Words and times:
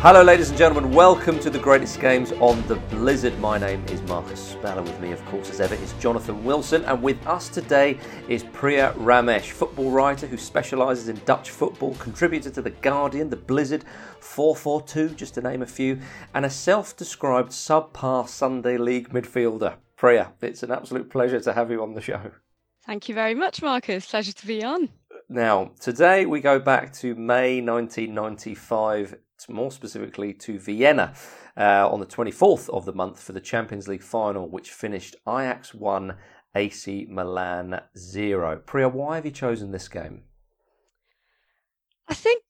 Hello, 0.00 0.22
ladies 0.22 0.50
and 0.50 0.56
gentlemen. 0.56 0.92
Welcome 0.92 1.40
to 1.40 1.50
the 1.50 1.58
greatest 1.58 1.98
games 1.98 2.30
on 2.34 2.64
the 2.68 2.76
Blizzard. 2.76 3.36
My 3.40 3.58
name 3.58 3.84
is 3.86 4.00
Marcus 4.02 4.40
Speller. 4.40 4.80
With 4.80 5.00
me, 5.00 5.10
of 5.10 5.24
course, 5.24 5.50
as 5.50 5.60
ever, 5.60 5.74
is 5.74 5.92
Jonathan 5.94 6.44
Wilson. 6.44 6.84
And 6.84 7.02
with 7.02 7.26
us 7.26 7.48
today 7.48 7.98
is 8.28 8.44
Priya 8.44 8.94
Ramesh, 8.96 9.50
football 9.50 9.90
writer 9.90 10.28
who 10.28 10.36
specialises 10.36 11.08
in 11.08 11.20
Dutch 11.24 11.50
football, 11.50 11.96
contributor 11.96 12.48
to 12.48 12.62
The 12.62 12.70
Guardian, 12.70 13.28
The 13.28 13.38
Blizzard, 13.38 13.82
442, 14.20 15.16
just 15.16 15.34
to 15.34 15.40
name 15.40 15.62
a 15.62 15.66
few, 15.66 15.98
and 16.32 16.46
a 16.46 16.50
self 16.50 16.96
described 16.96 17.50
subpar 17.50 18.28
Sunday 18.28 18.78
League 18.78 19.08
midfielder. 19.08 19.78
Priya, 19.96 20.32
it's 20.40 20.62
an 20.62 20.70
absolute 20.70 21.10
pleasure 21.10 21.40
to 21.40 21.52
have 21.54 21.72
you 21.72 21.82
on 21.82 21.94
the 21.94 22.00
show. 22.00 22.30
Thank 22.86 23.08
you 23.08 23.16
very 23.16 23.34
much, 23.34 23.62
Marcus. 23.62 24.06
Pleasure 24.06 24.32
to 24.32 24.46
be 24.46 24.62
on. 24.62 24.90
Now, 25.28 25.72
today 25.80 26.24
we 26.24 26.40
go 26.40 26.60
back 26.60 26.92
to 26.98 27.16
May 27.16 27.60
1995 27.60 29.16
more 29.48 29.70
specifically 29.70 30.32
to 30.32 30.58
Vienna 30.58 31.14
uh, 31.56 31.88
on 31.88 32.00
the 32.00 32.06
24th 32.06 32.68
of 32.70 32.84
the 32.84 32.92
month 32.92 33.20
for 33.20 33.32
the 33.32 33.40
Champions 33.40 33.86
League 33.86 34.02
final, 34.02 34.48
which 34.48 34.70
finished 34.70 35.16
Ajax 35.28 35.74
1, 35.74 36.16
AC 36.54 37.06
Milan 37.10 37.80
0. 37.96 38.62
Priya, 38.64 38.88
why 38.88 39.16
have 39.16 39.26
you 39.26 39.30
chosen 39.30 39.70
this 39.70 39.88
game? 39.88 40.22
I 42.08 42.14
think 42.14 42.42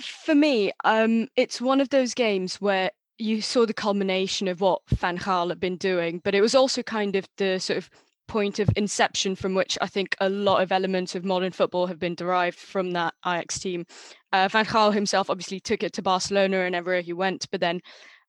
for 0.00 0.34
me, 0.34 0.72
um, 0.84 1.28
it's 1.36 1.60
one 1.60 1.80
of 1.80 1.90
those 1.90 2.14
games 2.14 2.56
where 2.60 2.90
you 3.18 3.40
saw 3.40 3.64
the 3.64 3.74
culmination 3.74 4.48
of 4.48 4.60
what 4.60 4.82
Van 4.88 5.18
Gaal 5.18 5.50
had 5.50 5.60
been 5.60 5.76
doing, 5.76 6.20
but 6.24 6.34
it 6.34 6.40
was 6.40 6.54
also 6.54 6.82
kind 6.82 7.14
of 7.14 7.28
the 7.36 7.58
sort 7.58 7.76
of 7.76 7.90
point 8.26 8.58
of 8.58 8.70
inception 8.76 9.36
from 9.36 9.54
which 9.54 9.76
I 9.80 9.86
think 9.86 10.16
a 10.20 10.28
lot 10.28 10.62
of 10.62 10.72
elements 10.72 11.14
of 11.14 11.24
modern 11.24 11.52
football 11.52 11.86
have 11.86 11.98
been 11.98 12.14
derived 12.14 12.58
from 12.58 12.92
that 12.92 13.14
Ajax 13.26 13.58
team. 13.58 13.84
Uh, 14.32 14.48
Van 14.48 14.64
Gaal 14.64 14.92
himself 14.92 15.30
obviously 15.30 15.60
took 15.60 15.82
it 15.82 15.92
to 15.94 16.02
Barcelona 16.02 16.60
and 16.60 16.74
everywhere 16.74 17.02
he 17.02 17.12
went, 17.12 17.46
but 17.50 17.60
then 17.60 17.80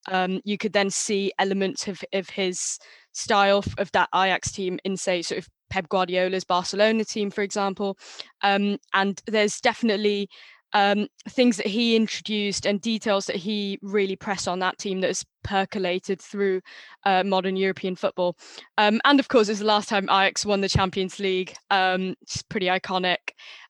um, 0.08 0.42
you 0.44 0.58
could 0.58 0.74
then 0.74 0.90
see 0.90 1.32
elements 1.40 1.88
of, 1.88 2.04
of 2.14 2.30
his 2.30 2.78
style 3.14 3.64
of 3.78 3.92
that 3.94 4.10
Ajax 4.14 4.52
team 4.52 4.80
in, 4.84 4.98
say, 4.98 5.22
sort 5.22 5.40
of 5.40 5.48
Pep 5.70 5.90
Guardiola's 5.90 6.44
Barcelona 6.44 7.04
team, 7.04 7.32
for 7.32 7.42
example. 7.42 7.98
Um, 8.42 8.78
and 8.94 9.22
there's 9.26 9.60
definitely 9.62 10.30
um, 10.74 11.08
things 11.30 11.58
that 11.58 11.68
he 11.68 11.96
introduced 11.96 12.66
and 12.66 12.82
details 12.82 13.28
that 13.28 13.38
he 13.38 13.80
really 13.82 14.16
pressed 14.16 14.48
on 14.48 14.60
that 14.60 14.78
team 14.78 15.02
that 15.02 15.08
has 15.08 15.26
percolated 15.44 16.22
through 16.22 16.62
uh, 17.06 17.24
modern 17.24 17.56
European 17.56 17.96
football. 17.96 18.36
Um, 18.78 19.00
and 19.06 19.20
of 19.20 19.28
course, 19.28 19.48
it's 19.48 19.60
the 19.60 19.66
last 19.66 19.90
time 19.90 20.06
Ajax 20.06 20.46
won 20.46 20.62
the 20.62 20.70
Champions 20.70 21.20
League. 21.20 21.56
Um, 21.70 22.16
it's 22.22 22.42
pretty 22.44 22.68
iconic. 22.68 23.18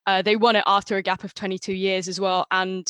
Uh, 0.07 0.21
they 0.21 0.35
won 0.35 0.55
it 0.55 0.63
after 0.65 0.97
a 0.97 1.01
gap 1.01 1.23
of 1.23 1.33
22 1.33 1.73
years 1.73 2.07
as 2.07 2.19
well, 2.19 2.45
and 2.51 2.89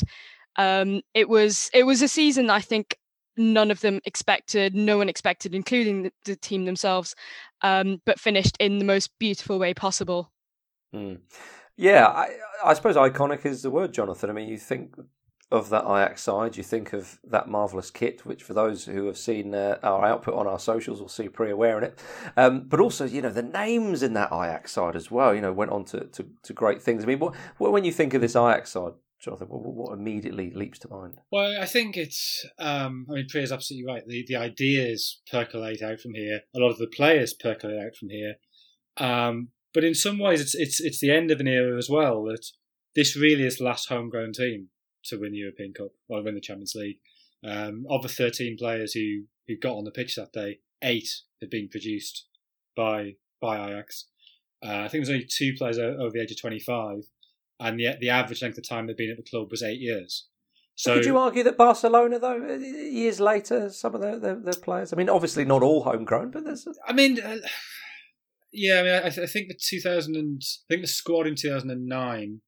um, 0.58 1.02
it 1.14 1.28
was 1.28 1.70
it 1.74 1.84
was 1.84 2.02
a 2.02 2.08
season 2.08 2.50
I 2.50 2.62
think 2.62 2.98
none 3.38 3.72
of 3.72 3.82
them 3.82 4.00
expected, 4.06 4.76
no 4.76 4.98
one 4.98 5.10
expected, 5.10 5.54
including 5.54 6.04
the, 6.04 6.12
the 6.24 6.36
team 6.36 6.66
themselves, 6.66 7.16
um, 7.62 8.02
but 8.06 8.20
finished 8.20 8.56
in 8.60 8.80
the 8.80 8.86
most 8.86 9.10
beautiful 9.20 9.60
way 9.60 9.74
possible. 9.74 10.32
Mm. 10.94 11.20
Yeah, 11.78 12.08
I, 12.08 12.30
I 12.64 12.74
suppose 12.74 12.96
iconic 12.96 13.46
is 13.46 13.62
the 13.62 13.70
word, 13.70 13.94
Jonathan. 13.94 14.30
I 14.30 14.34
mean, 14.34 14.48
you 14.48 14.58
think 14.58 14.96
of 15.52 15.70
that 15.70 15.84
Ajax 15.84 16.24
side, 16.24 16.58
you 16.58 16.64
think 16.64 16.92
of 16.94 17.20
that 17.24 17.48
marvellous 17.48 17.92
kit, 17.92 18.26
which 18.26 18.44
for 18.44 18.54
those 18.54 18.86
who 18.86 19.06
have 19.06 19.18
seen 19.18 19.54
uh, 19.54 19.78
our 19.84 20.04
output 20.04 20.34
on 20.34 20.48
our 20.48 20.58
socials 20.58 21.00
will 21.00 21.08
see 21.08 21.30
Pri 21.30 21.54
wearing 21.54 21.84
it. 21.84 22.00
Um, 22.36 22.68
but 22.68 22.80
also, 22.80 23.06
you 23.06 23.22
know, 23.22 23.30
the 23.30 23.44
names 23.44 24.02
in 24.02 24.14
that 24.14 24.30
Ajax 24.32 24.72
side 24.72 24.96
as 24.96 25.12
well, 25.12 25.36
you 25.36 25.42
know, 25.42 25.54
went 25.54 25.72
on 25.72 25.86
to, 25.86 26.06
to, 26.06 26.26
to 26.44 26.54
great 26.54 26.82
things. 26.82 27.04
I 27.04 27.08
mean, 27.08 27.20
what, 27.20 27.36
when 27.58 27.86
you 27.86 27.92
think 27.92 28.14
of 28.14 28.22
this 28.22 28.36
Ajax 28.36 28.72
side, 28.72 28.94
Jonathan, 29.22 29.48
what, 29.50 29.62
what 29.62 29.94
immediately 29.94 30.52
leaps 30.52 30.80
to 30.80 30.90
mind? 30.90 31.20
Well, 31.32 31.62
I 31.62 31.66
think 31.66 31.96
it's, 31.96 32.46
um, 32.58 33.06
I 33.10 33.14
mean, 33.14 33.28
Priya's 33.30 33.52
absolutely 33.52 33.86
right. 33.92 34.04
The, 34.06 34.26
the 34.28 34.36
ideas 34.36 35.22
percolate 35.32 35.82
out 35.82 36.00
from 36.00 36.16
here. 36.16 36.42
A 36.56 36.60
lot 36.60 36.72
of 36.72 36.80
the 36.80 36.88
players 36.88 37.34
percolate 37.34 37.78
out 37.78 37.96
from 37.96 38.10
here. 38.10 38.36
Um, 38.98 39.50
but 39.76 39.84
in 39.84 39.94
some 39.94 40.18
ways, 40.18 40.42
it's 40.42 40.56
it's 40.56 40.80
it's 40.80 41.00
the 41.00 41.12
end 41.12 41.30
of 41.30 41.40
an 41.40 41.48
era 41.48 41.78
as 41.78 41.90
well. 41.90 42.24
That 42.24 42.48
this 42.96 43.16
really 43.16 43.46
is 43.46 43.58
the 43.58 43.66
last 43.66 43.90
homegrown 43.90 44.32
team 44.32 44.70
to 45.04 45.20
win 45.20 45.34
the 45.34 45.40
European 45.40 45.74
Cup 45.74 45.92
or 46.10 46.24
win 46.24 46.34
the 46.34 46.42
Champions 46.42 46.74
League. 46.74 46.98
Um, 47.44 47.86
of 47.92 48.02
the 48.02 48.10
13 48.10 48.58
players 48.58 48.94
who, 48.94 49.26
who 49.48 49.56
got 49.56 49.76
on 49.76 49.84
the 49.84 49.92
pitch 49.92 50.16
that 50.16 50.34
day, 50.34 50.62
eight 50.82 51.10
had 51.42 51.52
been 51.52 51.68
produced 51.70 52.26
by 52.76 53.16
by 53.42 53.70
Ajax. 53.70 54.06
Uh, 54.66 54.80
I 54.80 54.88
think 54.88 55.06
there's 55.06 55.10
only 55.10 55.28
two 55.30 55.54
players 55.56 55.78
over 55.78 56.10
the 56.12 56.22
age 56.22 56.32
of 56.32 56.40
25, 56.40 57.04
and 57.60 57.80
the 57.80 57.90
the 58.00 58.10
average 58.10 58.42
length 58.42 58.58
of 58.58 58.68
time 58.68 58.88
they've 58.88 58.98
been 58.98 59.12
at 59.12 59.18
the 59.18 59.30
club 59.30 59.52
was 59.52 59.62
eight 59.62 59.82
years. 59.82 60.28
So, 60.78 60.96
could 60.96 61.06
you 61.06 61.18
argue 61.18 61.44
that 61.44 61.58
Barcelona, 61.58 62.20
though, 62.20 62.44
uh, 62.44 62.58
years 62.58 63.22
later, 63.22 63.70
some 63.70 63.96
of 63.96 64.02
their, 64.02 64.18
their, 64.20 64.54
players? 64.54 64.92
I 64.92 64.98
mean, 64.98 65.08
obviously 65.08 65.46
not 65.46 65.64
all 65.64 65.84
homegrown, 65.84 66.32
but 66.32 66.44
there's. 66.44 66.68
I 66.86 66.92
mean, 66.92 67.20
uh, 67.22 67.38
yeah, 68.56 68.80
I 68.80 68.84
mean, 68.84 68.94
I, 68.94 69.24
I, 69.24 69.28
think 69.28 69.48
the 69.48 69.60
2000 69.60 70.16
and 70.16 70.42
I 70.42 70.74
think 70.74 70.82
the 70.82 70.88
squad 70.88 71.28
in 71.28 71.36
2009 71.36 72.42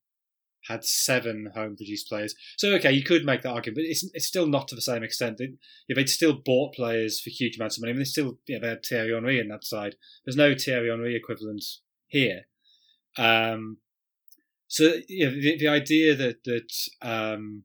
had 0.67 0.83
seven 0.83 1.51
home 1.53 1.75
produced 1.75 2.07
players. 2.07 2.35
So 2.57 2.73
okay, 2.75 2.91
you 2.91 3.03
could 3.03 3.25
make 3.25 3.41
that 3.41 3.51
argument, 3.51 3.77
but 3.77 3.85
it's 3.85 4.09
it's 4.13 4.27
still 4.27 4.47
not 4.47 4.67
to 4.69 4.75
the 4.75 4.81
same 4.81 5.03
extent. 5.03 5.37
They, 5.37 5.53
yeah, 5.87 5.95
they'd 5.95 6.09
still 6.09 6.33
bought 6.33 6.73
players 6.73 7.19
for 7.19 7.29
huge 7.29 7.57
amounts 7.57 7.77
of 7.77 7.81
money. 7.81 7.91
I 7.91 7.93
mean, 7.93 7.99
they 7.99 8.05
still 8.05 8.39
yeah, 8.47 8.59
they 8.59 8.69
had 8.69 8.85
Thierry 8.85 9.13
Henry 9.13 9.39
in 9.39 9.47
that 9.49 9.63
side. 9.63 9.95
There's 10.25 10.35
no 10.35 10.55
Thierry 10.55 10.89
Henry 10.89 11.15
equivalent 11.15 11.63
here. 12.07 12.47
Um, 13.17 13.77
so 14.67 14.95
yeah, 15.07 15.29
the, 15.29 15.57
the 15.57 15.67
idea 15.67 16.15
that 16.15 16.43
that 16.43 16.73
um, 17.01 17.63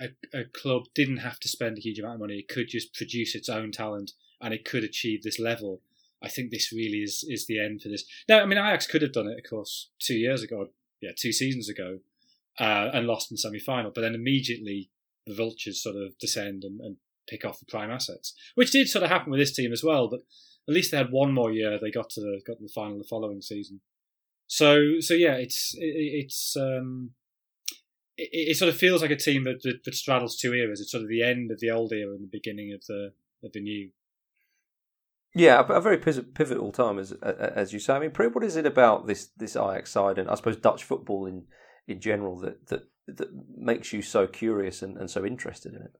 a, 0.00 0.08
a 0.32 0.44
club 0.44 0.84
didn't 0.94 1.18
have 1.18 1.40
to 1.40 1.48
spend 1.48 1.78
a 1.78 1.80
huge 1.80 1.98
amount 1.98 2.14
of 2.14 2.20
money, 2.20 2.38
it 2.38 2.48
could 2.48 2.68
just 2.68 2.94
produce 2.94 3.34
its 3.34 3.48
own 3.48 3.72
talent, 3.72 4.12
and 4.40 4.54
it 4.54 4.64
could 4.64 4.84
achieve 4.84 5.22
this 5.22 5.40
level 5.40 5.82
I 6.22 6.28
think 6.28 6.50
this 6.50 6.72
really 6.72 6.98
is 6.98 7.24
is 7.28 7.46
the 7.46 7.60
end 7.60 7.82
for 7.82 7.88
this. 7.88 8.04
Now, 8.28 8.40
I 8.40 8.46
mean, 8.46 8.58
Ajax 8.58 8.86
could 8.86 9.02
have 9.02 9.12
done 9.12 9.28
it, 9.28 9.38
of 9.44 9.48
course, 9.48 9.90
two 9.98 10.14
years 10.14 10.42
ago, 10.42 10.68
yeah, 11.00 11.10
two 11.16 11.32
seasons 11.32 11.68
ago, 11.68 11.98
uh, 12.58 12.90
and 12.92 13.06
lost 13.06 13.30
in 13.30 13.36
semi 13.36 13.58
final. 13.58 13.90
But 13.94 14.02
then 14.02 14.14
immediately 14.14 14.90
the 15.26 15.34
vultures 15.34 15.82
sort 15.82 15.96
of 15.96 16.18
descend 16.18 16.64
and, 16.64 16.80
and, 16.80 16.96
pick 17.28 17.44
off 17.44 17.60
the 17.60 17.66
prime 17.66 17.88
assets, 17.88 18.34
which 18.56 18.72
did 18.72 18.88
sort 18.88 19.04
of 19.04 19.08
happen 19.08 19.30
with 19.30 19.38
this 19.38 19.54
team 19.54 19.72
as 19.72 19.84
well. 19.84 20.08
But 20.08 20.22
at 20.68 20.74
least 20.74 20.90
they 20.90 20.96
had 20.96 21.12
one 21.12 21.32
more 21.32 21.52
year. 21.52 21.78
They 21.80 21.92
got 21.92 22.10
to 22.10 22.20
the 22.20 22.40
got 22.44 22.58
to 22.58 22.64
the 22.64 22.72
final 22.74 22.98
the 22.98 23.04
following 23.04 23.40
season. 23.40 23.80
So 24.48 25.00
so 25.00 25.14
yeah, 25.14 25.34
it's 25.34 25.74
it, 25.78 25.94
it's 26.24 26.56
um, 26.56 27.12
it, 28.16 28.50
it, 28.50 28.56
sort 28.56 28.68
of 28.68 28.76
feels 28.76 29.02
like 29.02 29.10
a 29.10 29.16
team 29.16 29.44
that, 29.44 29.62
that, 29.62 29.84
that 29.84 29.94
straddles 29.94 30.36
two 30.36 30.52
eras. 30.52 30.80
It's 30.80 30.90
sort 30.90 31.04
of 31.04 31.08
the 31.08 31.22
end 31.22 31.50
of 31.50 31.60
the 31.60 31.70
old 31.70 31.92
era 31.92 32.12
and 32.12 32.24
the 32.24 32.30
beginning 32.30 32.72
of 32.72 32.84
the 32.86 33.12
of 33.42 33.52
the 33.52 33.60
new. 33.60 33.90
Yeah, 35.34 35.64
a, 35.66 35.80
very 35.80 35.96
pivotal 35.96 36.72
time, 36.72 36.98
as 36.98 37.12
as 37.12 37.72
you 37.72 37.78
say. 37.78 37.94
I 37.94 37.98
mean, 37.98 38.10
what 38.10 38.44
is 38.44 38.56
it 38.56 38.66
about 38.66 39.06
this 39.06 39.28
this 39.36 39.56
Ajax 39.56 39.90
side, 39.90 40.18
and 40.18 40.28
I 40.28 40.34
suppose 40.34 40.56
Dutch 40.56 40.84
football 40.84 41.26
in 41.26 41.44
in 41.88 42.00
general, 42.00 42.38
that 42.40 42.66
that 42.68 42.82
that 43.06 43.28
makes 43.56 43.92
you 43.92 44.02
so 44.02 44.26
curious 44.26 44.82
and, 44.82 44.98
and 44.98 45.10
so 45.10 45.24
interested 45.24 45.74
in 45.74 45.82
it? 45.82 45.96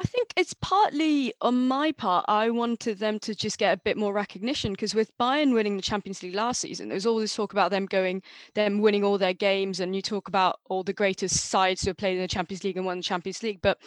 I 0.00 0.04
think 0.04 0.32
it's 0.36 0.54
partly 0.54 1.34
on 1.40 1.66
my 1.66 1.90
part. 1.90 2.24
I 2.28 2.50
wanted 2.50 3.00
them 3.00 3.18
to 3.20 3.34
just 3.34 3.58
get 3.58 3.76
a 3.76 3.80
bit 3.80 3.96
more 3.96 4.12
recognition 4.12 4.70
because 4.70 4.94
with 4.94 5.16
Bayern 5.18 5.52
winning 5.52 5.74
the 5.74 5.82
Champions 5.82 6.22
League 6.22 6.36
last 6.36 6.60
season, 6.60 6.88
there 6.88 6.94
was 6.94 7.06
all 7.06 7.18
this 7.18 7.34
talk 7.34 7.52
about 7.52 7.72
them 7.72 7.84
going, 7.84 8.22
them 8.54 8.78
winning 8.78 9.02
all 9.02 9.18
their 9.18 9.32
games, 9.32 9.80
and 9.80 9.96
you 9.96 10.02
talk 10.02 10.28
about 10.28 10.60
all 10.66 10.84
the 10.84 10.92
greatest 10.92 11.48
sides 11.50 11.82
who 11.82 11.90
have 11.90 11.96
played 11.96 12.14
in 12.14 12.22
the 12.22 12.28
Champions 12.28 12.62
League 12.62 12.76
and 12.76 12.86
won 12.86 12.98
the 12.98 13.02
Champions 13.02 13.42
League. 13.42 13.60
But 13.60 13.78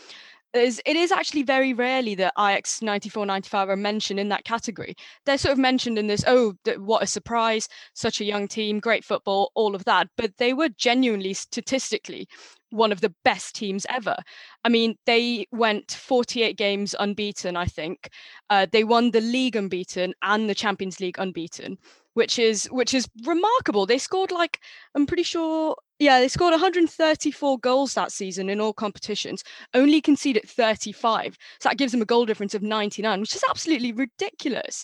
is 0.53 0.81
it 0.85 0.95
is 0.95 1.11
actually 1.11 1.43
very 1.43 1.73
rarely 1.73 2.15
that 2.15 2.33
Ajax 2.37 2.81
94 2.81 3.25
95 3.25 3.69
are 3.69 3.75
mentioned 3.75 4.19
in 4.19 4.29
that 4.29 4.43
category. 4.43 4.95
They're 5.25 5.37
sort 5.37 5.53
of 5.53 5.57
mentioned 5.57 5.97
in 5.97 6.07
this, 6.07 6.23
oh, 6.27 6.53
what 6.77 7.03
a 7.03 7.07
surprise, 7.07 7.67
such 7.93 8.19
a 8.19 8.25
young 8.25 8.47
team, 8.47 8.79
great 8.79 9.03
football, 9.03 9.51
all 9.55 9.75
of 9.75 9.85
that. 9.85 10.07
But 10.17 10.37
they 10.37 10.53
were 10.53 10.69
genuinely 10.69 11.33
statistically 11.33 12.27
one 12.69 12.91
of 12.91 13.01
the 13.01 13.13
best 13.23 13.55
teams 13.55 13.85
ever. 13.89 14.15
I 14.63 14.69
mean, 14.69 14.95
they 15.05 15.45
went 15.51 15.91
48 15.91 16.57
games 16.57 16.95
unbeaten, 16.99 17.57
I 17.57 17.65
think. 17.65 18.09
Uh, 18.49 18.65
they 18.71 18.83
won 18.83 19.11
the 19.11 19.21
league 19.21 19.55
unbeaten 19.55 20.13
and 20.21 20.49
the 20.49 20.55
Champions 20.55 20.99
League 20.99 21.19
unbeaten 21.19 21.77
which 22.13 22.37
is 22.37 22.65
which 22.65 22.93
is 22.93 23.07
remarkable. 23.25 23.85
They 23.85 23.97
scored 23.97 24.31
like 24.31 24.59
I'm 24.95 25.05
pretty 25.05 25.23
sure 25.23 25.75
yeah, 26.01 26.19
they 26.19 26.27
scored 26.27 26.51
134 26.51 27.59
goals 27.59 27.93
that 27.93 28.11
season 28.11 28.49
in 28.49 28.59
all 28.59 28.73
competitions, 28.73 29.43
only 29.75 30.01
conceded 30.01 30.49
35. 30.49 31.37
So 31.59 31.69
that 31.69 31.77
gives 31.77 31.91
them 31.91 32.01
a 32.01 32.05
goal 32.05 32.25
difference 32.25 32.55
of 32.55 32.63
99, 32.63 33.21
which 33.21 33.35
is 33.35 33.43
absolutely 33.47 33.91
ridiculous. 33.91 34.83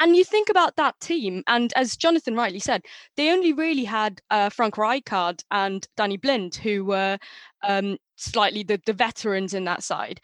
And 0.00 0.14
you 0.14 0.22
think 0.22 0.50
about 0.50 0.76
that 0.76 1.00
team, 1.00 1.42
and 1.46 1.72
as 1.76 1.96
Jonathan 1.96 2.34
rightly 2.34 2.58
said, 2.58 2.82
they 3.16 3.30
only 3.30 3.54
really 3.54 3.84
had 3.84 4.20
uh, 4.30 4.50
Frank 4.50 4.74
Rijkaard 4.74 5.42
and 5.50 5.88
Danny 5.96 6.18
Blind, 6.18 6.56
who 6.56 6.84
were 6.84 7.18
um, 7.66 7.96
slightly 8.16 8.62
the, 8.62 8.78
the 8.84 8.92
veterans 8.92 9.54
in 9.54 9.64
that 9.64 9.82
side. 9.82 10.20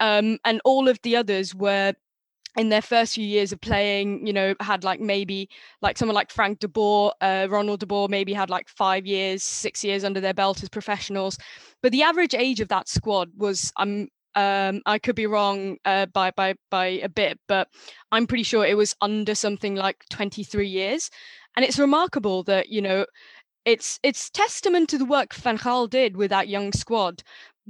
Um, 0.00 0.38
and 0.46 0.62
all 0.64 0.88
of 0.88 0.98
the 1.02 1.14
others 1.16 1.54
were 1.54 1.92
in 2.56 2.68
their 2.68 2.82
first 2.82 3.14
few 3.14 3.26
years 3.26 3.52
of 3.52 3.60
playing, 3.60 4.26
you 4.26 4.32
know, 4.32 4.54
had 4.60 4.84
like 4.84 5.00
maybe 5.00 5.48
like 5.82 5.98
someone 5.98 6.14
like 6.14 6.30
Frank 6.30 6.60
de 6.60 6.68
Boer, 6.68 7.12
uh, 7.20 7.48
Ronald 7.50 7.80
de 7.80 7.86
Boer 7.86 8.08
maybe 8.08 8.32
had 8.32 8.50
like 8.50 8.68
five 8.68 9.06
years, 9.06 9.42
six 9.42 9.82
years 9.82 10.04
under 10.04 10.20
their 10.20 10.34
belt 10.34 10.62
as 10.62 10.68
professionals. 10.68 11.36
But 11.82 11.92
the 11.92 12.02
average 12.02 12.34
age 12.34 12.60
of 12.60 12.68
that 12.68 12.88
squad 12.88 13.30
was, 13.36 13.72
I'm, 13.76 14.08
um, 14.36 14.82
I 14.86 14.98
could 14.98 15.16
be 15.16 15.26
wrong 15.26 15.78
uh, 15.84 16.06
by 16.06 16.30
by 16.32 16.54
by 16.70 16.86
a 16.86 17.08
bit, 17.08 17.38
but 17.46 17.68
I'm 18.10 18.26
pretty 18.26 18.42
sure 18.42 18.64
it 18.64 18.76
was 18.76 18.96
under 19.00 19.34
something 19.34 19.74
like 19.76 20.04
23 20.10 20.66
years. 20.66 21.10
And 21.56 21.64
it's 21.64 21.78
remarkable 21.78 22.42
that 22.44 22.68
you 22.68 22.82
know, 22.82 23.06
it's 23.64 24.00
it's 24.02 24.30
testament 24.30 24.88
to 24.90 24.98
the 24.98 25.04
work 25.04 25.34
Van 25.34 25.58
Gaal 25.58 25.88
did 25.88 26.16
with 26.16 26.30
that 26.30 26.48
young 26.48 26.72
squad, 26.72 27.22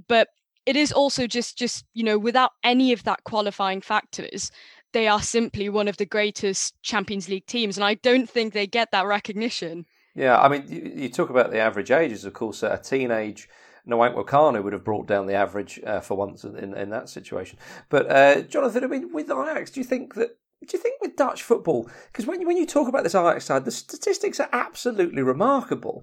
but 0.09 0.29
it 0.67 0.77
is 0.77 0.93
also 0.93 1.27
just 1.27 1.59
just 1.59 1.85
you 1.95 2.03
know 2.03 2.19
without 2.19 2.53
any 2.63 2.93
of 2.93 3.03
that 3.05 3.23
qualifying 3.25 3.81
factors 3.81 4.51
they 4.95 5.07
are 5.07 5.21
simply 5.21 5.69
one 5.69 5.89
of 5.89 5.99
the 5.99 6.07
greatest 6.07 6.81
champions 6.83 7.29
league 7.29 7.47
teams 7.47 7.77
and 7.77 7.85
i 7.85 7.95
don't 7.95 8.31
think 8.31 8.55
they 8.55 8.67
get 8.67 8.91
that 8.91 9.05
recognition 9.05 9.85
yeah 10.15 10.41
i 10.41 10.49
mean 10.49 10.65
you, 10.69 11.09
talk 11.11 11.29
about 11.29 11.51
the 11.51 11.59
average 11.59 11.91
ages 11.91 12.25
of 12.25 12.33
course 12.33 12.63
a 12.63 12.81
teenage 12.83 13.49
Nwankwo 13.87 14.27
Kanu 14.27 14.65
would 14.65 14.73
have 14.73 14.83
brought 14.83 15.07
down 15.07 15.27
the 15.27 15.35
average 15.35 15.79
uh, 15.87 16.01
for 16.01 16.17
once 16.17 16.43
in, 16.43 16.73
in 16.75 16.89
that 16.89 17.11
situation. 17.11 17.59
But 17.91 18.11
uh, 18.11 18.41
Jonathan, 18.41 18.85
I 18.85 18.87
mean, 18.87 19.13
with 19.13 19.31
Ajax, 19.31 19.73
do 19.73 19.81
you 19.81 19.85
think 19.85 20.15
that 20.15 20.39
do 20.67 20.77
you 20.77 20.83
think 20.83 21.01
with 21.03 21.17
Dutch 21.17 21.43
football? 21.43 21.91
Because 22.11 22.27
when 22.27 22.41
you, 22.41 22.47
when 22.47 22.57
you 22.57 22.67
talk 22.67 22.89
about 22.89 23.03
this 23.03 23.15
Ajax 23.15 23.45
side, 23.45 23.65
the 23.65 23.71
statistics 23.71 24.41
are 24.41 24.49
absolutely 24.53 25.23
remarkable. 25.23 26.03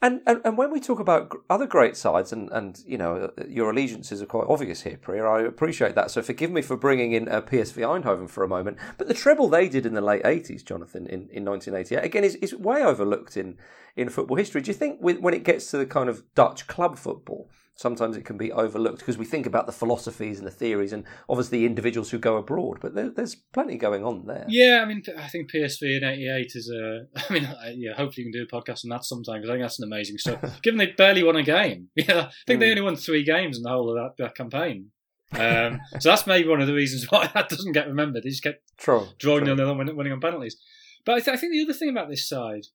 And, 0.00 0.20
and 0.26 0.40
and 0.44 0.56
when 0.56 0.70
we 0.70 0.78
talk 0.78 1.00
about 1.00 1.32
other 1.50 1.66
great 1.66 1.96
sides, 1.96 2.32
and, 2.32 2.48
and 2.52 2.80
you 2.86 2.96
know 2.96 3.32
your 3.48 3.70
allegiances 3.70 4.22
are 4.22 4.26
quite 4.26 4.46
obvious 4.48 4.82
here, 4.82 4.96
Priya. 4.96 5.24
I 5.24 5.40
appreciate 5.42 5.96
that. 5.96 6.12
So 6.12 6.22
forgive 6.22 6.52
me 6.52 6.62
for 6.62 6.76
bringing 6.76 7.12
in 7.12 7.28
uh, 7.28 7.40
PSV 7.40 7.82
Eindhoven 7.82 8.30
for 8.30 8.44
a 8.44 8.48
moment. 8.48 8.78
But 8.96 9.08
the 9.08 9.14
treble 9.14 9.48
they 9.48 9.68
did 9.68 9.84
in 9.84 9.94
the 9.94 10.00
late 10.00 10.22
eighties, 10.24 10.62
Jonathan, 10.62 11.06
in, 11.08 11.28
in 11.30 11.44
1988, 11.44 12.04
again 12.04 12.22
is, 12.22 12.36
is 12.36 12.54
way 12.54 12.84
overlooked 12.84 13.36
in, 13.36 13.58
in 13.96 14.08
football 14.08 14.36
history. 14.36 14.60
Do 14.60 14.70
you 14.70 14.74
think 14.74 15.00
with, 15.00 15.18
when 15.18 15.34
it 15.34 15.42
gets 15.42 15.68
to 15.72 15.78
the 15.78 15.86
kind 15.86 16.08
of 16.08 16.22
Dutch 16.36 16.68
club 16.68 16.96
football, 16.96 17.50
sometimes 17.78 18.16
it 18.16 18.24
can 18.24 18.36
be 18.36 18.50
overlooked 18.50 18.98
because 18.98 19.16
we 19.16 19.24
think 19.24 19.46
about 19.46 19.66
the 19.66 19.72
philosophies 19.72 20.38
and 20.38 20.46
the 20.46 20.50
theories 20.52 20.92
and 20.92 21.04
obviously 21.28 21.60
the 21.60 21.66
individuals 21.66 22.10
who 22.10 22.18
go 22.18 22.36
abroad. 22.36 22.78
But 22.80 22.94
there, 22.94 23.08
there's 23.08 23.36
plenty 23.36 23.76
going 23.78 24.04
on 24.04 24.26
there. 24.26 24.44
Yeah, 24.48 24.80
I 24.82 24.84
mean, 24.84 25.02
I 25.16 25.28
think 25.28 25.50
PSV 25.50 25.98
in 25.98 26.04
'88 26.04 26.52
is 26.54 26.70
a. 26.70 27.06
I 27.16 27.32
mean, 27.32 27.48
yeah, 27.76 27.94
hopefully 27.94 28.26
you 28.26 28.32
can 28.32 28.32
do 28.32 28.42
a 28.42 28.54
podcast 28.54 28.84
on 28.84 28.90
that 28.90 29.04
sometime 29.04 29.40
because 29.40 29.50
I 29.50 29.54
think 29.54 29.64
that's 29.64 29.78
an 29.78 29.88
amazing 29.88 30.18
story. 30.18 30.38
Given 30.62 30.78
they 30.78 30.88
barely 30.88 31.22
won 31.22 31.36
a 31.36 31.42
game, 31.42 31.88
yeah, 31.96 32.04
I 32.06 32.30
think 32.46 32.58
mm. 32.58 32.60
they 32.60 32.66
hmm. 32.66 32.70
only 32.70 32.82
won 32.82 32.96
three 32.96 33.24
games 33.24 33.56
in 33.56 33.62
the 33.62 33.70
whole 33.70 33.90
of 33.90 33.96
that, 33.96 34.22
that 34.22 34.34
campaign. 34.34 34.90
Um, 35.30 35.80
so 36.00 36.08
that's 36.08 36.26
maybe 36.26 36.48
one 36.48 36.62
of 36.62 36.66
the 36.66 36.74
reasons 36.74 37.10
why 37.10 37.30
that 37.32 37.48
doesn't 37.48 37.72
get 37.72 37.86
remembered. 37.86 38.24
They 38.24 38.30
just 38.30 38.42
kept 38.42 38.62
true, 38.76 39.06
drawing 39.18 39.44
true. 39.44 39.54
nil 39.54 39.76
winning, 39.76 39.96
winning 39.96 40.12
on 40.12 40.20
penalties. 40.20 40.56
But 41.04 41.16
I, 41.16 41.20
th- 41.20 41.36
I 41.36 41.40
think 41.40 41.52
the 41.52 41.62
other 41.62 41.74
thing 41.74 41.90
about 41.90 42.08
this 42.08 42.28
side, 42.28 42.66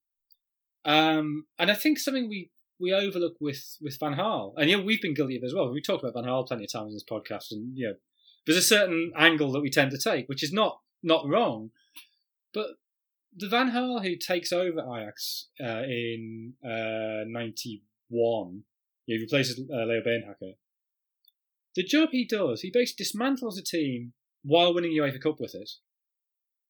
um, 0.85 1.45
and 1.59 1.69
I 1.69 1.73
think 1.73 1.99
something 1.99 2.29
we 2.29 2.51
we 2.79 2.93
overlook 2.93 3.35
with 3.39 3.77
with 3.81 3.99
Van 3.99 4.15
Gaal, 4.15 4.53
and 4.57 4.69
know, 4.69 4.83
we've 4.83 5.01
been 5.01 5.13
guilty 5.13 5.37
of 5.37 5.43
as 5.43 5.53
well. 5.53 5.71
We 5.71 5.81
talked 5.81 6.03
about 6.03 6.13
Van 6.13 6.29
Gaal 6.29 6.47
plenty 6.47 6.65
of 6.65 6.71
times 6.71 6.89
in 6.89 6.93
this 6.93 7.03
podcast, 7.03 7.51
and 7.51 7.77
you 7.77 7.87
know, 7.87 7.95
there's 8.45 8.57
a 8.57 8.61
certain 8.61 9.11
angle 9.15 9.51
that 9.51 9.61
we 9.61 9.69
tend 9.69 9.91
to 9.91 9.97
take, 9.97 10.27
which 10.27 10.43
is 10.43 10.53
not 10.53 10.79
not 11.01 11.27
wrong, 11.27 11.71
but 12.53 12.67
the 13.35 13.49
Van 13.49 13.71
Gaal 13.71 14.03
who 14.03 14.15
takes 14.15 14.51
over 14.51 14.79
Ajax 14.79 15.47
uh, 15.63 15.83
in 15.83 16.53
'91, 16.63 17.81
uh, 18.23 18.61
he 19.05 19.17
replaces 19.17 19.59
uh, 19.59 19.85
Leo 19.85 20.01
Beenhakker. 20.01 20.55
The 21.75 21.83
job 21.83 22.09
he 22.11 22.25
does, 22.25 22.61
he 22.61 22.71
basically 22.71 23.05
dismantles 23.05 23.57
a 23.57 23.63
team 23.63 24.13
while 24.43 24.73
winning 24.73 24.91
UEFA 24.91 25.21
Cup 25.21 25.39
with 25.39 25.55
it, 25.55 25.71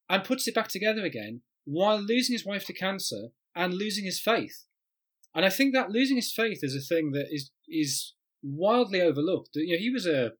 and 0.08 0.24
puts 0.24 0.48
it 0.48 0.54
back 0.54 0.68
together 0.68 1.04
again 1.04 1.42
while 1.64 1.98
losing 2.00 2.34
his 2.34 2.44
wife 2.44 2.66
to 2.66 2.72
cancer 2.72 3.28
and 3.54 3.74
losing 3.74 4.04
his 4.04 4.20
faith. 4.20 4.64
And 5.34 5.44
I 5.44 5.50
think 5.50 5.74
that 5.74 5.90
losing 5.90 6.16
his 6.16 6.32
faith 6.32 6.60
is 6.62 6.76
a 6.76 6.94
thing 6.94 7.12
that 7.12 7.26
is 7.30 7.50
is 7.68 8.14
wildly 8.42 9.00
overlooked. 9.00 9.50
You 9.54 9.74
know, 9.74 9.80
he 9.80 9.90
was 9.90 10.06
a 10.06 10.32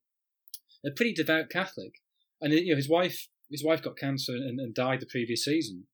a 0.87 0.91
pretty 0.91 1.13
devout 1.13 1.51
Catholic, 1.51 1.95
and 2.41 2.53
you 2.53 2.71
know 2.71 2.77
his 2.77 2.89
wife 2.89 3.29
his 3.51 3.65
wife 3.65 3.83
got 3.83 3.97
cancer 3.97 4.33
and, 4.33 4.61
and 4.61 4.75
died 4.75 5.01
the 5.01 5.07
previous 5.07 5.45
season, 5.45 5.87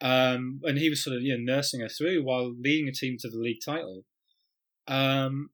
um, 0.00 0.60
and 0.64 0.78
he 0.78 0.90
was 0.90 1.04
sort 1.04 1.16
of 1.16 1.22
you 1.22 1.36
know 1.36 1.54
nursing 1.54 1.80
her 1.80 1.88
through 1.88 2.24
while 2.24 2.52
leading 2.58 2.88
a 2.88 2.92
team 2.92 3.16
to 3.20 3.30
the 3.30 3.38
league 3.38 3.60
title. 3.64 4.04
Um, 4.86 5.50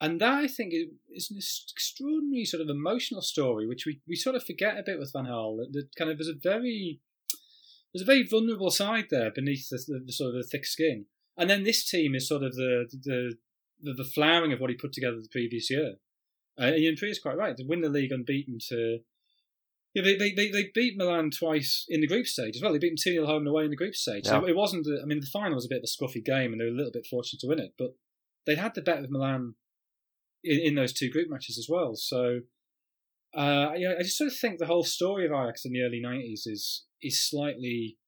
and 0.00 0.20
that 0.20 0.44
I 0.44 0.48
think 0.48 0.74
is 1.14 1.30
an 1.30 1.38
extraordinary 1.38 2.44
sort 2.44 2.60
of 2.60 2.68
emotional 2.68 3.22
story, 3.22 3.66
which 3.66 3.86
we, 3.86 4.00
we 4.06 4.16
sort 4.16 4.36
of 4.36 4.44
forget 4.44 4.76
a 4.76 4.82
bit 4.82 4.98
with 4.98 5.12
Van 5.12 5.24
Gaal. 5.24 5.56
That, 5.58 5.72
that 5.72 5.88
kind 5.96 6.10
of 6.10 6.18
there's 6.18 6.28
a 6.28 6.34
very 6.34 7.00
there's 7.92 8.02
a 8.02 8.06
very 8.06 8.26
vulnerable 8.26 8.70
side 8.70 9.06
there 9.10 9.30
beneath 9.30 9.68
the, 9.68 9.78
the, 9.86 10.02
the 10.06 10.12
sort 10.12 10.34
of 10.34 10.42
the 10.42 10.48
thick 10.50 10.66
skin. 10.66 11.06
And 11.36 11.50
then 11.50 11.64
this 11.64 11.88
team 11.88 12.14
is 12.14 12.28
sort 12.28 12.42
of 12.42 12.54
the 12.54 12.86
the 12.92 13.34
the, 13.80 13.92
the 13.92 14.04
flowering 14.04 14.52
of 14.52 14.60
what 14.60 14.70
he 14.70 14.76
put 14.76 14.92
together 14.92 15.16
the 15.20 15.28
previous 15.30 15.70
year. 15.70 15.94
Uh, 16.58 16.66
and 16.66 16.76
Ian 16.76 16.96
is 17.00 17.18
quite 17.18 17.36
right. 17.36 17.56
To 17.56 17.64
win 17.66 17.80
the 17.80 17.88
league 17.88 18.12
unbeaten 18.12 18.58
to 18.68 19.00
yeah, 19.94 20.02
they, 20.02 20.16
they, 20.16 20.32
they, 20.32 20.50
they 20.50 20.70
beat 20.74 20.96
Milan 20.96 21.30
twice 21.30 21.86
in 21.88 22.00
the 22.00 22.08
group 22.08 22.26
stage 22.26 22.56
as 22.56 22.62
well. 22.62 22.72
They 22.72 22.80
beat 22.80 22.90
them 22.90 22.96
2 23.00 23.12
0 23.12 23.26
home 23.26 23.38
and 23.38 23.48
away 23.48 23.64
in 23.64 23.70
the 23.70 23.76
group 23.76 23.94
stage. 23.94 24.24
Yeah. 24.26 24.40
So 24.40 24.48
it 24.48 24.56
wasn't, 24.56 24.88
I 25.00 25.06
mean, 25.06 25.20
the 25.20 25.26
final 25.26 25.54
was 25.54 25.66
a 25.66 25.68
bit 25.68 25.78
of 25.78 25.84
a 25.84 25.86
scruffy 25.86 26.24
game 26.24 26.52
and 26.52 26.60
they 26.60 26.64
were 26.64 26.72
a 26.72 26.74
little 26.74 26.92
bit 26.92 27.06
fortunate 27.06 27.40
to 27.40 27.46
win 27.46 27.60
it, 27.60 27.74
but 27.78 27.94
they 28.44 28.56
had 28.56 28.74
the 28.74 28.82
bet 28.82 29.00
with 29.00 29.10
Milan 29.10 29.54
in, 30.42 30.58
in 30.58 30.74
those 30.74 30.92
two 30.92 31.10
group 31.10 31.28
matches 31.30 31.58
as 31.58 31.68
well. 31.70 31.94
So, 31.94 32.40
uh, 33.36 33.70
yeah, 33.76 33.94
I 33.98 34.02
just 34.02 34.18
sort 34.18 34.32
of 34.32 34.36
think 34.36 34.58
the 34.58 34.66
whole 34.66 34.82
story 34.82 35.26
of 35.26 35.32
Ajax 35.32 35.64
in 35.64 35.72
the 35.72 35.82
early 35.82 36.02
90s 36.04 36.46
is 36.46 36.84
is 37.00 37.28
slightly 37.28 37.98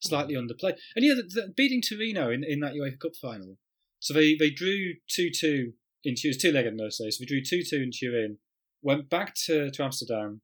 slightly 0.00 0.34
underplayed. 0.34 0.76
And 0.94 1.04
yeah, 1.04 1.14
the, 1.14 1.22
the, 1.22 1.52
beating 1.56 1.82
Torino 1.82 2.30
in, 2.30 2.44
in 2.44 2.60
that 2.60 2.74
UEFA 2.74 3.00
Cup 3.00 3.12
final. 3.20 3.56
So 4.00 4.14
they, 4.14 4.36
they 4.36 4.50
drew 4.50 4.94
2 5.10 5.30
2 5.34 5.72
in 6.04 6.14
Turin, 6.14 6.38
two 6.40 6.52
legged 6.52 6.72
in 6.72 6.76
those 6.76 6.98
days. 6.98 7.18
So 7.18 7.22
we 7.22 7.26
drew 7.26 7.42
2 7.42 7.62
2 7.68 7.76
in 7.76 7.90
Turin, 7.90 8.38
went 8.82 9.10
back 9.10 9.34
to, 9.46 9.70
to 9.70 9.82
Amsterdam. 9.82 10.40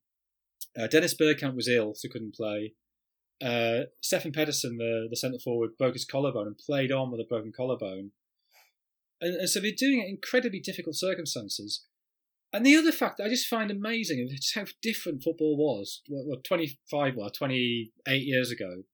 Uh, 0.78 0.88
Dennis 0.88 1.14
Bergkamp 1.14 1.54
was 1.54 1.68
ill, 1.68 1.94
so 1.94 2.08
couldn't 2.10 2.34
play. 2.34 2.74
Uh, 3.42 3.84
Stefan 4.00 4.32
Pettersson, 4.32 4.78
the, 4.78 5.06
the 5.08 5.16
centre 5.16 5.38
forward, 5.38 5.76
broke 5.78 5.94
his 5.94 6.04
collarbone 6.04 6.46
and 6.46 6.58
played 6.58 6.90
on 6.90 7.10
with 7.10 7.20
a 7.20 7.28
broken 7.28 7.52
collarbone. 7.56 8.10
And, 9.20 9.36
and 9.36 9.48
so 9.48 9.60
they're 9.60 9.72
doing 9.76 10.00
it 10.00 10.04
in 10.04 10.10
incredibly 10.10 10.60
difficult 10.60 10.96
circumstances. 10.96 11.84
And 12.52 12.64
the 12.64 12.76
other 12.76 12.92
fact 12.92 13.18
that 13.18 13.24
I 13.24 13.28
just 13.28 13.48
find 13.48 13.70
amazing 13.70 14.28
is 14.30 14.52
how 14.54 14.64
different 14.80 15.22
football 15.22 15.56
was, 15.56 16.02
what 16.08 16.44
25, 16.44 17.14
well, 17.16 17.30
28 17.30 18.22
years 18.22 18.50
ago 18.50 18.84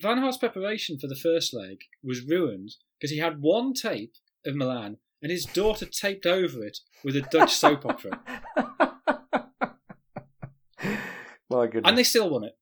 Van 0.00 0.20
Gaal's 0.20 0.38
preparation 0.38 0.98
for 0.98 1.06
the 1.06 1.16
first 1.16 1.52
leg 1.52 1.78
was 2.02 2.22
ruined 2.22 2.76
because 2.98 3.10
he 3.10 3.18
had 3.18 3.42
one 3.42 3.74
tape 3.74 4.14
of 4.46 4.54
Milan 4.54 4.96
and 5.22 5.30
his 5.30 5.44
daughter 5.44 5.86
taped 5.86 6.26
over 6.26 6.64
it 6.64 6.78
with 7.04 7.16
a 7.16 7.22
Dutch 7.22 7.54
soap 7.54 7.84
opera. 7.84 8.20
My 11.50 11.66
goodness. 11.66 11.82
And 11.84 11.98
they 11.98 12.04
still 12.04 12.30
won 12.30 12.44
it. 12.44 12.56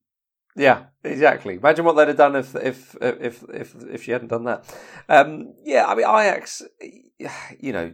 Yeah, 0.56 0.86
exactly. 1.04 1.54
Imagine 1.54 1.84
what 1.84 1.92
they'd 1.92 2.08
have 2.08 2.16
done 2.16 2.34
if 2.34 2.56
if 2.56 2.96
if 3.00 3.44
if 3.54 3.74
if 3.88 4.02
she 4.02 4.10
hadn't 4.10 4.28
done 4.28 4.42
that. 4.44 4.64
Um, 5.08 5.54
yeah, 5.62 5.86
I 5.86 5.94
mean 5.94 6.04
Ajax. 6.04 6.62
You 7.60 7.72
know, 7.72 7.92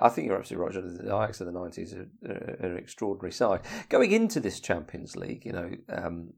I 0.00 0.08
think 0.08 0.26
you're 0.26 0.38
absolutely 0.38 0.56
right. 0.56 0.72
The 0.72 1.16
Ajax 1.16 1.40
of 1.40 1.46
the 1.46 1.52
nineties 1.52 1.94
are, 1.94 2.08
are, 2.26 2.66
an 2.66 2.76
extraordinary 2.78 3.32
side. 3.32 3.60
Going 3.88 4.10
into 4.10 4.40
this 4.40 4.58
Champions 4.58 5.14
League, 5.14 5.44
you 5.44 5.52
know, 5.52 5.70
um, 5.88 6.32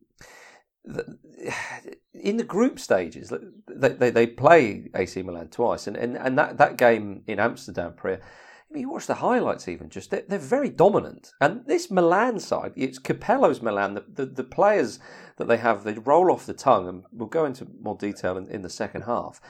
in 2.15 2.37
the 2.37 2.45
group 2.45 2.79
stages, 2.79 3.33
they, 3.69 3.89
they, 3.89 4.11
they 4.11 4.27
play 4.27 4.91
AC 4.95 5.23
Milan 5.23 5.49
twice, 5.49 5.87
and, 5.87 5.97
and, 5.97 6.17
and 6.17 6.39
that, 6.39 6.59
that 6.59 6.77
game 6.77 7.23
in 7.27 7.39
Amsterdam, 7.39 7.95
Priya, 7.95 8.21
you 8.73 8.89
watch 8.89 9.07
the 9.07 9.17
highlights 9.17 9.67
even, 9.69 9.89
just 9.89 10.11
they're, 10.11 10.25
they're, 10.29 10.39
very 10.39 10.69
dominant. 10.69 11.33
And 11.41 11.67
this 11.67 11.91
Milan 11.91 12.39
side, 12.39 12.73
it's 12.77 13.01
Capello's 13.01 13.61
Milan, 13.61 13.95
the, 13.95 14.05
the, 14.09 14.27
the, 14.27 14.45
players 14.45 15.01
that 15.39 15.49
they 15.49 15.57
have, 15.57 15.83
they 15.83 15.95
roll 15.95 16.31
off 16.31 16.47
the 16.47 16.55
tongue, 16.55 16.89
and 16.89 17.05
we'll 17.13 17.29
go 17.29 17.45
into 17.45 17.67
more 17.81 17.97
detail 17.97 18.37
in, 18.37 18.49
in 18.49 18.63
the 18.63 18.71
second 18.71 19.03
half. 19.03 19.41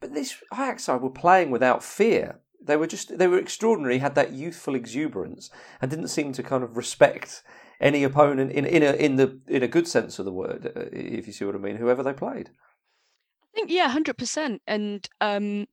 But 0.00 0.14
this 0.14 0.36
Ajax 0.52 0.84
side 0.84 1.02
were 1.02 1.10
playing 1.10 1.50
without 1.50 1.84
fear. 1.84 2.40
They 2.62 2.76
were 2.76 2.86
just, 2.86 3.18
they 3.18 3.26
were 3.26 3.38
extraordinary, 3.38 3.98
had 3.98 4.14
that 4.14 4.32
youthful 4.32 4.74
exuberance, 4.74 5.50
and 5.82 5.90
didn't 5.90 6.08
seem 6.08 6.32
to 6.32 6.42
kind 6.42 6.64
of 6.64 6.76
respect 6.76 7.42
any 7.80 8.04
opponent 8.04 8.52
in 8.52 8.66
in 8.66 8.82
a 8.82 8.92
in 8.92 9.16
the 9.16 9.38
in 9.48 9.62
a 9.62 9.68
good 9.68 9.88
sense 9.88 10.18
of 10.18 10.24
the 10.24 10.32
word, 10.32 10.72
uh, 10.76 10.84
if 10.92 11.26
you 11.26 11.32
see 11.32 11.44
what 11.44 11.54
I 11.54 11.58
mean, 11.58 11.76
whoever 11.76 12.02
they 12.02 12.12
played. 12.12 12.50
I 13.42 13.46
think 13.54 13.70
yeah, 13.70 13.88
hundred 13.88 14.16
percent, 14.16 14.62
and 14.66 15.08
um, 15.20 15.66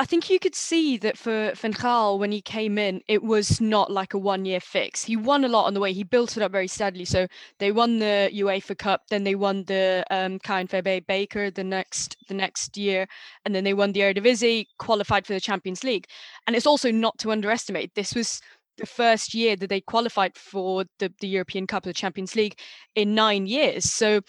I 0.00 0.04
think 0.04 0.30
you 0.30 0.38
could 0.38 0.54
see 0.54 0.96
that 0.98 1.18
Van 1.18 1.74
Gaal 1.74 2.20
when 2.20 2.30
he 2.30 2.40
came 2.40 2.78
in, 2.78 3.02
it 3.08 3.24
was 3.24 3.60
not 3.60 3.90
like 3.90 4.14
a 4.14 4.18
one-year 4.18 4.60
fix. 4.60 5.02
He 5.02 5.16
won 5.16 5.44
a 5.44 5.48
lot 5.48 5.66
on 5.66 5.74
the 5.74 5.80
way. 5.80 5.92
He 5.92 6.04
built 6.04 6.36
it 6.36 6.42
up 6.42 6.52
very 6.52 6.68
steadily. 6.68 7.04
So 7.04 7.26
they 7.58 7.72
won 7.72 7.98
the 7.98 8.30
UEFA 8.32 8.78
Cup, 8.78 9.08
then 9.10 9.24
they 9.24 9.34
won 9.34 9.64
the 9.64 10.04
um, 10.08 10.38
KNVB 10.38 11.06
Beker 11.06 11.52
the 11.52 11.64
next 11.64 12.16
the 12.28 12.34
next 12.34 12.76
year, 12.76 13.08
and 13.44 13.56
then 13.56 13.64
they 13.64 13.74
won 13.74 13.90
the 13.90 14.00
Eredivisie, 14.00 14.66
qualified 14.78 15.26
for 15.26 15.32
the 15.32 15.40
Champions 15.40 15.82
League. 15.82 16.06
And 16.46 16.54
it's 16.54 16.66
also 16.66 16.92
not 16.92 17.18
to 17.18 17.32
underestimate. 17.32 17.96
This 17.96 18.14
was 18.14 18.40
the 18.78 18.86
first 18.86 19.34
year 19.34 19.56
that 19.56 19.68
they 19.68 19.80
qualified 19.80 20.36
for 20.36 20.84
the, 20.98 21.12
the 21.20 21.28
European 21.28 21.66
Cup 21.66 21.84
of 21.84 21.90
the 21.90 21.94
Champions 21.94 22.34
League 22.34 22.58
in 22.94 23.14
nine 23.14 23.46
years. 23.46 23.84
So 23.84 24.20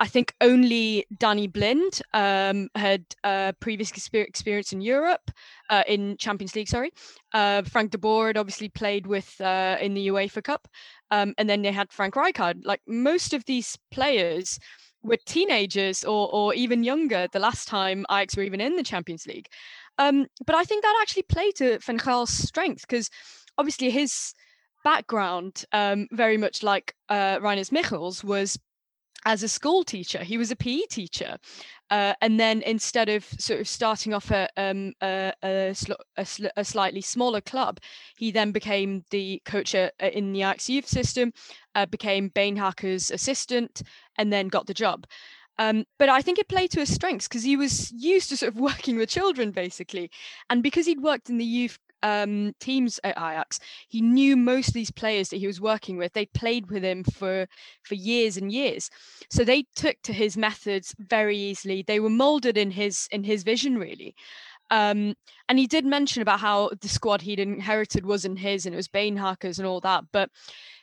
I 0.00 0.06
think 0.06 0.34
only 0.40 1.04
Danny 1.18 1.46
Blind 1.46 2.00
um, 2.14 2.70
had 2.74 3.04
uh, 3.22 3.52
previous 3.60 3.92
experience 3.92 4.72
in 4.72 4.80
Europe, 4.80 5.30
uh, 5.68 5.82
in 5.86 6.16
Champions 6.16 6.56
League. 6.56 6.68
Sorry, 6.68 6.90
uh, 7.34 7.62
Frank 7.62 7.90
de 7.90 7.98
Boer 7.98 8.28
had 8.28 8.38
obviously 8.38 8.70
played 8.70 9.06
with 9.06 9.38
uh, 9.42 9.76
in 9.78 9.92
the 9.92 10.08
UEFA 10.08 10.42
Cup, 10.42 10.68
um, 11.10 11.34
and 11.36 11.50
then 11.50 11.60
they 11.60 11.70
had 11.70 11.92
Frank 11.92 12.14
Rijkaard. 12.14 12.64
Like 12.64 12.80
most 12.86 13.34
of 13.34 13.44
these 13.44 13.78
players 13.90 14.58
were 15.02 15.18
teenagers 15.26 16.02
or 16.02 16.32
or 16.32 16.54
even 16.54 16.82
younger 16.82 17.28
the 17.32 17.38
last 17.38 17.68
time 17.68 18.06
Ajax 18.10 18.36
were 18.36 18.42
even 18.42 18.60
in 18.60 18.76
the 18.76 18.82
Champions 18.82 19.26
League. 19.26 19.48
Um, 19.98 20.26
but 20.46 20.54
I 20.54 20.64
think 20.64 20.82
that 20.82 20.98
actually 21.02 21.24
played 21.24 21.56
to 21.56 21.78
Van 21.78 21.98
Gaal's 21.98 22.30
strength 22.30 22.86
because 22.88 23.10
obviously 23.60 23.90
his 23.90 24.34
background, 24.84 25.64
um, 25.72 26.08
very 26.12 26.38
much 26.38 26.62
like 26.62 26.94
uh, 27.10 27.38
Rinus 27.42 27.70
Michels, 27.70 28.24
was 28.24 28.58
as 29.26 29.42
a 29.42 29.48
school 29.48 29.84
teacher. 29.84 30.24
He 30.24 30.38
was 30.38 30.50
a 30.50 30.56
PE 30.56 30.86
teacher. 30.90 31.36
Uh, 31.90 32.14
and 32.22 32.40
then 32.40 32.62
instead 32.62 33.10
of 33.10 33.24
sort 33.38 33.60
of 33.60 33.68
starting 33.68 34.14
off 34.14 34.30
a, 34.30 34.48
um, 34.56 34.94
a, 35.02 35.34
a, 35.44 35.74
a, 36.16 36.26
a, 36.56 36.64
slightly 36.64 37.02
smaller 37.02 37.42
club, 37.42 37.80
he 38.16 38.30
then 38.30 38.50
became 38.50 39.04
the 39.10 39.42
coach 39.44 39.74
in 39.74 40.32
the 40.32 40.40
Ajax 40.40 40.70
youth 40.70 40.88
system, 40.88 41.34
uh, 41.74 41.84
became 41.84 42.30
Beenhakker's 42.30 43.10
assistant, 43.10 43.82
and 44.16 44.32
then 44.32 44.48
got 44.48 44.66
the 44.66 44.72
job. 44.72 45.06
Um, 45.58 45.84
but 45.98 46.08
I 46.08 46.22
think 46.22 46.38
it 46.38 46.48
played 46.48 46.70
to 46.70 46.80
his 46.80 46.94
strengths 46.94 47.28
because 47.28 47.42
he 47.42 47.56
was 47.56 47.92
used 47.92 48.30
to 48.30 48.38
sort 48.38 48.54
of 48.54 48.60
working 48.70 48.96
with 48.96 49.10
children, 49.10 49.50
basically. 49.50 50.10
And 50.48 50.62
because 50.62 50.86
he'd 50.86 51.02
worked 51.02 51.28
in 51.28 51.36
the 51.36 51.44
youth 51.44 51.78
um, 52.02 52.52
teams 52.60 52.98
at 53.04 53.16
Ajax, 53.16 53.60
he 53.88 54.00
knew 54.00 54.36
most 54.36 54.68
of 54.68 54.74
these 54.74 54.90
players 54.90 55.28
that 55.28 55.36
he 55.36 55.46
was 55.46 55.60
working 55.60 55.96
with. 55.96 56.12
They 56.12 56.26
played 56.26 56.70
with 56.70 56.82
him 56.82 57.04
for 57.04 57.46
for 57.82 57.94
years 57.94 58.36
and 58.36 58.52
years, 58.52 58.90
so 59.30 59.44
they 59.44 59.64
took 59.74 59.96
to 60.02 60.12
his 60.12 60.36
methods 60.36 60.94
very 60.98 61.36
easily. 61.36 61.82
They 61.86 62.00
were 62.00 62.10
molded 62.10 62.56
in 62.56 62.70
his 62.70 63.08
in 63.10 63.24
his 63.24 63.42
vision, 63.42 63.78
really. 63.78 64.14
Um, 64.70 65.14
and 65.48 65.58
he 65.58 65.66
did 65.66 65.84
mention 65.84 66.22
about 66.22 66.40
how 66.40 66.70
the 66.80 66.88
squad 66.88 67.22
he'd 67.22 67.40
inherited 67.40 68.06
wasn't 68.06 68.38
his 68.38 68.66
and 68.66 68.74
it 68.74 68.76
was 68.76 68.86
Beenhakker's 68.88 69.58
and 69.58 69.66
all 69.66 69.80
that, 69.80 70.04
but 70.12 70.30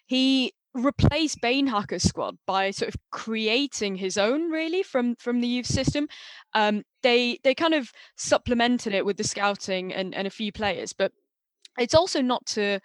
he 0.06 0.54
replaced 0.84 1.42
Beenhakker's 1.42 2.04
squad 2.04 2.38
by 2.46 2.72
sort 2.72 2.94
of 2.94 3.00
creating 3.12 3.96
his 3.96 4.18
own 4.18 4.50
really 4.52 4.84
from 4.84 5.16
from 5.16 5.42
the 5.42 5.48
youth 5.48 5.66
system. 5.66 6.08
Um, 6.54 6.84
they 7.04 7.40
they 7.44 7.56
kind 7.56 7.74
of 7.74 7.92
supplemented 8.16 8.94
it 8.94 9.06
with 9.06 9.18
the 9.18 9.24
scouting 9.24 9.94
and, 9.94 10.14
and 10.16 10.28
a 10.28 10.32
few 10.32 10.52
players, 10.52 10.94
but 10.94 11.12
it's 11.78 11.94
also 11.94 12.22
not 12.22 12.46
to 12.48 12.80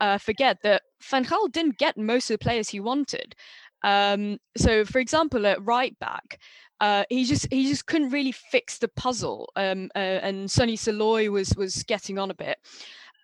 uh, 0.00 0.18
forget 0.18 0.58
that 0.62 0.82
Van 1.02 1.24
Gaal 1.24 1.50
didn't 1.50 1.78
get 1.78 1.96
most 1.96 2.30
of 2.30 2.34
the 2.34 2.44
players 2.44 2.68
he 2.68 2.80
wanted. 2.80 3.34
Um, 3.82 4.38
so, 4.56 4.84
for 4.84 4.98
example, 4.98 5.46
at 5.46 5.64
right 5.64 5.96
back, 5.98 6.40
uh, 6.80 7.04
he 7.08 7.24
just 7.24 7.46
he 7.50 7.68
just 7.68 7.86
couldn't 7.86 8.10
really 8.10 8.32
fix 8.32 8.78
the 8.78 8.88
puzzle. 8.88 9.50
Um, 9.56 9.90
uh, 9.94 9.98
and 9.98 10.50
Sonny 10.50 10.76
Silooy 10.76 11.30
was 11.30 11.54
was 11.56 11.82
getting 11.84 12.18
on 12.18 12.30
a 12.30 12.34
bit, 12.34 12.58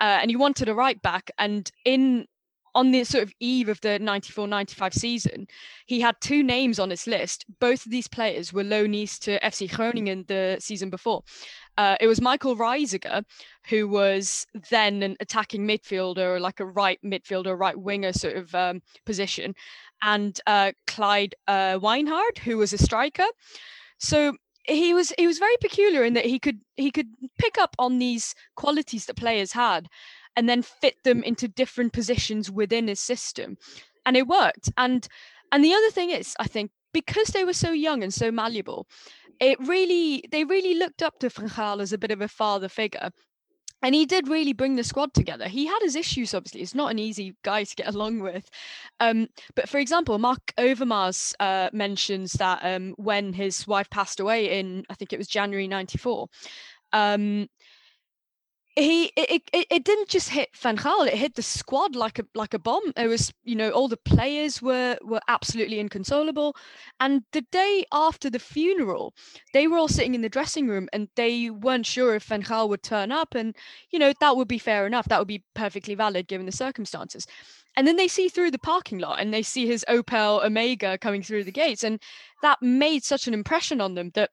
uh, 0.00 0.19
and 0.21 0.31
he 0.31 0.37
wanted 0.37 0.69
a 0.69 0.75
right 0.75 1.00
back. 1.03 1.31
And 1.39 1.71
in 1.85 2.27
on 2.75 2.91
the 2.91 3.05
sort 3.05 3.25
of 3.25 3.33
eve 3.41 3.69
of 3.69 3.81
the 3.81 3.99
94-95 4.00 4.95
season, 4.95 5.47
he 5.87 6.00
had 6.00 6.17
two 6.21 6.43
names 6.43 6.79
on 6.79 6.91
his 6.91 7.07
list. 7.07 7.45
Both 7.61 7.85
of 7.85 7.91
these 7.91 8.09
players 8.09 8.53
were 8.53 8.65
loanees 8.65 9.19
to 9.21 9.41
FC 9.41 9.71
Groningen 9.71 10.25
the 10.29 10.57
season 10.61 10.91
before. 10.91 11.23
Uh, 11.77 11.97
it 12.00 12.07
was 12.07 12.21
Michael 12.21 12.57
Reiziger, 12.57 13.25
who 13.69 13.89
was 13.89 14.47
then 14.71 15.03
an 15.03 15.17
attacking 15.21 15.67
midfielder, 15.67 16.41
like 16.41 16.61
a 16.61 16.67
right 16.67 16.99
midfielder, 17.05 17.59
right 17.59 17.79
winger 17.79 18.12
sort 18.12 18.37
of 18.37 18.55
um, 18.55 18.83
position, 19.07 19.55
and 20.03 20.41
uh, 20.47 20.73
Clyde 20.87 21.35
uh, 21.49 21.79
Wijnhard, 21.79 22.39
who 22.39 22.59
was 22.59 22.73
a 22.73 22.79
striker. 22.79 23.27
So 23.99 24.35
he 24.65 24.95
was 24.95 25.12
he 25.19 25.27
was 25.27 25.39
very 25.39 25.57
peculiar 25.61 26.05
in 26.05 26.15
that 26.15 26.27
he 26.27 26.39
could 26.39 26.61
he 26.77 26.91
could 26.91 27.09
pick 27.39 27.59
up 27.59 27.75
on 27.79 27.99
these 27.99 28.35
qualities 28.57 29.07
that 29.07 29.17
players 29.17 29.53
had 29.53 29.89
and 30.41 30.49
then 30.49 30.63
fit 30.63 30.95
them 31.05 31.23
into 31.23 31.47
different 31.47 31.93
positions 31.93 32.51
within 32.51 32.89
his 32.89 32.99
system 32.99 33.59
and 34.07 34.17
it 34.17 34.27
worked 34.27 34.73
and 34.79 35.07
and 35.53 35.63
the 35.63 35.75
other 35.75 35.91
thing 35.91 36.09
is 36.09 36.35
i 36.41 36.47
think 36.47 36.71
because 36.95 37.29
they 37.29 37.45
were 37.45 37.53
so 37.53 37.73
young 37.73 38.03
and 38.03 38.15
so 38.15 38.31
malleable 38.31 38.87
it 39.39 39.59
really 39.61 40.25
they 40.31 40.45
really 40.45 40.75
looked 40.75 41.03
up 41.03 41.19
to 41.19 41.29
Van 41.29 41.49
Gaal 41.49 41.83
as 41.83 41.93
a 41.93 41.99
bit 41.99 42.11
of 42.11 42.23
a 42.23 42.29
father 42.29 42.71
figure 42.71 43.11
and 43.83 43.95
he 43.95 44.07
did 44.07 44.29
really 44.29 44.53
bring 44.53 44.77
the 44.77 44.85
squad 44.85 45.15
together. 45.15 45.49
He 45.49 45.67
had 45.67 45.79
his 45.81 45.97
issues, 45.97 46.35
obviously. 46.35 46.61
It's 46.61 46.75
not 46.75 46.91
an 46.91 46.99
easy 46.99 47.35
guy 47.43 47.65
to 47.65 47.75
get 47.75 47.89
along 47.95 48.21
with. 48.21 48.51
Um, 49.01 49.29
but 49.55 49.71
for 49.71 49.79
example, 49.79 50.19
Marc 50.19 50.53
Overmars 50.59 51.33
uh, 51.41 51.71
mentions 51.73 52.35
that 52.35 52.61
um, 52.63 52.95
when 52.99 53.33
his 53.33 53.67
wife 53.67 53.89
passed 53.89 54.21
away 54.21 54.61
in, 54.61 54.85
I 54.91 54.95
think 54.95 55.15
it 55.15 55.19
was 55.19 55.29
January 55.29 55.67
94, 55.67 56.29
um, 56.93 57.49
he 58.77 59.12
it, 59.17 59.43
it, 59.53 59.67
it 59.71 59.85
didn't 59.85 60.09
just 60.09 60.29
hit 60.29 60.50
Van 60.57 60.77
Gaal, 60.77 61.07
it 61.07 61.15
hit 61.15 61.35
the 61.35 61.43
squad 61.43 61.97
like 61.97 62.19
a 62.19 62.25
like 62.35 62.55
a 62.55 62.59
bomb. 62.59 62.93
It 62.97 63.09
was, 63.09 63.33
you 63.43 63.57
know, 63.57 63.71
all 63.71 63.89
the 63.89 63.97
players 63.97 64.62
were 64.62 64.97
were 65.03 65.21
absolutely 65.29 65.81
inconsolable. 65.81 66.55
And 67.00 67.23
the 67.33 67.43
day 67.50 67.85
after 67.93 68.31
the 68.31 68.39
funeral, 68.39 69.15
they 69.53 69.67
were 69.67 69.77
all 69.77 69.89
sitting 69.89 70.15
in 70.15 70.23
the 70.23 70.29
dressing 70.29 70.69
room 70.69 70.89
and 70.93 71.09
they 71.17 71.50
weren't 71.50 71.87
sure 71.87 72.15
if 72.15 72.25
Van 72.25 72.43
Gaal 72.43 72.69
would 72.69 72.83
turn 72.83 73.11
up. 73.11 73.35
And, 73.35 73.57
you 73.91 73.99
know, 73.99 74.12
that 74.21 74.37
would 74.37 74.49
be 74.49 74.59
fair 74.59 74.87
enough. 74.87 75.09
That 75.09 75.19
would 75.19 75.29
be 75.29 75.45
perfectly 75.55 75.95
valid 75.97 76.29
given 76.29 76.47
the 76.47 76.53
circumstances. 76.53 77.27
And 77.77 77.87
then 77.87 77.97
they 77.97 78.09
see 78.09 78.29
through 78.29 78.50
the 78.53 78.59
parking 78.59 78.99
lot 78.99 79.21
and 79.21 79.33
they 79.33 79.43
see 79.43 79.67
his 79.67 79.85
Opel 79.89 80.45
Omega 80.45 80.99
coming 80.99 81.23
through 81.23 81.45
the 81.45 81.53
gates. 81.53 81.83
And 81.85 82.00
that 82.43 82.59
made 82.62 83.05
such 83.05 83.27
an 83.27 83.35
impression 83.35 83.81
on 83.81 83.95
them 83.95 84.11
that 84.15 84.31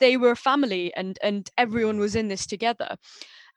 they 0.00 0.16
were 0.16 0.30
a 0.30 0.36
family 0.36 0.92
and 0.94 1.18
and 1.22 1.50
everyone 1.58 1.98
was 1.98 2.14
in 2.14 2.28
this 2.28 2.46
together 2.46 2.96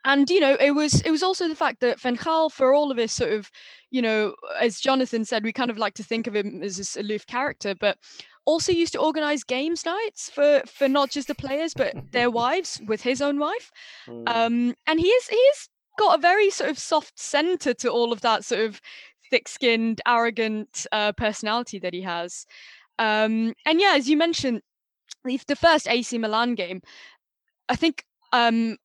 and 0.05 0.29
you 0.29 0.39
know 0.39 0.55
it 0.59 0.71
was 0.71 1.01
it 1.01 1.11
was 1.11 1.23
also 1.23 1.47
the 1.47 1.55
fact 1.55 1.79
that 1.81 1.99
Van 1.99 2.17
Gaal 2.17 2.51
for 2.51 2.73
all 2.73 2.91
of 2.91 2.97
his 2.97 3.11
sort 3.11 3.31
of 3.31 3.51
you 3.89 4.01
know 4.01 4.35
as 4.59 4.79
Jonathan 4.79 5.25
said 5.25 5.43
we 5.43 5.53
kind 5.53 5.71
of 5.71 5.77
like 5.77 5.93
to 5.95 6.03
think 6.03 6.27
of 6.27 6.35
him 6.35 6.61
as 6.63 6.77
this 6.77 6.95
aloof 6.95 7.25
character 7.27 7.75
but 7.75 7.97
also 8.45 8.71
used 8.71 8.93
to 8.93 8.99
organize 8.99 9.43
games 9.43 9.85
nights 9.85 10.29
for 10.29 10.61
for 10.65 10.87
not 10.87 11.09
just 11.09 11.27
the 11.27 11.35
players 11.35 11.73
but 11.73 11.93
their 12.11 12.29
wives 12.41 12.81
with 12.87 13.01
his 13.01 13.21
own 13.21 13.39
wife 13.39 13.71
mm. 14.07 14.23
um 14.27 14.73
and 14.87 14.99
he 14.99 15.07
is 15.07 15.27
he's 15.27 15.69
got 15.99 16.17
a 16.17 16.21
very 16.21 16.49
sort 16.49 16.69
of 16.69 16.79
soft 16.79 17.19
center 17.19 17.73
to 17.73 17.89
all 17.89 18.11
of 18.11 18.21
that 18.21 18.43
sort 18.43 18.61
of 18.61 18.81
thick-skinned 19.29 20.01
arrogant 20.07 20.85
uh, 20.91 21.11
personality 21.13 21.79
that 21.79 21.93
he 21.93 22.01
has 22.01 22.45
um 22.99 23.53
and 23.65 23.79
yeah 23.79 23.93
as 23.95 24.09
you 24.09 24.17
mentioned 24.17 24.61
the 25.23 25.55
first 25.55 25.87
AC 25.87 26.17
Milan 26.17 26.55
game 26.55 26.81
I 27.69 27.75
think 27.75 28.03
um 28.33 28.77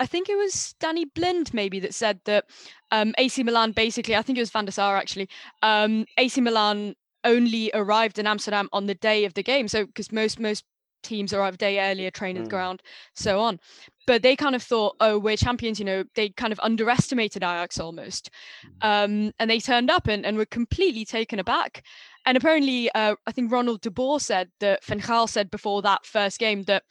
I 0.00 0.06
think 0.06 0.28
it 0.28 0.36
was 0.36 0.74
Danny 0.80 1.04
Blind 1.04 1.52
maybe 1.52 1.80
that 1.80 1.94
said 1.94 2.20
that 2.24 2.46
um, 2.90 3.14
AC 3.18 3.42
Milan 3.42 3.72
basically, 3.72 4.16
I 4.16 4.22
think 4.22 4.38
it 4.38 4.42
was 4.42 4.50
Van 4.50 4.64
der 4.64 4.70
Sar 4.70 4.96
actually, 4.96 5.28
um, 5.62 6.06
AC 6.16 6.40
Milan 6.40 6.94
only 7.24 7.70
arrived 7.74 8.18
in 8.18 8.26
Amsterdam 8.26 8.68
on 8.72 8.86
the 8.86 8.94
day 8.94 9.24
of 9.24 9.34
the 9.34 9.42
game. 9.42 9.68
So 9.68 9.86
because 9.86 10.12
most 10.12 10.38
most 10.38 10.64
teams 11.02 11.32
arrive 11.32 11.54
a 11.54 11.58
day 11.58 11.90
earlier, 11.90 12.10
train 12.10 12.36
mm. 12.36 12.44
the 12.44 12.50
ground, 12.50 12.82
so 13.14 13.40
on. 13.40 13.60
But 14.06 14.22
they 14.22 14.36
kind 14.36 14.54
of 14.54 14.62
thought, 14.62 14.96
oh, 15.00 15.18
we're 15.18 15.36
champions. 15.36 15.78
You 15.78 15.84
know, 15.84 16.04
they 16.14 16.30
kind 16.30 16.52
of 16.52 16.60
underestimated 16.62 17.42
Ajax 17.42 17.78
almost, 17.78 18.30
mm. 18.64 18.70
um, 18.86 19.32
and 19.38 19.50
they 19.50 19.60
turned 19.60 19.90
up 19.90 20.06
and, 20.06 20.24
and 20.24 20.36
were 20.36 20.46
completely 20.46 21.04
taken 21.04 21.38
aback. 21.38 21.84
And 22.26 22.36
apparently, 22.36 22.90
uh, 22.92 23.16
I 23.26 23.32
think 23.32 23.52
Ronald 23.52 23.80
de 23.80 23.90
Boer 23.90 24.20
said 24.20 24.50
that 24.60 24.84
Van 24.84 25.00
Gaal 25.00 25.28
said 25.28 25.50
before 25.50 25.82
that 25.82 26.04
first 26.04 26.38
game 26.38 26.64
that 26.64 26.84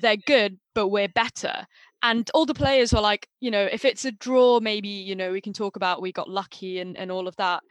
they're 0.00 0.16
good, 0.16 0.58
but 0.74 0.88
we're 0.88 1.08
better 1.08 1.66
and 2.04 2.30
all 2.34 2.44
the 2.44 2.54
players 2.54 2.92
were 2.92 3.00
like, 3.00 3.28
you 3.40 3.50
know, 3.50 3.64
if 3.64 3.84
it's 3.84 4.04
a 4.04 4.12
draw, 4.12 4.60
maybe 4.60 4.88
you 4.88 5.16
know 5.16 5.32
we 5.32 5.40
can 5.40 5.54
talk 5.54 5.74
about 5.74 6.02
we 6.02 6.12
got 6.12 6.28
lucky 6.28 6.78
and 6.78 6.96
and 6.96 7.10
all 7.10 7.26
of 7.26 7.34
that, 7.36 7.62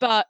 but 0.00 0.26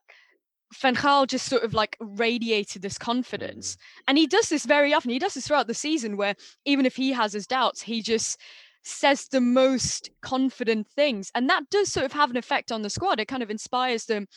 Van 0.81 0.95
Gaal 0.95 1.27
just 1.27 1.47
sort 1.47 1.65
of 1.65 1.73
like 1.73 1.97
radiated 2.01 2.83
this 2.83 2.99
confidence, 2.99 3.75
mm. 3.75 3.79
and 4.09 4.19
he 4.19 4.27
does 4.27 4.51
this 4.51 4.67
very 4.67 4.93
often. 4.93 5.11
He 5.11 5.19
does 5.19 5.35
this 5.35 5.47
throughout 5.47 5.67
the 5.67 5.75
season, 5.75 6.19
where 6.19 6.35
even 6.67 6.85
if 6.85 6.95
he 6.95 7.13
has 7.13 7.33
his 7.33 7.47
doubts, 7.47 7.81
he 7.81 8.03
just 8.03 8.39
says 8.83 9.27
the 9.29 9.41
most 9.41 10.11
confident 10.21 10.87
things, 10.89 11.33
and 11.35 11.49
that 11.49 11.71
does 11.71 11.91
sort 11.91 12.05
of 12.05 12.13
have 12.13 12.31
an 12.31 12.37
effect 12.37 12.71
on 12.71 12.83
the 12.83 12.91
squad. 12.91 13.21
It 13.21 13.29
kind 13.29 13.43
of 13.43 13.51
inspires 13.51 14.05
them 14.05 14.29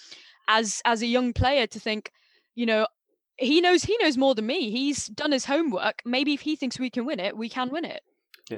as 0.48 0.82
as 0.86 1.02
a 1.02 1.08
young 1.08 1.34
player 1.34 1.68
to 1.68 1.80
think, 1.80 2.10
you 2.56 2.66
know, 2.66 2.88
he 3.36 3.60
knows 3.60 3.84
he 3.84 3.98
knows 4.02 4.18
more 4.18 4.34
than 4.34 4.48
me. 4.48 4.72
He's 4.72 5.08
done 5.08 5.34
his 5.34 5.44
homework. 5.44 6.02
Maybe 6.06 6.34
if 6.34 6.42
he 6.42 6.56
thinks 6.56 6.80
we 6.80 6.90
can 6.90 7.06
win 7.06 7.20
it, 7.20 7.36
we 7.36 7.50
can 7.50 7.70
win 7.70 7.84
it. 7.84 8.02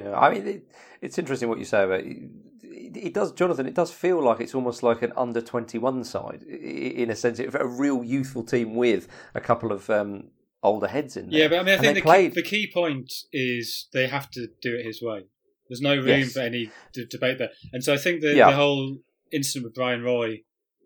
Yeah, 0.04 0.18
I 0.18 0.32
mean, 0.32 0.46
it, 0.46 0.72
it's 1.00 1.18
interesting 1.18 1.48
what 1.48 1.58
you 1.58 1.64
say 1.64 1.84
about 1.84 2.00
it, 2.00 2.96
it, 2.96 3.14
does, 3.14 3.32
Jonathan. 3.32 3.66
It 3.66 3.74
does 3.74 3.90
feel 3.90 4.22
like 4.22 4.40
it's 4.40 4.54
almost 4.54 4.82
like 4.82 5.02
an 5.02 5.12
under 5.16 5.40
twenty 5.40 5.78
one 5.78 6.04
side 6.04 6.42
in 6.42 7.10
a 7.10 7.16
sense, 7.16 7.38
a 7.38 7.66
real 7.66 8.04
youthful 8.04 8.42
team 8.42 8.74
with 8.74 9.08
a 9.34 9.40
couple 9.40 9.72
of 9.72 9.88
um, 9.90 10.30
older 10.62 10.88
heads 10.88 11.16
in 11.16 11.30
there. 11.30 11.40
Yeah, 11.40 11.48
but 11.48 11.60
I 11.60 11.62
mean, 11.62 11.78
I 11.78 11.78
think 11.78 11.94
the, 11.96 12.02
played... 12.02 12.34
key, 12.34 12.40
the 12.40 12.48
key 12.48 12.70
point 12.72 13.12
is 13.32 13.88
they 13.92 14.06
have 14.06 14.30
to 14.32 14.48
do 14.60 14.76
it 14.76 14.84
his 14.84 15.00
way. 15.02 15.24
There's 15.68 15.80
no 15.80 15.96
room 15.96 16.20
yes. 16.20 16.32
for 16.32 16.40
any 16.40 16.70
d- 16.92 17.06
debate 17.10 17.38
there, 17.38 17.50
and 17.72 17.82
so 17.82 17.94
I 17.94 17.96
think 17.96 18.20
the, 18.20 18.34
yeah. 18.34 18.50
the 18.50 18.56
whole 18.56 18.98
incident 19.32 19.64
with 19.64 19.74
Brian 19.74 20.02
Roy 20.02 20.42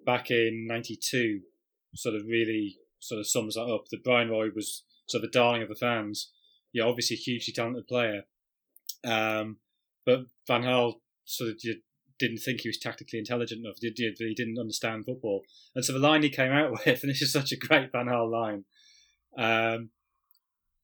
back 0.07 0.31
in 0.31 0.67
'92 0.69 1.41
sort 1.95 2.15
of 2.15 2.23
really 2.27 2.79
sort 2.99 3.19
of 3.19 3.27
sums 3.27 3.55
that 3.55 3.63
up. 3.65 3.85
That 3.91 4.05
Brian 4.05 4.31
Roy 4.31 4.49
was 4.55 4.85
sort 5.07 5.25
of 5.25 5.31
the 5.31 5.39
darling 5.39 5.63
of 5.63 5.69
the 5.69 5.75
fans. 5.75 6.31
Yeah, 6.73 6.85
obviously 6.85 7.17
a 7.17 7.19
hugely 7.19 7.53
talented 7.53 7.89
player, 7.89 8.23
um, 9.05 9.59
but 10.07 10.21
Van 10.47 10.63
Gaal 10.63 10.95
sort 11.25 11.51
of 11.51 11.59
didn't 12.19 12.39
think 12.39 12.61
he 12.61 12.69
was 12.69 12.79
tactically 12.79 13.19
intelligent 13.19 13.65
enough. 13.65 13.77
Did 13.81 13.97
he 13.97 14.35
didn't 14.35 14.59
understand 14.59 15.05
football, 15.07 15.43
and 15.75 15.85
so 15.85 15.93
the 15.93 15.99
line 15.99 16.23
he 16.23 16.31
came 16.31 16.53
out 16.53 16.71
with, 16.87 17.03
and 17.03 17.11
this 17.11 17.23
is 17.23 17.33
such 17.33 17.53
a 17.53 17.57
great 17.57 17.93
Van 17.93 18.07
Gaal 18.07 18.31
line. 18.31 18.65
Um, 19.39 19.91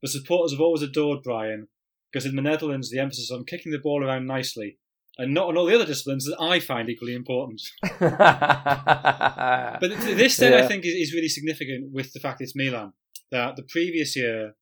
the 0.03 0.09
supporters 0.09 0.53
have 0.53 0.61
always 0.61 0.83
adored 0.83 1.23
Brian 1.23 1.69
because 2.13 2.27
in 2.27 2.37
the 2.37 2.43
Netherlands 2.43 2.91
the 2.91 3.01
emphasis 3.01 3.31
on 3.31 3.45
kicking 3.45 3.73
the 3.73 3.79
ball 3.79 4.05
around 4.05 4.27
nicely 4.27 4.79
and 5.19 5.33
not 5.35 5.49
on 5.49 5.57
all 5.57 5.67
the 5.67 5.75
other 5.75 5.87
disciplines 5.87 6.27
that 6.27 6.41
I 6.41 6.61
find 6.61 6.89
equally 6.89 7.15
important. 7.15 7.63
but 7.99 9.81
this 9.81 10.37
then 10.37 10.53
yeah. 10.53 10.65
I 10.65 10.69
think 10.69 10.85
is, 10.85 10.95
is 10.95 11.15
really 11.15 11.29
significant 11.29 11.93
with 11.93 12.13
the 12.13 12.21
fact 12.21 12.41
it's 12.41 12.55
Milan. 12.55 12.93
That 13.31 13.57
the 13.57 13.63
previous 13.63 14.15
year 14.15 14.55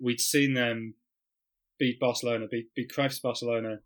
we'd 0.00 0.20
seen 0.20 0.54
them 0.54 0.94
beat 1.78 2.00
Barcelona, 2.00 2.46
beat, 2.50 2.74
beat 2.74 2.90
Cruyff's 2.90 3.20
Barcelona 3.20 3.78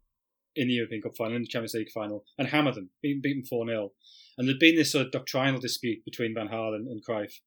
in 0.55 0.69
the 0.69 0.75
European 0.75 1.03
Cup 1.03 1.17
final, 1.17 1.37
in 1.37 1.43
the 1.43 1.49
Champions 1.49 1.75
League 1.75 1.91
final, 1.91 2.25
and 2.39 2.49
hammer 2.49 2.73
them, 2.73 2.91
beat, 3.01 3.23
them 3.23 3.45
4 3.45 3.67
0. 3.67 3.93
And 4.37 4.49
there'd 4.49 4.59
been 4.59 4.77
this 4.77 4.93
sort 4.93 5.07
of 5.07 5.13
doctrinal 5.13 5.61
dispute 5.61 6.05
between 6.05 6.35
Van 6.35 6.49
Gaal 6.49 6.75
and, 6.75 6.89
and 6.89 7.05
Cruyff, 7.05 7.41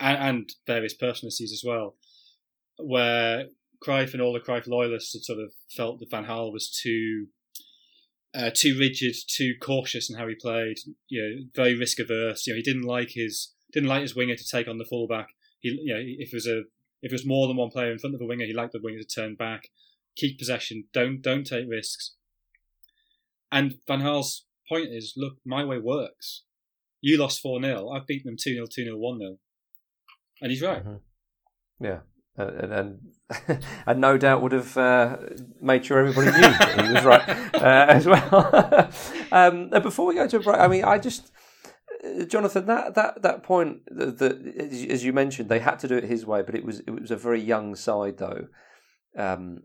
and, 0.00 0.18
and 0.18 0.52
various 0.66 0.94
personalities 0.94 1.52
as 1.52 1.62
well, 1.66 1.96
where 2.78 3.46
Cruyff 3.84 4.12
and 4.12 4.22
all 4.22 4.32
the 4.32 4.40
Cruyff 4.40 4.66
loyalists 4.66 5.12
had 5.12 5.22
sort 5.22 5.40
of 5.40 5.52
felt 5.76 6.00
that 6.00 6.10
Van 6.10 6.24
Gaal 6.24 6.52
was 6.52 6.70
too 6.70 7.28
uh, 8.34 8.50
too 8.52 8.76
rigid, 8.78 9.16
too 9.26 9.54
cautious 9.60 10.10
in 10.10 10.16
how 10.16 10.28
he 10.28 10.34
played. 10.34 10.78
You 11.08 11.22
know, 11.22 11.36
very 11.54 11.74
risk 11.74 11.98
averse. 11.98 12.46
You 12.46 12.52
know, 12.52 12.56
he 12.58 12.62
didn't 12.62 12.82
like 12.82 13.10
his 13.10 13.54
didn't 13.72 13.88
like 13.88 14.02
his 14.02 14.16
winger 14.16 14.36
to 14.36 14.48
take 14.48 14.68
on 14.68 14.78
the 14.78 14.84
fullback. 14.84 15.28
He, 15.60 15.70
you 15.82 15.94
know, 15.94 16.00
if 16.00 16.32
it 16.32 16.36
was 16.36 16.46
a 16.46 16.62
if 17.02 17.10
there's 17.10 17.26
more 17.26 17.46
than 17.46 17.56
one 17.56 17.70
player 17.70 17.92
in 17.92 17.98
front 17.98 18.14
of 18.14 18.20
a 18.20 18.26
winger, 18.26 18.46
he 18.46 18.52
liked 18.52 18.72
the 18.72 18.80
winger 18.82 18.98
to 18.98 19.04
turn 19.04 19.34
back, 19.34 19.68
keep 20.16 20.38
possession, 20.38 20.84
don't 20.92 21.22
don't 21.22 21.44
take 21.44 21.68
risks. 21.68 22.14
And 23.50 23.76
Van 23.86 24.00
Gaal's 24.00 24.44
point 24.68 24.88
is, 24.90 25.14
look, 25.16 25.38
my 25.44 25.64
way 25.64 25.78
works. 25.78 26.42
You 27.00 27.16
lost 27.18 27.40
four 27.40 27.62
0 27.62 27.90
I've 27.90 28.06
beaten 28.06 28.28
them 28.28 28.36
two 28.40 28.54
0 28.54 28.66
two 28.66 28.84
0 28.84 28.96
one 28.96 29.18
0 29.18 29.38
and 30.40 30.50
he's 30.50 30.62
right. 30.62 30.84
Mm-hmm. 30.84 31.84
Yeah, 31.84 31.98
and, 32.36 32.72
and 32.72 33.64
and 33.86 34.00
no 34.00 34.16
doubt 34.16 34.42
would 34.42 34.52
have 34.52 34.76
uh, 34.76 35.16
made 35.60 35.84
sure 35.84 35.98
everybody 35.98 36.30
knew 36.30 36.40
that 36.40 36.86
he 36.86 36.92
was 36.92 37.04
right 37.04 37.28
uh, 37.54 37.86
as 37.88 38.06
well. 38.06 38.90
um, 39.32 39.70
before 39.82 40.06
we 40.06 40.14
go 40.14 40.26
to 40.26 40.36
a 40.36 40.40
break, 40.40 40.58
I 40.58 40.68
mean, 40.68 40.84
I 40.84 40.98
just, 40.98 41.26
uh, 41.26 41.37
Jonathan, 42.26 42.66
that 42.66 42.94
that 42.94 43.22
that 43.22 43.42
point 43.42 43.80
that, 43.86 44.20
as 44.90 45.04
you 45.04 45.12
mentioned, 45.12 45.48
they 45.48 45.58
had 45.58 45.78
to 45.80 45.88
do 45.88 45.96
it 45.96 46.04
his 46.04 46.26
way, 46.26 46.42
but 46.42 46.54
it 46.54 46.64
was 46.64 46.80
it 46.80 46.90
was 46.90 47.10
a 47.10 47.16
very 47.16 47.40
young 47.40 47.74
side 47.74 48.18
though. 48.18 48.48
Um, 49.16 49.62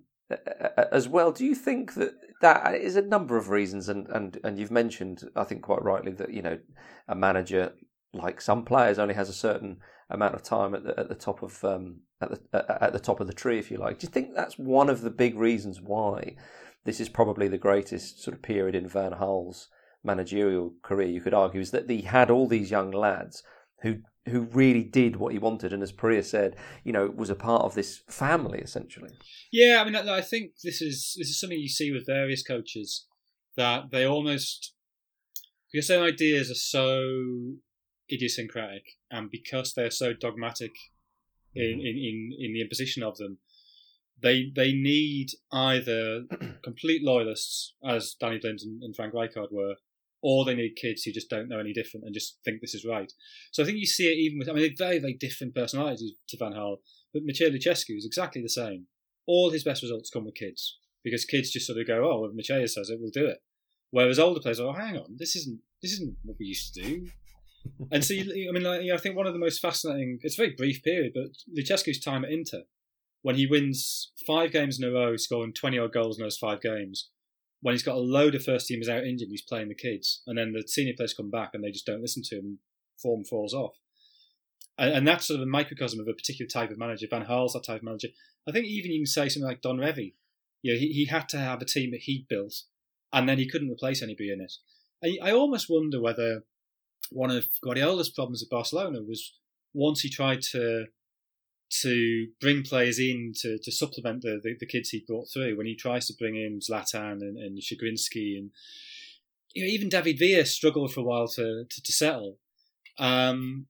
as 0.92 1.08
well, 1.08 1.32
do 1.32 1.46
you 1.46 1.56
think 1.56 1.94
that 1.96 2.14
that 2.42 2.76
is 2.76 2.96
a 2.96 3.02
number 3.02 3.38
of 3.38 3.50
reasons, 3.50 3.90
and, 3.90 4.08
and, 4.10 4.40
and 4.44 4.58
you've 4.58 4.72
mentioned, 4.72 5.30
I 5.36 5.44
think 5.44 5.62
quite 5.62 5.84
rightly, 5.84 6.12
that 6.14 6.34
you 6.34 6.42
know 6.42 6.60
a 7.08 7.16
manager 7.16 7.74
like 8.14 8.42
some 8.42 8.64
players 8.64 9.00
only 9.00 9.16
has 9.16 9.30
a 9.30 9.34
certain 9.34 9.78
amount 10.10 10.36
of 10.36 10.44
time 10.44 10.76
at 10.76 10.84
the 10.84 11.00
at 11.00 11.10
the 11.10 11.16
top 11.16 11.42
of 11.44 11.64
um, 11.64 12.02
at 12.22 12.32
the 12.32 12.84
at 12.84 12.94
the 12.94 13.00
top 13.00 13.20
of 13.20 13.28
the 13.28 13.34
tree, 13.34 13.60
if 13.60 13.72
you 13.72 13.78
like. 13.78 14.00
Do 14.00 14.06
you 14.08 14.12
think 14.12 14.36
that's 14.36 14.58
one 14.58 14.90
of 14.90 15.02
the 15.02 15.10
big 15.10 15.36
reasons 15.36 15.82
why 15.82 16.36
this 16.86 17.00
is 17.00 17.10
probably 17.10 17.48
the 17.48 17.58
greatest 17.58 18.22
sort 18.22 18.36
of 18.36 18.42
period 18.42 18.76
in 18.76 18.88
Van 18.88 19.12
Gaal's 19.12 19.70
managerial 20.04 20.74
career? 20.84 21.08
You 21.08 21.22
could 21.22 21.34
argue 21.34 21.62
is 21.62 21.72
that 21.72 21.90
he 21.90 22.02
had 22.02 22.30
all 22.30 22.48
these 22.48 22.72
young 22.72 22.92
lads 22.92 23.44
who 23.82 23.98
who 24.30 24.42
really 24.54 24.84
did 24.84 25.18
what 25.18 25.34
he 25.34 25.40
wanted, 25.40 25.74
and 25.74 25.84
as 25.84 25.92
Priya 25.92 26.24
said, 26.24 26.56
you 26.86 26.94
know, 26.94 27.08
was 27.08 27.30
a 27.30 27.36
part 27.36 27.64
of 27.64 27.76
this 27.76 28.02
family 28.08 28.60
essentially. 28.60 29.12
Yeah, 29.52 29.82
I 29.82 29.84
mean, 29.90 29.96
I 29.96 30.22
think 30.22 30.52
this 30.64 30.82
is 30.82 31.16
this 31.18 31.30
is 31.30 31.40
something 31.40 31.60
you 31.60 31.68
see 31.68 31.92
with 31.92 32.06
various 32.06 32.44
coaches 32.44 33.06
that 33.58 33.92
they 33.92 34.06
almost 34.06 34.74
because 35.72 35.88
their 35.88 36.04
ideas 36.04 36.50
are 36.52 36.56
so 36.56 37.56
idiosyncratic, 38.12 38.84
and 39.12 39.30
because 39.30 39.74
they're 39.74 39.92
so 39.92 40.14
dogmatic 40.14 40.72
in, 41.56 41.64
mm-hmm. 41.64 41.80
in, 41.80 41.86
in, 41.86 42.32
in 42.40 42.54
the 42.54 42.62
imposition 42.62 43.04
of 43.04 43.18
them, 43.18 43.40
they 44.22 44.52
they 44.56 44.72
need 44.74 45.30
either 45.52 46.24
complete 46.64 47.04
loyalists, 47.04 47.74
as 47.86 48.16
Danny 48.20 48.40
Blind 48.40 48.60
and, 48.64 48.84
and 48.84 48.96
Frank 48.96 49.14
Rijkaard 49.14 49.52
were, 49.52 49.76
or 50.24 50.46
they 50.46 50.56
need 50.56 50.76
kids 50.76 51.04
who 51.04 51.12
just 51.12 51.30
don't 51.30 51.50
know 51.50 51.60
any 51.60 51.74
different 51.74 52.06
and 52.06 52.14
just 52.14 52.40
think 52.44 52.62
this 52.62 52.74
is 52.74 52.86
right. 52.86 53.12
So 53.52 53.62
I 53.62 53.66
think 53.66 53.78
you 53.78 53.86
see 53.86 54.08
it 54.08 54.16
even 54.16 54.40
with, 54.40 54.50
I 54.50 54.54
mean, 54.54 54.74
very, 54.78 54.98
very 54.98 55.14
different 55.14 55.54
personalities 55.54 56.14
to 56.30 56.38
Van 56.38 56.54
Gaal, 56.54 56.78
but 57.14 57.24
Mircea 57.24 57.54
Lucescu 57.54 57.98
is 57.98 58.06
exactly 58.06 58.42
the 58.42 58.50
same. 58.50 58.88
All 59.28 59.52
his 59.52 59.64
best 59.64 59.84
results 59.84 60.10
come 60.10 60.26
with 60.26 60.36
kids 60.36 60.80
because 61.04 61.26
kids 61.26 61.52
just 61.52 61.68
sort 61.68 61.80
of 61.80 61.86
go, 61.86 62.10
oh, 62.10 62.26
if 62.26 62.32
Mircea 62.34 62.68
says 62.70 62.90
it, 62.90 63.00
we'll 63.00 63.12
do 63.12 63.28
it. 63.28 63.44
Whereas 63.92 64.18
older 64.18 64.40
players 64.40 64.60
are, 64.60 64.70
oh, 64.70 64.74
hang 64.74 64.98
on, 64.98 65.18
this 65.18 65.36
isn't 65.36 65.60
this 65.82 65.92
isn't 65.92 66.16
what 66.24 66.38
we 66.40 66.46
used 66.46 66.74
to 66.74 66.82
do 66.82 67.08
and 67.92 68.04
so, 68.04 68.14
you, 68.14 68.50
I 68.50 68.52
mean, 68.52 68.64
like, 68.64 68.82
I 68.94 68.98
think 68.98 69.16
one 69.16 69.28
of 69.28 69.34
the 69.34 69.40
most 69.40 69.62
fascinating, 69.62 70.20
it's 70.22 70.38
a 70.38 70.44
very 70.44 70.56
brief 70.56 70.84
period, 70.84 71.14
but 71.14 71.32
Lucescu's 71.58 72.00
time 72.00 72.26
at 72.26 72.32
Inter, 72.32 72.64
when 73.22 73.36
he 73.36 73.48
wins 73.48 74.12
five 74.28 74.52
games 74.52 74.80
in 74.80 74.88
a 74.88 74.92
row, 74.92 75.16
scoring 75.16 75.54
20 75.54 75.80
odd 75.80 75.94
goals 75.94 76.18
in 76.18 76.24
those 76.24 76.38
five 76.38 76.62
games, 76.62 77.10
when 77.64 77.74
he's 77.74 77.82
got 77.82 77.96
a 77.96 78.00
load 78.00 78.36
of 78.36 78.44
first 78.44 78.70
teamers 78.70 78.90
out 78.90 79.06
injured, 79.06 79.30
he's 79.30 79.42
playing 79.42 79.70
the 79.70 79.74
kids, 79.74 80.22
and 80.28 80.38
then 80.38 80.52
the 80.52 80.68
senior 80.68 80.94
players 80.96 81.14
come 81.14 81.32
back 81.32 81.52
and 81.54 81.64
they 81.64 81.72
just 81.72 81.86
don't 81.86 82.02
listen 82.02 82.22
to 82.26 82.36
him, 82.36 82.60
form 83.02 83.24
falls 83.24 83.54
off. 83.54 83.76
And, 84.78 84.94
and 84.94 85.08
that's 85.08 85.28
sort 85.28 85.40
of 85.40 85.48
a 85.48 85.50
microcosm 85.50 86.02
of 86.02 86.08
a 86.10 86.14
particular 86.14 86.50
type 86.50 86.72
of 86.72 86.78
manager. 86.78 87.08
Van 87.10 87.26
Gaal's 87.26 87.54
that 87.54 87.64
type 87.64 87.78
of 87.78 87.84
manager. 87.84 88.10
I 88.46 88.52
think 88.52 88.66
even 88.66 88.92
you 88.92 89.00
can 89.00 89.06
say 89.06 89.30
something 89.30 89.48
like 89.48 89.62
Don 89.62 89.78
Revie. 89.78 90.14
You 90.62 90.74
know, 90.74 90.80
he, 90.80 90.88
he 90.90 91.06
had 91.06 91.30
to 91.30 91.38
have 91.38 91.62
a 91.62 91.66
team 91.66 91.92
that 91.92 92.02
he'd 92.02 92.28
built, 92.28 92.64
and 93.14 93.30
then 93.30 93.38
he 93.38 93.50
couldn't 93.50 93.72
replace 93.72 94.04
anybody 94.04 94.32
in 94.32 94.42
it. 94.42 94.54
I, 95.02 95.30
I 95.30 95.32
almost 95.32 95.70
wonder 95.70 96.02
whether 96.02 96.44
one 97.12 97.32
of 97.32 97.46
Guardiola's 97.64 98.10
problems 98.10 98.44
at 98.44 98.50
Barcelona 98.50 99.00
was 99.02 99.36
once 99.74 100.02
he 100.02 100.10
tried 100.10 100.42
to 100.52 100.88
to 101.82 102.28
bring 102.40 102.64
players 102.64 103.00
in 103.00 103.34
to, 103.42 103.58
to 103.58 103.72
supplement 103.72 104.22
the, 104.22 104.40
the, 104.44 104.56
the 104.60 104.66
kids 104.66 104.90
he 104.90 105.04
brought 105.08 105.28
through. 105.34 105.58
When 105.58 105.66
he 105.66 105.76
tries 105.76 106.08
to 106.08 106.14
bring 106.18 106.36
in 106.36 106.60
Zlatan 106.60 107.22
and, 107.22 107.38
and 107.38 107.58
Chygrynskiy 107.58 108.38
and 108.38 108.52
you 109.54 109.64
know, 109.64 109.70
even 109.70 109.90
David 109.90 110.20
Villa 110.20 110.46
struggled 110.46 110.94
for 110.94 111.02
a 111.02 111.04
while 111.04 111.28
to 111.30 111.66
to, 111.70 111.84
to 111.84 111.92
settle. 111.92 112.38
Um, 113.00 113.68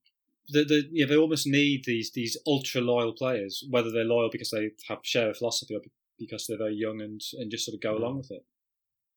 the, 0.50 0.64
the 0.64 0.84
you 0.92 1.06
know, 1.06 1.10
they 1.10 1.18
almost 1.18 1.48
need 1.48 1.84
these 1.86 2.12
these 2.12 2.38
ultra 2.48 2.82
loyal 2.82 3.14
players, 3.14 3.64
whether 3.70 3.92
they're 3.92 4.04
loyal 4.04 4.30
because 4.32 4.52
they 4.52 4.72
have 4.88 5.00
share 5.04 5.30
a 5.30 5.34
philosophy 5.34 5.76
or 5.76 5.82
because 6.18 6.48
they're 6.48 6.58
very 6.58 6.76
young 6.76 7.02
and 7.02 7.22
and 7.34 7.52
just 7.52 7.66
sort 7.66 7.76
of 7.76 7.82
go 7.82 7.98
along 7.98 8.18
with 8.18 8.32
it. 8.32 8.46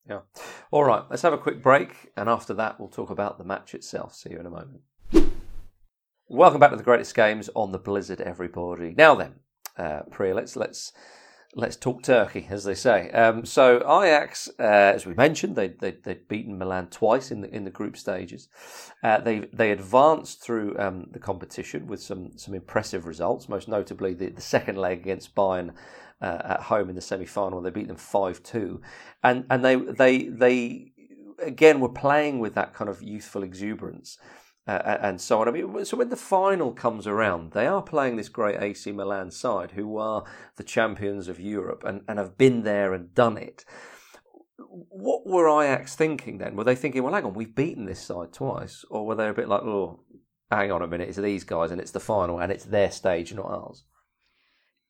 Yeah. 0.09 0.21
All 0.71 0.85
right, 0.85 1.03
let's 1.11 1.23
have 1.23 1.33
a 1.33 1.39
quick 1.39 1.63
break, 1.63 2.13
and 2.17 2.29
after 2.29 2.55
that, 2.55 2.79
we'll 2.79 2.89
talk 2.89 3.11
about 3.11 3.39
the 3.39 3.45
match 3.45 3.75
itself. 3.75 4.15
See 4.15 4.31
you 4.31 4.39
in 4.39 4.47
a 4.47 4.51
moment. 4.51 4.83
Welcome 6.29 6.59
back 6.59 6.71
to 6.71 6.77
the 6.77 6.83
greatest 6.83 7.15
games 7.15 7.49
on 7.55 7.71
the 7.71 7.79
Blizzard, 7.79 8.21
everybody. 8.21 8.93
Now 8.99 9.15
then, 9.15 9.35
uh, 9.79 10.01
Priya, 10.11 10.35
let's 10.35 10.57
let's 10.57 10.93
let's 11.55 11.77
talk 11.77 12.03
Turkey, 12.03 12.49
as 12.51 12.65
they 12.65 12.75
say. 12.75 13.11
Um, 13.13 13.47
so 13.47 13.77
Ajax, 13.77 14.49
uh, 14.59 14.63
as 14.65 15.07
we 15.07 15.15
mentioned, 15.15 15.55
they 15.55 15.69
they 15.69 15.93
they'd 16.03 16.27
beaten 16.27 16.59
Milan 16.59 16.89
twice 16.89 17.31
in 17.31 17.43
the 17.43 17.55
in 17.55 17.63
the 17.63 17.71
group 17.71 17.97
stages. 17.97 18.49
Uh, 19.05 19.21
they 19.21 19.49
they 19.53 19.71
advanced 19.71 20.43
through 20.43 20.77
um, 20.81 21.07
the 21.13 21.21
competition 21.21 21.87
with 21.87 22.03
some 22.03 22.37
some 22.37 22.55
impressive 22.55 23.07
results, 23.07 23.49
most 23.49 23.69
notably 23.69 24.13
the, 24.13 24.31
the 24.31 24.43
second 24.43 24.79
leg 24.79 24.99
against 24.99 25.33
Bayern 25.37 25.75
uh, 26.21 26.39
at 26.43 26.63
home 26.63 26.89
in 26.89 26.97
the 26.97 27.01
semi 27.01 27.27
final. 27.27 27.63
They 27.63 27.71
beat 27.71 27.87
them 27.87 27.97
five 27.97 28.43
two, 28.43 28.81
and 29.23 29.45
and 29.49 29.65
they 29.65 29.77
they 29.77 30.25
they 30.25 30.93
again 31.41 31.79
were 31.79 31.89
playing 31.89 32.41
with 32.41 32.57
that 32.57 32.75
kind 32.75 32.91
of 32.91 33.01
youthful 33.01 33.45
exuberance. 33.45 34.19
Uh, 34.67 34.99
and 35.01 35.21
so 35.21 35.41
on. 35.41 35.47
I 35.47 35.53
mean, 35.53 35.85
so 35.85 35.97
when 35.97 36.09
the 36.09 36.17
final 36.17 36.73
comes 36.73 37.07
around, 37.07 37.53
they 37.53 37.69
are 37.69 37.83
playing 37.83 38.17
this 38.17 38.29
great 38.29 38.61
AC 38.61 38.91
Milan 38.91 39.31
side, 39.31 39.71
who 39.73 39.97
are 39.97 40.25
the 40.57 40.65
champions 40.65 41.29
of 41.29 41.39
Europe 41.39 41.85
and, 41.87 42.03
and 42.09 42.19
have 42.19 42.37
been 42.37 42.65
there 42.65 42.93
and 42.93 43.15
done 43.15 43.37
it. 43.37 43.65
What 44.59 45.25
were 45.25 45.49
Ajax 45.63 45.95
thinking 45.95 46.39
then? 46.39 46.57
Were 46.57 46.65
they 46.65 46.75
thinking, 46.75 47.05
well, 47.05 47.15
hang 47.15 47.25
on, 47.25 47.35
we've 47.35 47.55
beaten 47.55 47.85
this 47.85 48.01
side 48.01 48.33
twice, 48.33 48.85
or 48.91 49.07
were 49.07 49.15
they 49.15 49.29
a 49.29 49.33
bit 49.33 49.49
like, 49.49 49.63
oh, 49.63 50.01
hang 50.51 50.73
on 50.73 50.83
a 50.83 50.89
minute, 50.89 51.09
it's 51.09 51.19
these 51.19 51.45
guys 51.45 51.71
and 51.71 51.81
it's 51.81 51.93
the 51.93 52.01
final 52.01 52.41
and 52.41 52.51
it's 52.51 52.65
their 52.65 52.91
stage, 52.91 53.33
not 53.33 53.47
ours? 53.47 53.85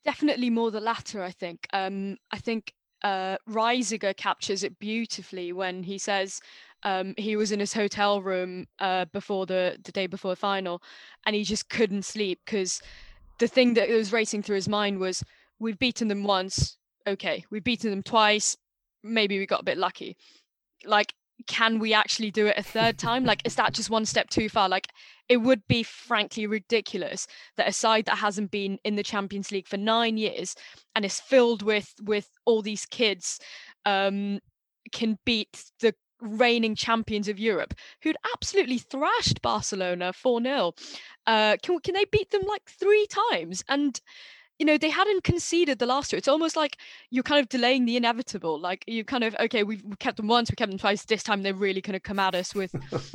Definitely 0.06 0.48
more 0.48 0.70
the 0.70 0.80
latter, 0.80 1.22
I 1.22 1.32
think. 1.32 1.66
Um, 1.74 2.16
I 2.30 2.38
think 2.38 2.72
uh, 3.02 3.36
Reiziger 3.48 4.16
captures 4.16 4.62
it 4.62 4.78
beautifully 4.78 5.52
when 5.52 5.82
he 5.82 5.98
says 5.98 6.40
um, 6.86 7.14
he 7.18 7.34
was 7.34 7.50
in 7.50 7.58
his 7.58 7.72
hotel 7.72 8.22
room 8.22 8.66
uh, 8.78 9.06
before 9.06 9.44
the, 9.44 9.76
the 9.84 9.90
day 9.90 10.06
before 10.06 10.30
the 10.30 10.36
final 10.36 10.80
and 11.26 11.34
he 11.34 11.42
just 11.42 11.68
couldn't 11.68 12.04
sleep 12.04 12.40
because 12.46 12.80
the 13.40 13.48
thing 13.48 13.74
that 13.74 13.88
was 13.88 14.12
racing 14.12 14.42
through 14.42 14.54
his 14.54 14.68
mind 14.68 15.00
was 15.00 15.24
we've 15.58 15.80
beaten 15.80 16.06
them 16.06 16.22
once, 16.22 16.78
okay, 17.04 17.44
we've 17.50 17.64
beaten 17.64 17.90
them 17.90 18.04
twice, 18.04 18.56
maybe 19.02 19.36
we 19.36 19.46
got 19.46 19.62
a 19.62 19.64
bit 19.64 19.78
lucky. 19.78 20.16
Like 20.84 21.12
can 21.46 21.78
we 21.78 21.92
actually 21.92 22.30
do 22.30 22.46
it 22.46 22.56
a 22.56 22.62
third 22.62 22.98
time? 22.98 23.24
Like, 23.24 23.42
is 23.44 23.56
that 23.56 23.74
just 23.74 23.90
one 23.90 24.06
step 24.06 24.30
too 24.30 24.48
far? 24.48 24.68
Like, 24.68 24.88
it 25.28 25.36
would 25.38 25.66
be 25.68 25.82
frankly 25.82 26.46
ridiculous 26.46 27.26
that 27.56 27.68
a 27.68 27.72
side 27.72 28.06
that 28.06 28.16
hasn't 28.16 28.50
been 28.50 28.78
in 28.84 28.96
the 28.96 29.02
Champions 29.02 29.52
League 29.52 29.68
for 29.68 29.76
nine 29.76 30.16
years 30.16 30.54
and 30.94 31.04
is 31.04 31.20
filled 31.20 31.62
with 31.62 31.92
with 32.02 32.30
all 32.46 32.62
these 32.62 32.86
kids 32.86 33.38
um, 33.84 34.40
can 34.92 35.18
beat 35.26 35.64
the 35.80 35.94
reigning 36.20 36.74
champions 36.74 37.28
of 37.28 37.38
Europe, 37.38 37.74
who'd 38.02 38.16
absolutely 38.34 38.78
thrashed 38.78 39.42
Barcelona 39.42 40.12
4 40.12 40.42
0. 40.42 40.72
Uh, 41.26 41.56
can, 41.62 41.78
can 41.80 41.94
they 41.94 42.04
beat 42.04 42.30
them 42.30 42.42
like 42.46 42.62
three 42.66 43.06
times? 43.30 43.64
And 43.68 44.00
you 44.58 44.64
know 44.64 44.78
they 44.78 44.90
hadn't 44.90 45.24
conceded 45.24 45.78
the 45.78 45.86
last 45.86 46.10
two 46.10 46.16
it's 46.16 46.28
almost 46.28 46.56
like 46.56 46.78
you're 47.10 47.22
kind 47.22 47.40
of 47.40 47.48
delaying 47.48 47.84
the 47.84 47.96
inevitable 47.96 48.58
like 48.58 48.84
you 48.86 49.04
kind 49.04 49.24
of 49.24 49.36
okay 49.38 49.62
we've 49.62 49.82
kept 49.98 50.16
them 50.16 50.28
once 50.28 50.50
we 50.50 50.56
kept 50.56 50.70
them 50.70 50.78
twice 50.78 51.04
this 51.04 51.22
time 51.22 51.42
they're 51.42 51.54
really 51.54 51.80
going 51.80 51.92
to 51.92 52.00
come 52.00 52.18
at 52.18 52.34
us 52.34 52.54
with 52.54 52.74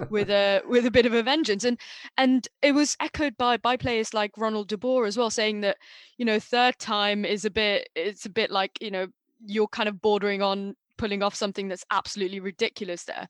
with 0.09 0.29
a 0.29 0.61
with 0.67 0.85
a 0.85 0.91
bit 0.91 1.05
of 1.05 1.13
a 1.13 1.23
vengeance 1.23 1.63
and 1.63 1.79
and 2.17 2.47
it 2.61 2.73
was 2.73 2.95
echoed 2.99 3.35
by 3.37 3.57
by 3.57 3.75
players 3.75 4.13
like 4.13 4.37
ronald 4.37 4.67
de 4.67 4.77
boer 4.77 5.05
as 5.05 5.17
well 5.17 5.29
saying 5.29 5.61
that 5.61 5.77
you 6.17 6.25
know 6.25 6.39
third 6.39 6.77
time 6.77 7.25
is 7.25 7.45
a 7.45 7.49
bit 7.49 7.89
it's 7.95 8.25
a 8.25 8.29
bit 8.29 8.51
like 8.51 8.77
you 8.81 8.91
know 8.91 9.07
you're 9.45 9.67
kind 9.67 9.89
of 9.89 10.01
bordering 10.01 10.41
on 10.41 10.75
pulling 11.01 11.23
off 11.23 11.33
something 11.33 11.67
that's 11.67 11.83
absolutely 11.89 12.39
ridiculous 12.39 13.05
there 13.05 13.27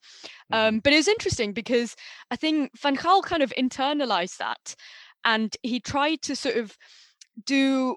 mm-hmm. 0.52 0.54
um, 0.54 0.80
but 0.80 0.92
it 0.92 0.98
was 0.98 1.08
interesting 1.08 1.54
because 1.54 1.96
i 2.30 2.36
think 2.36 2.70
van 2.78 2.98
gaal 2.98 3.24
kind 3.24 3.42
of 3.42 3.54
internalized 3.58 4.38
that 4.38 4.76
and 5.24 5.56
he 5.64 5.80
tried 5.80 6.22
to 6.22 6.36
sort 6.36 6.58
of 6.58 6.76
do 7.46 7.96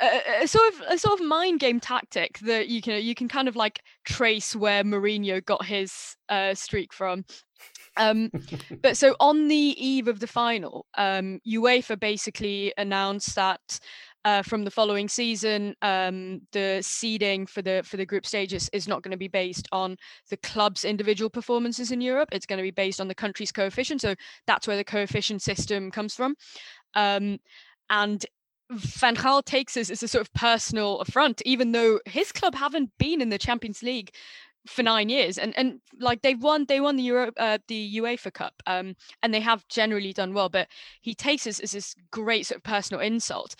a, 0.00 0.42
a, 0.42 0.48
sort 0.48 0.74
of 0.74 0.80
a 0.88 0.98
sort 0.98 1.18
of 1.18 1.26
mind 1.26 1.60
game 1.60 1.80
tactic 1.80 2.38
that 2.40 2.68
you 2.68 2.82
can 2.82 3.02
you 3.02 3.14
can 3.14 3.28
kind 3.28 3.48
of 3.48 3.56
like 3.56 3.80
trace 4.04 4.54
where 4.54 4.84
Mourinho 4.84 5.44
got 5.44 5.64
his 5.64 6.16
uh, 6.28 6.54
streak 6.54 6.92
from. 6.92 7.24
Um, 7.96 8.30
but 8.82 8.96
so 8.96 9.16
on 9.20 9.48
the 9.48 9.56
eve 9.56 10.08
of 10.08 10.20
the 10.20 10.26
final, 10.26 10.86
um, 10.98 11.40
UEFA 11.48 11.98
basically 11.98 12.72
announced 12.76 13.34
that 13.36 13.80
uh, 14.26 14.42
from 14.42 14.64
the 14.64 14.70
following 14.72 15.08
season, 15.08 15.76
um, 15.82 16.40
the 16.50 16.80
seeding 16.82 17.46
for 17.46 17.62
the 17.62 17.80
for 17.84 17.96
the 17.96 18.04
group 18.04 18.26
stages 18.26 18.68
is 18.72 18.88
not 18.88 19.02
going 19.02 19.12
to 19.12 19.16
be 19.16 19.28
based 19.28 19.68
on 19.70 19.96
the 20.30 20.36
club's 20.38 20.84
individual 20.84 21.30
performances 21.30 21.92
in 21.92 22.00
Europe. 22.00 22.30
It's 22.32 22.44
going 22.44 22.56
to 22.56 22.64
be 22.64 22.72
based 22.72 23.00
on 23.00 23.06
the 23.06 23.14
country's 23.14 23.52
coefficient. 23.52 24.00
So 24.00 24.16
that's 24.48 24.66
where 24.66 24.76
the 24.76 24.82
coefficient 24.82 25.42
system 25.42 25.92
comes 25.92 26.12
from. 26.12 26.34
Um, 26.94 27.38
and 27.88 28.26
Van 28.72 29.14
Gaal 29.14 29.44
takes 29.44 29.74
this 29.74 29.90
as 29.90 30.02
a 30.02 30.08
sort 30.08 30.22
of 30.22 30.34
personal 30.34 30.98
affront, 30.98 31.40
even 31.46 31.70
though 31.70 32.00
his 32.04 32.32
club 32.32 32.56
haven't 32.56 32.90
been 32.98 33.20
in 33.22 33.28
the 33.28 33.38
Champions 33.38 33.80
League 33.80 34.10
for 34.66 34.82
nine 34.82 35.08
years, 35.08 35.38
and 35.38 35.56
and 35.56 35.80
like 36.00 36.22
they've 36.22 36.42
won, 36.42 36.64
they 36.66 36.80
won 36.80 36.96
the 36.96 37.04
Euro, 37.04 37.30
uh, 37.36 37.58
the 37.68 37.96
UEFA 37.98 38.32
Cup, 38.32 38.54
um, 38.66 38.96
and 39.22 39.32
they 39.32 39.40
have 39.40 39.66
generally 39.68 40.12
done 40.12 40.34
well. 40.34 40.48
But 40.48 40.68
he 41.00 41.14
takes 41.14 41.44
this 41.44 41.60
as 41.60 41.72
this 41.72 41.94
great 42.10 42.46
sort 42.46 42.56
of 42.56 42.64
personal 42.64 43.00
insult, 43.00 43.54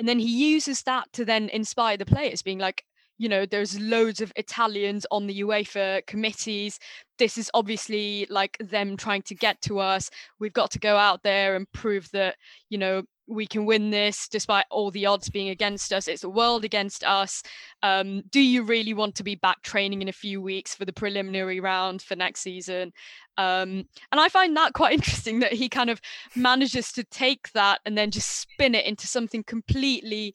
and 0.00 0.08
then 0.08 0.18
he 0.18 0.50
uses 0.50 0.80
that 0.84 1.12
to 1.12 1.26
then 1.26 1.50
inspire 1.50 1.98
the 1.98 2.06
players, 2.06 2.40
being 2.40 2.58
like, 2.58 2.84
you 3.18 3.28
know, 3.28 3.44
there's 3.44 3.78
loads 3.78 4.22
of 4.22 4.32
Italians 4.34 5.04
on 5.10 5.26
the 5.26 5.42
UEFA 5.42 6.06
committees. 6.06 6.78
This 7.18 7.36
is 7.36 7.50
obviously 7.52 8.26
like 8.30 8.56
them 8.60 8.96
trying 8.96 9.20
to 9.24 9.34
get 9.34 9.60
to 9.60 9.78
us. 9.78 10.08
We've 10.38 10.54
got 10.54 10.70
to 10.70 10.78
go 10.78 10.96
out 10.96 11.22
there 11.22 11.54
and 11.54 11.70
prove 11.72 12.08
that, 12.12 12.36
you 12.70 12.78
know, 12.78 13.02
we 13.28 13.46
can 13.46 13.66
win 13.66 13.90
this 13.90 14.26
despite 14.26 14.64
all 14.70 14.90
the 14.90 15.04
odds 15.04 15.28
being 15.28 15.50
against 15.50 15.92
us. 15.92 16.08
It's 16.08 16.22
the 16.22 16.30
world 16.30 16.64
against 16.64 17.04
us. 17.04 17.42
Um, 17.82 18.22
do 18.30 18.40
you 18.40 18.62
really 18.62 18.94
want 18.94 19.16
to 19.16 19.22
be 19.22 19.34
back 19.34 19.60
training 19.60 20.00
in 20.00 20.08
a 20.08 20.12
few 20.12 20.40
weeks 20.40 20.74
for 20.74 20.86
the 20.86 20.94
preliminary 20.94 21.60
round 21.60 22.00
for 22.00 22.16
next 22.16 22.40
season? 22.40 22.94
Um, 23.38 23.86
and 24.12 24.20
I 24.20 24.28
find 24.28 24.56
that 24.56 24.72
quite 24.74 24.92
interesting 24.98 25.40
that 25.40 25.52
he 25.52 25.68
kind 25.68 25.90
of 25.90 26.00
manages 26.36 26.92
to 26.92 27.04
take 27.04 27.52
that 27.52 27.80
and 27.84 27.96
then 27.96 28.10
just 28.10 28.40
spin 28.40 28.74
it 28.74 28.84
into 28.84 29.06
something 29.06 29.42
completely 29.44 30.34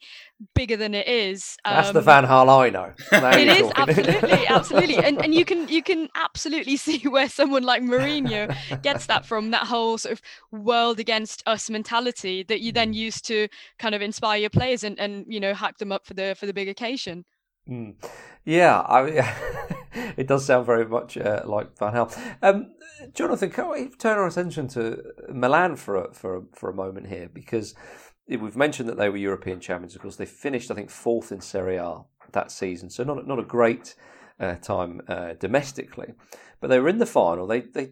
bigger 0.53 0.75
than 0.75 0.93
it 0.93 1.07
is. 1.07 1.57
Um, 1.65 1.75
That's 1.75 1.91
the 1.91 1.99
um, 1.99 2.05
Van 2.05 2.25
Gaal 2.25 2.49
I 2.49 2.69
know. 2.69 2.93
it 3.11 3.47
is 3.47 3.71
absolutely, 3.75 4.47
absolutely, 4.47 4.97
and 4.97 5.23
and 5.23 5.33
you 5.33 5.45
can 5.45 5.67
you 5.67 5.83
can 5.83 6.09
absolutely 6.15 6.77
see 6.77 6.99
where 7.07 7.29
someone 7.29 7.63
like 7.63 7.81
Mourinho 7.81 8.55
gets 8.81 9.05
that 9.07 9.25
from. 9.25 9.51
That 9.51 9.67
whole 9.67 9.97
sort 9.97 10.13
of 10.13 10.21
world 10.51 10.99
against 10.99 11.43
us 11.45 11.69
mentality 11.69 12.43
that 12.43 12.61
you 12.61 12.71
then 12.71 12.93
use 12.93 13.21
to 13.21 13.47
kind 13.79 13.95
of 13.95 14.01
inspire 14.01 14.39
your 14.39 14.49
players 14.49 14.83
and 14.83 14.99
and 14.99 15.25
you 15.27 15.39
know 15.39 15.53
hype 15.53 15.77
them 15.77 15.91
up 15.91 16.05
for 16.05 16.13
the 16.13 16.35
for 16.37 16.45
the 16.45 16.53
big 16.53 16.69
occasion. 16.69 17.25
Mm. 17.69 17.95
Yeah, 18.45 18.81
I, 18.81 19.75
it 20.17 20.27
does 20.27 20.45
sound 20.45 20.65
very 20.65 20.85
much 20.85 21.17
uh, 21.17 21.41
like 21.45 21.77
Van 21.77 21.93
Gaal. 21.93 22.35
Um, 22.41 22.73
Jonathan, 23.13 23.49
can 23.49 23.69
we 23.69 23.89
turn 23.89 24.17
our 24.17 24.27
attention 24.27 24.67
to 24.69 25.03
Milan 25.29 25.75
for 25.75 25.95
a, 25.95 26.13
for 26.13 26.37
a, 26.37 26.41
for 26.53 26.69
a 26.69 26.73
moment 26.73 27.07
here? 27.07 27.29
Because 27.33 27.75
we've 28.27 28.55
mentioned 28.55 28.89
that 28.89 28.97
they 28.97 29.09
were 29.09 29.17
European 29.17 29.59
champions. 29.59 29.95
Of 29.95 30.01
course, 30.01 30.15
they 30.15 30.25
finished, 30.25 30.71
I 30.71 30.75
think, 30.75 30.89
fourth 30.89 31.31
in 31.31 31.41
Serie 31.41 31.77
A 31.77 32.01
that 32.31 32.51
season, 32.51 32.89
so 32.89 33.03
not 33.03 33.25
not 33.27 33.39
a 33.39 33.43
great 33.43 33.95
uh, 34.39 34.55
time 34.55 35.01
uh, 35.07 35.33
domestically, 35.39 36.13
but 36.59 36.69
they 36.69 36.79
were 36.79 36.89
in 36.89 36.97
the 36.97 37.05
final. 37.05 37.47
They 37.47 37.61
they 37.61 37.91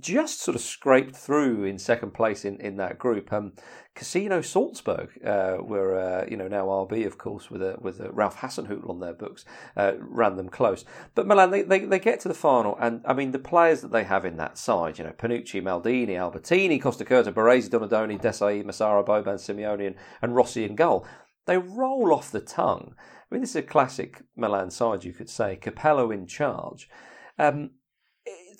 just 0.00 0.40
sort 0.40 0.54
of 0.54 0.60
scraped 0.60 1.16
through 1.16 1.64
in 1.64 1.78
second 1.78 2.12
place 2.12 2.44
in, 2.44 2.60
in 2.60 2.76
that 2.76 2.98
group. 2.98 3.32
Um, 3.32 3.52
Casino 3.98 4.40
Salzburg 4.40 5.10
uh, 5.24 5.56
were 5.60 5.98
uh, 5.98 6.24
you 6.30 6.36
know 6.36 6.46
now 6.46 6.66
RB 6.66 7.04
of 7.04 7.18
course 7.18 7.50
with 7.50 7.60
a, 7.60 7.76
with 7.80 7.98
a 7.98 8.12
Ralph 8.12 8.36
Hasenhüttl 8.36 8.88
on 8.88 9.00
their 9.00 9.12
books 9.12 9.44
uh, 9.76 9.94
ran 9.98 10.36
them 10.36 10.48
close. 10.48 10.84
But 11.16 11.26
Milan 11.26 11.50
they, 11.50 11.62
they, 11.62 11.80
they 11.80 11.98
get 11.98 12.20
to 12.20 12.28
the 12.28 12.34
final 12.34 12.78
and 12.80 13.02
I 13.04 13.12
mean 13.12 13.32
the 13.32 13.40
players 13.40 13.80
that 13.80 13.90
they 13.90 14.04
have 14.04 14.24
in 14.24 14.36
that 14.36 14.56
side 14.56 14.98
you 14.98 15.04
know 15.04 15.10
Panucci, 15.10 15.60
Maldini, 15.60 16.10
Albertini, 16.10 16.80
Costacurta, 16.80 17.32
Baresi, 17.32 17.68
Donadoni, 17.68 18.20
Desailly, 18.20 18.64
Massaro, 18.64 19.02
Boban, 19.04 19.40
Simone 19.40 19.80
and, 19.80 19.96
and 20.22 20.36
Rossi 20.36 20.64
in 20.64 20.76
goal. 20.76 21.04
They 21.46 21.58
roll 21.58 22.14
off 22.14 22.30
the 22.30 22.40
tongue. 22.40 22.94
I 22.98 23.34
mean 23.34 23.40
this 23.40 23.50
is 23.50 23.56
a 23.56 23.62
classic 23.62 24.22
Milan 24.36 24.70
side 24.70 25.02
you 25.02 25.12
could 25.12 25.28
say. 25.28 25.58
Capello 25.60 26.14
in 26.14 26.28
charge. 26.28 26.88
Um, 27.36 27.70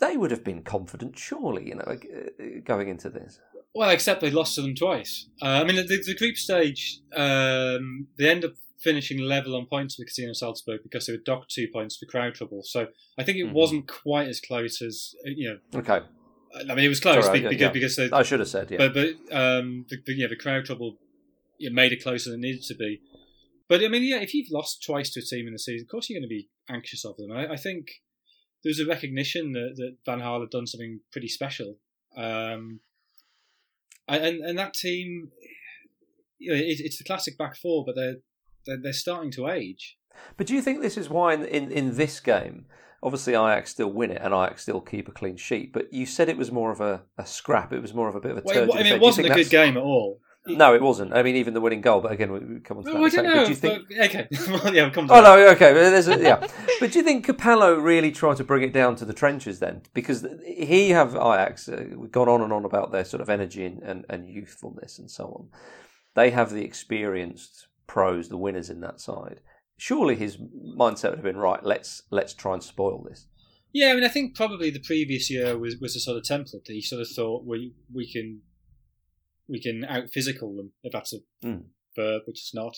they 0.01 0.17
would 0.17 0.31
have 0.31 0.45
been 0.45 0.63
confident, 0.63 1.19
surely, 1.19 1.69
you 1.69 1.75
know, 1.75 1.85
uh, 1.87 2.61
going 2.65 2.89
into 2.89 3.11
this. 3.11 3.41
Well, 3.75 3.91
except 3.91 4.21
they 4.21 4.31
lost 4.31 4.55
to 4.55 4.63
them 4.63 4.75
twice. 4.75 5.29
Uh, 5.43 5.47
I 5.47 5.65
mean, 5.65 5.77
the, 5.77 6.03
the 6.05 6.17
group 6.17 6.37
stage, 6.37 7.01
um, 7.15 8.09
they 8.19 8.31
end 8.31 8.45
up 8.45 8.53
finishing 8.79 9.19
level 9.19 9.57
on 9.57 9.67
points 9.67 9.99
with 9.99 10.09
Casino 10.09 10.33
Salzburg 10.33 10.81
because 10.83 11.07
they 11.07 11.13
were 11.13 11.23
docked 11.25 11.51
two 11.51 11.69
points 11.73 11.97
for 11.97 12.07
crowd 12.07 12.35
trouble. 12.35 12.63
So 12.65 12.87
I 13.19 13.25
think 13.25 13.39
it 13.39 13.45
mm-hmm. 13.47 13.55
wasn't 13.55 13.89
quite 13.89 14.29
as 14.29 14.41
close 14.41 14.81
as 14.81 15.15
uh, 15.27 15.31
you 15.35 15.51
know. 15.51 15.81
Okay. 15.81 16.01
I 16.55 16.75
mean, 16.75 16.85
it 16.85 16.89
was 16.89 17.01
close 17.01 17.27
Sorry, 17.27 17.41
because, 17.41 17.61
yeah. 17.61 17.71
because 17.71 17.97
they, 17.97 18.11
I 18.11 18.23
should 18.23 18.41
have 18.41 18.49
said 18.49 18.71
yeah. 18.71 18.79
But 18.79 18.95
but 18.95 19.09
um, 19.37 19.85
the, 19.91 19.99
the, 20.07 20.15
yeah, 20.15 20.27
the 20.29 20.37
crowd 20.37 20.65
trouble 20.65 20.97
it 21.59 21.73
made 21.73 21.93
it 21.93 22.03
closer 22.03 22.31
than 22.31 22.41
it 22.41 22.47
needed 22.47 22.63
to 22.63 22.75
be. 22.75 23.01
But 23.69 23.85
I 23.85 23.89
mean, 23.89 24.03
yeah, 24.03 24.19
if 24.19 24.33
you've 24.33 24.51
lost 24.51 24.83
twice 24.83 25.11
to 25.11 25.21
a 25.21 25.23
team 25.23 25.47
in 25.47 25.53
the 25.53 25.59
season, 25.59 25.85
of 25.85 25.91
course 25.91 26.09
you're 26.09 26.19
going 26.19 26.29
to 26.29 26.35
be 26.35 26.49
anxious 26.71 27.05
of 27.05 27.17
them. 27.17 27.33
I, 27.33 27.53
I 27.53 27.57
think 27.57 27.89
there's 28.65 28.81
a 28.81 28.87
recognition 28.87 29.53
that, 29.53 29.75
that 29.77 29.97
Van 30.05 30.21
Gaal 30.21 30.41
had 30.41 30.51
done 30.51 30.67
something 30.67 31.01
pretty 31.13 31.29
special. 31.29 31.77
Um, 32.17 32.81
and 34.07 34.41
and 34.41 34.59
that 34.59 34.75
team, 34.75 35.31
you 36.39 36.53
know, 36.53 36.57
it, 36.57 36.81
it's 36.81 36.99
the 36.99 37.05
classic 37.05 37.37
back 37.37 37.57
four, 37.57 37.85
but 37.85 37.95
they're, 37.95 38.17
they're, 38.67 38.81
they're 38.83 38.93
starting 38.93 39.31
to 39.33 39.49
age. 39.49 39.97
But 40.37 40.47
do 40.47 40.55
you 40.55 40.63
think 40.63 40.81
this 40.81 40.97
is 40.97 41.09
why 41.09 41.35
in 41.35 41.45
in, 41.45 41.71
in 41.71 41.97
this 41.97 42.21
game? 42.21 42.67
Obviously, 43.01 43.35
Ajax 43.35 43.71
still 43.71 43.93
win 43.93 44.11
it, 44.11 44.21
and 44.21 44.35
Ajax 44.35 44.63
still 44.63 44.81
keep 44.81 45.09
a 45.09 45.13
clean 45.13 45.37
sheet. 45.37 45.73
But 45.73 45.93
you 45.93 46.05
said 46.05 46.29
it 46.29 46.37
was 46.37 46.51
more 46.51 46.73
of 46.73 46.81
a, 46.81 47.03
a 47.17 47.25
scrap. 47.25 47.73
It 47.73 47.81
was 47.81 47.95
more 47.95 48.09
of 48.09 48.17
a 48.17 48.21
bit 48.21 48.33
of 48.33 48.39
a. 48.39 48.43
Well, 48.45 48.73
I 48.77 48.83
mean, 48.83 48.93
it 48.93 49.01
wasn't 49.01 49.29
a 49.29 49.35
good 49.35 49.51
game 49.51 49.77
at 49.77 49.83
all. 49.83 50.21
No, 50.57 50.75
it 50.75 50.83
wasn't. 50.83 51.13
I 51.13 51.23
mean, 51.23 51.37
even 51.37 51.55
the 51.55 51.61
winning 51.61 51.81
goal. 51.81 52.01
But 52.01 52.13
again, 52.13 52.33
we 52.33 52.61
come 52.61 52.79
on 52.79 52.85
to 52.85 52.93
that. 52.93 52.99
I 52.99 53.09
don't 53.09 53.25
know. 53.25 53.45
Do 53.45 53.51
you 53.51 53.57
think... 53.57 53.89
But, 53.89 53.99
okay, 54.07 54.29
well, 54.49 54.75
yeah, 54.75 54.91
come. 54.91 55.11
oh 55.11 55.21
no, 55.21 55.49
okay. 55.51 55.73
But 55.73 55.91
there's 55.91 56.09
a, 56.09 56.19
yeah. 56.19 56.47
but 56.81 56.93
do 56.93 56.99
you 56.99 57.05
think 57.05 57.27
Capello 57.27 57.83
really 57.83 58.13
tried 58.13 58.37
to 58.39 58.45
bring 58.45 58.63
it 58.63 58.73
down 58.73 58.97
to 58.97 59.05
the 59.05 59.13
trenches 59.13 59.59
then? 59.59 59.83
Because 59.95 60.27
he 60.45 60.91
have 60.91 61.15
Ajax 61.15 61.69
uh, 61.69 61.85
we've 61.97 62.13
gone 62.13 62.29
on 62.29 62.43
and 62.43 62.53
on 62.53 62.65
about 62.65 62.93
their 62.93 63.05
sort 63.05 63.21
of 63.21 63.29
energy 63.29 63.65
and, 63.65 63.83
and, 63.83 64.05
and 64.09 64.29
youthfulness 64.29 64.99
and 64.99 65.11
so 65.11 65.25
on. 65.25 65.49
They 66.15 66.31
have 66.31 66.51
the 66.51 66.65
experienced 66.65 67.69
pros, 67.87 68.29
the 68.29 68.37
winners 68.37 68.71
in 68.71 68.81
that 68.81 69.01
side. 69.01 69.41
Surely 69.77 70.17
his 70.17 70.37
mindset 70.37 71.11
would 71.11 71.19
have 71.19 71.23
been 71.23 71.37
right. 71.37 71.63
Let's 71.63 72.03
let's 72.11 72.35
try 72.35 72.55
and 72.55 72.63
spoil 72.63 73.05
this. 73.09 73.27
Yeah, 73.73 73.91
I 73.91 73.95
mean, 73.95 74.05
I 74.05 74.09
think 74.09 74.35
probably 74.35 74.71
the 74.71 74.81
previous 74.81 75.31
year 75.31 75.59
was 75.59 75.77
was 75.81 75.95
a 75.95 76.01
sort 76.01 76.17
of 76.17 76.25
template 76.25 76.65
that 76.65 76.73
he 76.73 76.81
sort 76.81 77.03
of 77.03 77.09
thought 77.09 77.45
we 77.45 77.75
we 77.93 78.11
can 78.11 78.43
we 79.49 79.61
can 79.61 79.85
out 79.85 80.11
physical 80.11 80.55
them 80.57 80.73
if 80.83 80.93
that's 80.93 81.13
a 81.13 81.19
mm. 81.45 81.65
verb, 81.97 82.23
which 82.27 82.41
is 82.41 82.51
not. 82.55 82.77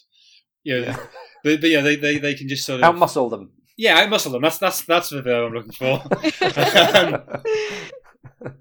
You 0.62 0.80
know, 0.80 0.86
yeah, 0.86 0.96
but, 1.44 1.60
but, 1.60 1.70
yeah, 1.70 1.80
they, 1.80 1.96
they, 1.96 2.18
they 2.18 2.34
can 2.34 2.48
just 2.48 2.66
sort 2.66 2.82
of 2.82 2.94
outmuscle 2.94 3.30
them. 3.30 3.52
Yeah, 3.76 3.98
out 3.98 4.10
muscle 4.10 4.32
them. 4.32 4.42
That's 4.42 4.58
that's 4.58 4.84
that's 4.84 5.08
the 5.08 5.22
verb 5.22 5.48
I'm 5.48 5.54
looking 5.54 5.72
for. 5.72 6.02
um, 6.42 7.22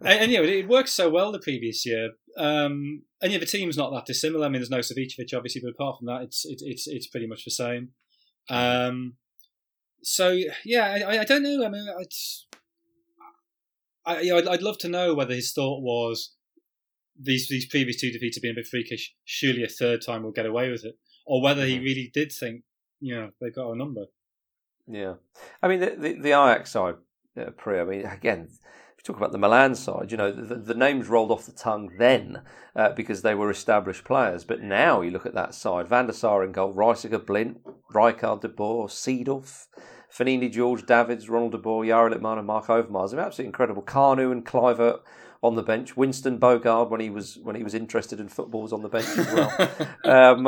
and, 0.01 0.21
and, 0.21 0.31
yeah, 0.31 0.39
it, 0.39 0.69
worked 0.69 0.87
so 0.87 1.09
well 1.09 1.33
the 1.33 1.39
previous 1.39 1.85
year. 1.85 2.11
Um, 2.37 3.03
and 3.21 3.33
yeah, 3.33 3.39
the 3.39 3.45
team's 3.45 3.75
not 3.75 3.91
that 3.91 4.05
dissimilar. 4.05 4.45
I 4.45 4.49
mean, 4.49 4.61
there's 4.61 4.69
no 4.69 4.79
Savicevic 4.79 5.35
obviously, 5.35 5.61
but 5.61 5.71
apart 5.71 5.97
from 5.99 6.07
that, 6.07 6.21
it's 6.21 6.45
it, 6.45 6.59
it's 6.61 6.87
it's 6.87 7.07
pretty 7.07 7.27
much 7.27 7.43
the 7.43 7.51
same. 7.51 7.89
Um, 8.49 9.15
so 10.03 10.37
yeah, 10.63 10.85
I, 11.05 11.19
I 11.19 11.25
don't 11.25 11.43
know. 11.43 11.65
I 11.65 11.69
mean, 11.69 11.85
it's 11.99 12.47
I, 14.05 14.21
you 14.21 14.29
know, 14.29 14.37
I'd, 14.37 14.47
I'd 14.47 14.61
love 14.61 14.77
to 14.79 14.89
know 14.89 15.13
whether 15.13 15.33
his 15.33 15.51
thought 15.51 15.81
was 15.81 16.33
these 17.21 17.47
these 17.49 17.67
previous 17.67 17.99
two 17.99 18.11
defeats 18.11 18.37
have 18.37 18.41
been 18.41 18.51
a 18.51 18.55
bit 18.55 18.67
freakish. 18.67 19.13
Surely 19.25 19.63
a 19.63 19.67
third 19.67 20.01
time 20.05 20.23
we'll 20.23 20.31
get 20.31 20.45
away 20.45 20.69
with 20.69 20.85
it, 20.85 20.97
or 21.25 21.41
whether 21.41 21.65
he 21.65 21.79
really 21.79 22.09
did 22.13 22.31
think, 22.31 22.63
you 22.99 23.15
know, 23.15 23.31
they've 23.39 23.53
got 23.53 23.67
our 23.67 23.75
number. 23.75 24.05
Yeah, 24.87 25.15
I 25.61 25.67
mean 25.67 25.79
the 25.79 25.95
the, 25.97 26.13
the 26.13 26.29
Ajax 26.29 26.71
side, 26.71 26.95
uh, 27.39 27.51
Pri. 27.51 27.81
I 27.81 27.83
mean 27.83 28.05
again, 28.05 28.47
if 28.49 28.97
you 28.97 29.03
talk 29.03 29.17
about 29.17 29.31
the 29.31 29.37
Milan 29.37 29.75
side, 29.75 30.11
you 30.11 30.17
know 30.17 30.31
the, 30.31 30.55
the 30.55 30.73
names 30.73 31.07
rolled 31.07 31.31
off 31.31 31.45
the 31.45 31.51
tongue 31.51 31.91
then 31.97 32.41
uh, 32.75 32.89
because 32.91 33.21
they 33.21 33.35
were 33.35 33.51
established 33.51 34.05
players, 34.05 34.43
but 34.43 34.61
now 34.61 35.01
you 35.01 35.11
look 35.11 35.25
at 35.25 35.35
that 35.35 35.53
side: 35.53 35.87
Van 35.87 36.07
der 36.07 36.13
Sar 36.13 36.43
in 36.43 36.51
goal, 36.51 36.73
Reiziger, 36.73 37.23
Blind, 37.23 37.59
Rijkaard, 37.93 38.41
De 38.41 38.49
Boer, 38.49 38.87
Seedorf. 38.87 39.67
Finidi, 40.11 40.51
George, 40.51 40.87
Davids, 40.87 41.29
Ronald 41.29 41.51
De 41.51 41.59
Boer, 41.59 41.85
Jari 41.85 42.11
Litmanen, 42.11 42.39
and 42.39 42.47
Marc 42.47 42.65
Overmars. 42.65 43.11
Mean, 43.11 43.19
absolutely 43.19 43.45
incredible. 43.45 43.83
Kanu 43.83 44.31
and 44.31 44.43
Kluivert 44.43 45.01
on 45.41 45.55
the 45.55 45.63
bench. 45.63 45.95
Winston 45.95 46.39
Bogarde, 46.39 46.89
when 46.89 47.01
he 47.01 47.09
was 47.09 47.37
when 47.41 47.55
he 47.55 47.63
was 47.63 47.73
interested 47.73 48.19
in 48.19 48.27
football, 48.27 48.61
was 48.61 48.73
on 48.73 48.81
the 48.81 48.89
bench 48.89 49.07
as 49.17 49.33
well. 49.33 49.95
um, 50.05 50.47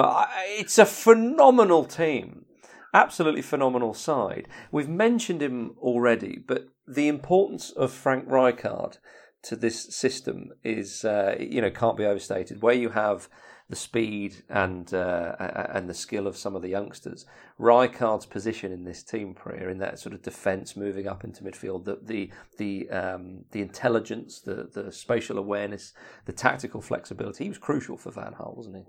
it's 0.58 0.78
a 0.78 0.86
phenomenal 0.86 1.86
team 1.86 2.46
absolutely 2.94 3.42
phenomenal 3.42 3.94
side. 3.94 4.48
We've 4.72 4.90
mentioned 4.90 5.42
him 5.42 5.76
already, 5.80 6.44
but 6.46 6.68
the 6.88 7.08
importance 7.08 7.72
of 7.72 7.92
Frank 7.92 8.28
Rijkaard 8.28 8.98
to 9.44 9.56
this 9.56 9.96
system 9.96 10.52
is, 10.64 11.04
uh, 11.06 11.36
you 11.40 11.62
know, 11.62 11.72
can't 11.72 11.98
be 11.98 12.06
overstated. 12.06 12.62
Where 12.62 12.74
you 12.74 12.90
have 12.90 13.28
the 13.72 13.78
speed 13.78 14.44
and 14.50 14.94
uh, 14.94 15.34
and 15.74 15.90
the 15.90 15.94
skill 15.94 16.28
of 16.28 16.36
some 16.36 16.58
of 16.58 16.62
the 16.62 16.68
youngsters, 16.68 17.26
Rijkaard's 17.58 18.26
position 18.26 18.74
in 18.74 18.84
this 18.84 19.02
team, 19.02 19.34
Priya, 19.34 19.70
in 19.70 19.78
that 19.78 19.98
sort 19.98 20.14
of 20.14 20.22
defence, 20.22 20.76
moving 20.76 21.08
up 21.08 21.24
into 21.24 21.42
midfield, 21.42 21.86
the 21.86 21.98
the 22.04 22.30
the 22.58 22.90
um, 22.90 23.46
the 23.52 23.62
intelligence, 23.62 24.42
the 24.42 24.70
the 24.74 24.92
spatial 24.92 25.38
awareness, 25.38 25.94
the 26.26 26.34
tactical 26.34 26.82
flexibility, 26.82 27.46
he 27.46 27.50
was 27.50 27.58
crucial 27.58 27.96
for 27.96 28.12
Van 28.12 28.34
Gaal, 28.34 28.58
wasn't 28.58 28.76
he? 28.76 28.84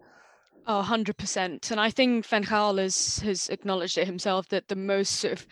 Oh, 0.66 0.85
100%. 0.87 1.71
And 1.73 1.81
I 1.81 1.90
think 1.90 2.25
Van 2.27 2.45
Gaal 2.45 2.79
has, 2.79 3.18
has 3.18 3.49
acknowledged 3.49 3.99
it 3.99 4.07
himself 4.07 4.49
that 4.51 4.68
the 4.68 4.77
most 4.77 5.16
sort 5.16 5.33
of 5.33 5.47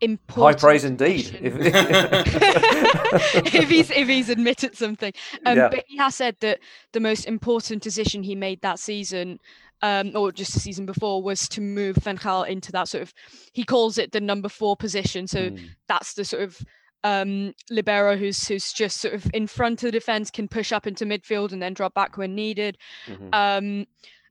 important 0.00 0.54
high 0.54 0.58
praise 0.58 0.84
indeed 0.84 1.38
if, 1.40 1.54
if, 3.54 3.68
he's 3.68 3.90
if 3.90 4.08
he's 4.08 4.28
admitted 4.28 4.76
something 4.76 5.12
um, 5.46 5.56
yeah. 5.56 5.68
but 5.68 5.84
he 5.86 5.96
has 5.96 6.14
said 6.14 6.36
that 6.40 6.58
the 6.92 7.00
most 7.00 7.26
important 7.26 7.82
decision 7.82 8.22
he 8.22 8.34
made 8.34 8.60
that 8.62 8.78
season 8.78 9.38
um, 9.82 10.12
or 10.14 10.30
just 10.30 10.52
the 10.52 10.60
season 10.60 10.84
before 10.84 11.22
was 11.22 11.48
to 11.48 11.60
move 11.60 11.96
Van 11.96 12.18
Gaal 12.18 12.46
into 12.46 12.70
that 12.72 12.88
sort 12.88 13.02
of 13.02 13.14
he 13.52 13.64
calls 13.64 13.98
it 13.98 14.12
the 14.12 14.20
number 14.20 14.48
four 14.48 14.76
position 14.76 15.26
so 15.26 15.50
mm. 15.50 15.68
that's 15.88 16.14
the 16.14 16.24
sort 16.24 16.42
of 16.42 16.58
um, 17.02 17.54
libero 17.70 18.16
who's 18.16 18.46
who's 18.46 18.72
just 18.72 19.00
sort 19.00 19.14
of 19.14 19.26
in 19.32 19.46
front 19.46 19.82
of 19.82 19.88
the 19.88 19.92
defense 19.92 20.30
can 20.30 20.48
push 20.48 20.70
up 20.70 20.86
into 20.86 21.06
midfield 21.06 21.52
and 21.52 21.62
then 21.62 21.72
drop 21.72 21.94
back 21.94 22.16
when 22.16 22.34
needed 22.34 22.76
mm-hmm. 23.06 23.28
um, 23.32 23.86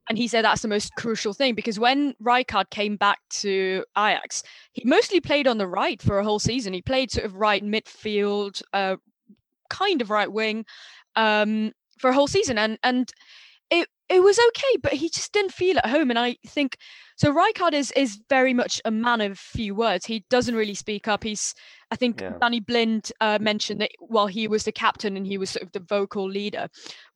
and 0.10 0.18
he 0.18 0.28
said 0.28 0.44
that's 0.44 0.64
the 0.64 0.68
most 0.68 0.96
crucial 0.96 1.34
thing 1.34 1.54
because 1.54 1.80
when 1.80 2.16
Rijkaard 2.22 2.72
came 2.72 2.96
back 2.96 3.20
to 3.30 3.86
Ajax, 3.96 4.42
he 4.74 4.82
mostly 4.84 5.22
played 5.22 5.48
on 5.48 5.60
the 5.60 5.68
right 5.68 6.02
for 6.02 6.18
a 6.18 6.24
whole 6.24 6.40
season. 6.40 6.74
He 6.74 6.82
played 6.82 7.12
sort 7.12 7.26
of 7.26 7.36
right 7.36 7.64
midfield, 7.64 8.62
uh, 8.74 8.96
kind 9.70 10.02
of 10.02 10.10
right 10.10 10.32
wing, 10.32 10.66
um, 11.16 11.72
for 12.00 12.10
a 12.10 12.14
whole 12.14 12.28
season, 12.28 12.58
and 12.58 12.80
and 12.82 13.12
it 14.10 14.24
was 14.24 14.40
okay, 14.40 14.78
but 14.82 14.94
he 14.94 15.08
just 15.08 15.32
didn't 15.32 15.54
feel 15.54 15.78
at 15.78 15.86
home. 15.86 16.10
And 16.10 16.18
I 16.18 16.38
think 16.46 16.78
so. 17.16 17.32
Rijkaard 17.32 17.74
is 17.74 17.92
is 17.92 18.20
very 18.28 18.54
much 18.54 18.82
a 18.84 18.92
man 18.92 19.22
of 19.22 19.38
few 19.38 19.76
words. 19.76 20.06
He 20.06 20.26
doesn't 20.30 20.56
really 20.56 20.74
speak 20.74 21.08
up. 21.08 21.24
He's 21.24 21.54
I 21.92 21.96
think 21.96 22.22
yeah. 22.22 22.34
Danny 22.42 22.60
Blind 22.60 23.12
uh, 23.22 23.38
mentioned 23.40 23.82
that 23.82 23.92
while 24.00 24.28
he 24.28 24.48
was 24.48 24.64
the 24.64 24.72
captain 24.72 25.16
and 25.16 25.28
he 25.28 25.38
was 25.38 25.52
sort 25.52 25.64
of 25.64 25.72
the 25.72 25.80
vocal 25.80 26.28
leader, 26.28 26.68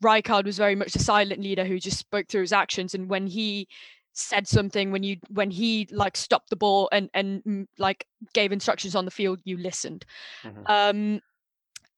Rijkaard 0.03 0.45
was 0.45 0.57
very 0.57 0.75
much 0.75 0.93
the 0.93 0.99
silent 0.99 1.41
leader 1.41 1.65
who 1.65 1.79
just 1.79 1.97
spoke 1.97 2.27
through 2.27 2.41
his 2.41 2.53
actions. 2.53 2.93
And 2.93 3.09
when 3.09 3.27
he 3.27 3.67
said 4.13 4.47
something, 4.47 4.91
when 4.91 5.01
you 5.01 5.17
when 5.29 5.49
he 5.49 5.87
like 5.91 6.15
stopped 6.15 6.51
the 6.51 6.55
ball 6.55 6.89
and 6.91 7.09
and 7.15 7.43
mm, 7.43 7.67
like 7.79 8.05
gave 8.33 8.51
instructions 8.51 8.95
on 8.95 9.05
the 9.05 9.11
field, 9.11 9.39
you 9.43 9.57
listened. 9.57 10.05
Mm-hmm. 10.43 10.63
Um, 10.67 11.21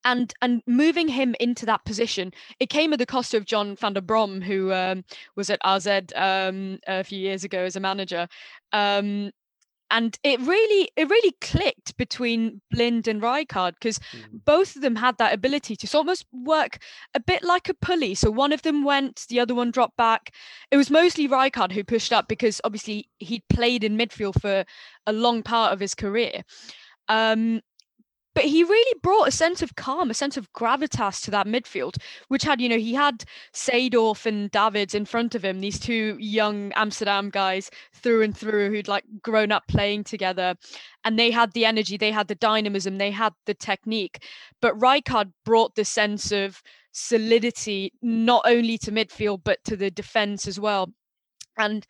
and 0.06 0.32
and 0.40 0.62
moving 0.66 1.08
him 1.08 1.34
into 1.40 1.66
that 1.66 1.84
position, 1.84 2.32
it 2.60 2.70
came 2.70 2.92
at 2.92 2.98
the 2.98 3.04
cost 3.04 3.34
of 3.34 3.44
John 3.44 3.76
van 3.76 3.92
der 3.92 4.00
Brom, 4.00 4.40
who 4.40 4.72
um, 4.72 5.04
was 5.34 5.50
at 5.50 5.58
AZ 5.64 5.86
um, 6.14 6.78
a 6.86 7.04
few 7.04 7.18
years 7.18 7.44
ago 7.44 7.64
as 7.64 7.76
a 7.76 7.80
manager. 7.80 8.28
Um, 8.72 9.32
and 9.90 10.18
it 10.24 10.40
really 10.40 10.90
it 10.96 11.08
really 11.08 11.34
clicked 11.40 11.96
between 11.96 12.60
Blind 12.70 13.06
and 13.08 13.20
Rijkaard 13.20 13.74
because 13.74 13.98
mm. 13.98 14.44
both 14.44 14.76
of 14.76 14.82
them 14.82 14.96
had 14.96 15.18
that 15.18 15.34
ability 15.34 15.76
to 15.76 15.96
almost 15.96 16.24
work 16.32 16.78
a 17.14 17.20
bit 17.20 17.42
like 17.42 17.68
a 17.68 17.74
pulley. 17.74 18.14
So 18.14 18.30
one 18.30 18.52
of 18.52 18.62
them 18.62 18.84
went, 18.84 19.26
the 19.28 19.40
other 19.40 19.54
one 19.54 19.70
dropped 19.70 19.96
back. 19.96 20.32
It 20.70 20.76
was 20.76 20.90
mostly 20.90 21.28
Rijkaard 21.28 21.72
who 21.72 21.84
pushed 21.84 22.12
up 22.12 22.26
because 22.28 22.60
obviously 22.64 23.08
he'd 23.18 23.46
played 23.48 23.84
in 23.84 23.96
midfield 23.96 24.40
for 24.40 24.64
a 25.06 25.12
long 25.12 25.42
part 25.42 25.72
of 25.72 25.80
his 25.80 25.94
career. 25.94 26.42
Um, 27.08 27.60
but 28.36 28.44
he 28.44 28.62
really 28.62 29.00
brought 29.02 29.26
a 29.26 29.30
sense 29.32 29.62
of 29.62 29.76
calm, 29.76 30.10
a 30.10 30.14
sense 30.14 30.36
of 30.36 30.52
gravitas 30.52 31.24
to 31.24 31.30
that 31.30 31.46
midfield, 31.46 31.96
which 32.28 32.42
had, 32.42 32.60
you 32.60 32.68
know, 32.68 32.76
he 32.76 32.92
had 32.92 33.24
Seedorf 33.54 34.26
and 34.26 34.50
Davids 34.50 34.94
in 34.94 35.06
front 35.06 35.34
of 35.34 35.42
him, 35.42 35.60
these 35.60 35.80
two 35.80 36.18
young 36.20 36.70
Amsterdam 36.74 37.30
guys 37.30 37.70
through 37.94 38.20
and 38.20 38.36
through 38.36 38.68
who'd 38.68 38.88
like 38.88 39.04
grown 39.22 39.52
up 39.52 39.66
playing 39.68 40.04
together. 40.04 40.54
And 41.02 41.18
they 41.18 41.30
had 41.30 41.52
the 41.52 41.64
energy, 41.64 41.96
they 41.96 42.12
had 42.12 42.28
the 42.28 42.34
dynamism, 42.34 42.98
they 42.98 43.10
had 43.10 43.32
the 43.46 43.54
technique. 43.54 44.22
But 44.60 44.78
Rijkaard 44.78 45.32
brought 45.46 45.74
the 45.74 45.86
sense 45.86 46.30
of 46.30 46.62
solidity, 46.92 47.94
not 48.02 48.42
only 48.44 48.76
to 48.78 48.92
midfield, 48.92 49.44
but 49.44 49.64
to 49.64 49.76
the 49.76 49.90
defense 49.90 50.46
as 50.46 50.60
well. 50.60 50.92
And 51.56 51.86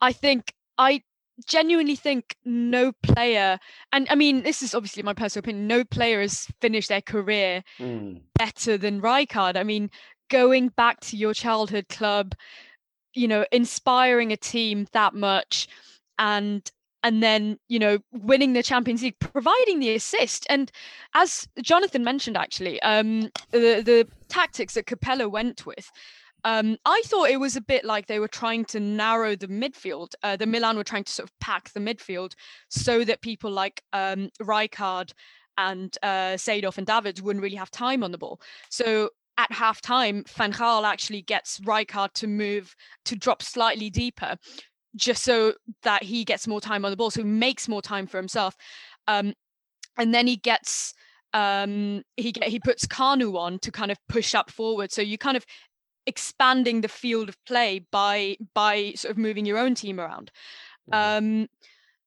I 0.00 0.14
think 0.14 0.54
I 0.78 1.02
genuinely 1.46 1.96
think 1.96 2.36
no 2.44 2.92
player, 3.02 3.58
and 3.92 4.06
I 4.10 4.14
mean, 4.14 4.42
this 4.42 4.62
is 4.62 4.74
obviously 4.74 5.02
my 5.02 5.14
personal 5.14 5.40
opinion, 5.40 5.66
no 5.66 5.84
player 5.84 6.20
has 6.20 6.46
finished 6.60 6.88
their 6.88 7.00
career 7.00 7.62
mm. 7.78 8.20
better 8.34 8.76
than 8.76 9.00
Rijkaard. 9.00 9.56
I 9.56 9.62
mean, 9.62 9.90
going 10.30 10.68
back 10.68 11.00
to 11.00 11.16
your 11.16 11.34
childhood 11.34 11.88
club, 11.88 12.34
you 13.14 13.28
know, 13.28 13.44
inspiring 13.52 14.32
a 14.32 14.36
team 14.36 14.86
that 14.92 15.14
much 15.14 15.68
and 16.18 16.70
and 17.02 17.22
then 17.22 17.58
you 17.68 17.78
know 17.78 17.98
winning 18.12 18.52
the 18.52 18.62
champions 18.62 19.02
league 19.02 19.18
providing 19.18 19.80
the 19.80 19.94
assist 19.94 20.46
and 20.50 20.70
as 21.14 21.48
jonathan 21.62 22.04
mentioned 22.04 22.36
actually 22.36 22.80
um 22.82 23.22
the 23.52 23.82
the 23.82 24.06
tactics 24.28 24.74
that 24.74 24.86
capello 24.86 25.28
went 25.28 25.64
with 25.64 25.90
um, 26.44 26.76
I 26.84 27.02
thought 27.06 27.30
it 27.30 27.40
was 27.40 27.56
a 27.56 27.60
bit 27.60 27.84
like 27.84 28.06
they 28.06 28.18
were 28.18 28.28
trying 28.28 28.64
to 28.66 28.80
narrow 28.80 29.36
the 29.36 29.48
midfield. 29.48 30.14
Uh, 30.22 30.36
the 30.36 30.46
Milan 30.46 30.76
were 30.76 30.84
trying 30.84 31.04
to 31.04 31.12
sort 31.12 31.28
of 31.28 31.38
pack 31.40 31.72
the 31.72 31.80
midfield 31.80 32.34
so 32.68 33.04
that 33.04 33.22
people 33.22 33.50
like 33.50 33.82
um, 33.92 34.30
Rijkaard 34.42 35.12
and 35.58 35.96
uh, 36.02 36.36
and 36.46 36.86
Davids 36.86 37.20
wouldn't 37.20 37.42
really 37.42 37.56
have 37.56 37.70
time 37.70 38.02
on 38.02 38.12
the 38.12 38.18
ball. 38.18 38.40
So 38.70 39.10
at 39.36 39.52
half 39.52 39.80
time, 39.80 40.24
Van 40.28 40.52
Gaal 40.52 40.84
actually 40.84 41.22
gets 41.22 41.60
Rijkaard 41.60 42.12
to 42.14 42.26
move 42.26 42.74
to 43.06 43.16
drop 43.16 43.42
slightly 43.42 43.90
deeper 43.90 44.36
just 44.96 45.22
so 45.22 45.54
that 45.82 46.02
he 46.02 46.24
gets 46.24 46.48
more 46.48 46.60
time 46.60 46.84
on 46.84 46.90
the 46.90 46.96
ball. 46.96 47.10
So 47.10 47.22
he 47.22 47.28
makes 47.28 47.68
more 47.68 47.82
time 47.82 48.06
for 48.06 48.16
himself. 48.16 48.56
Um, 49.06 49.34
and 49.96 50.14
then 50.14 50.26
he 50.26 50.36
gets 50.36 50.94
um 51.32 52.02
he 52.16 52.32
get 52.32 52.48
he 52.48 52.58
puts 52.58 52.86
Kanu 52.86 53.36
on 53.36 53.58
to 53.60 53.70
kind 53.70 53.92
of 53.92 53.98
push 54.08 54.34
up 54.34 54.50
forward 54.50 54.90
so 54.90 55.00
you 55.00 55.16
kind 55.16 55.36
of 55.36 55.46
expanding 56.06 56.80
the 56.80 56.88
field 56.88 57.28
of 57.28 57.36
play 57.44 57.84
by 57.90 58.36
by 58.54 58.92
sort 58.96 59.12
of 59.12 59.18
moving 59.18 59.46
your 59.46 59.58
own 59.58 59.74
team 59.74 60.00
around. 60.00 60.30
Mm-hmm. 60.90 61.42
Um, 61.42 61.48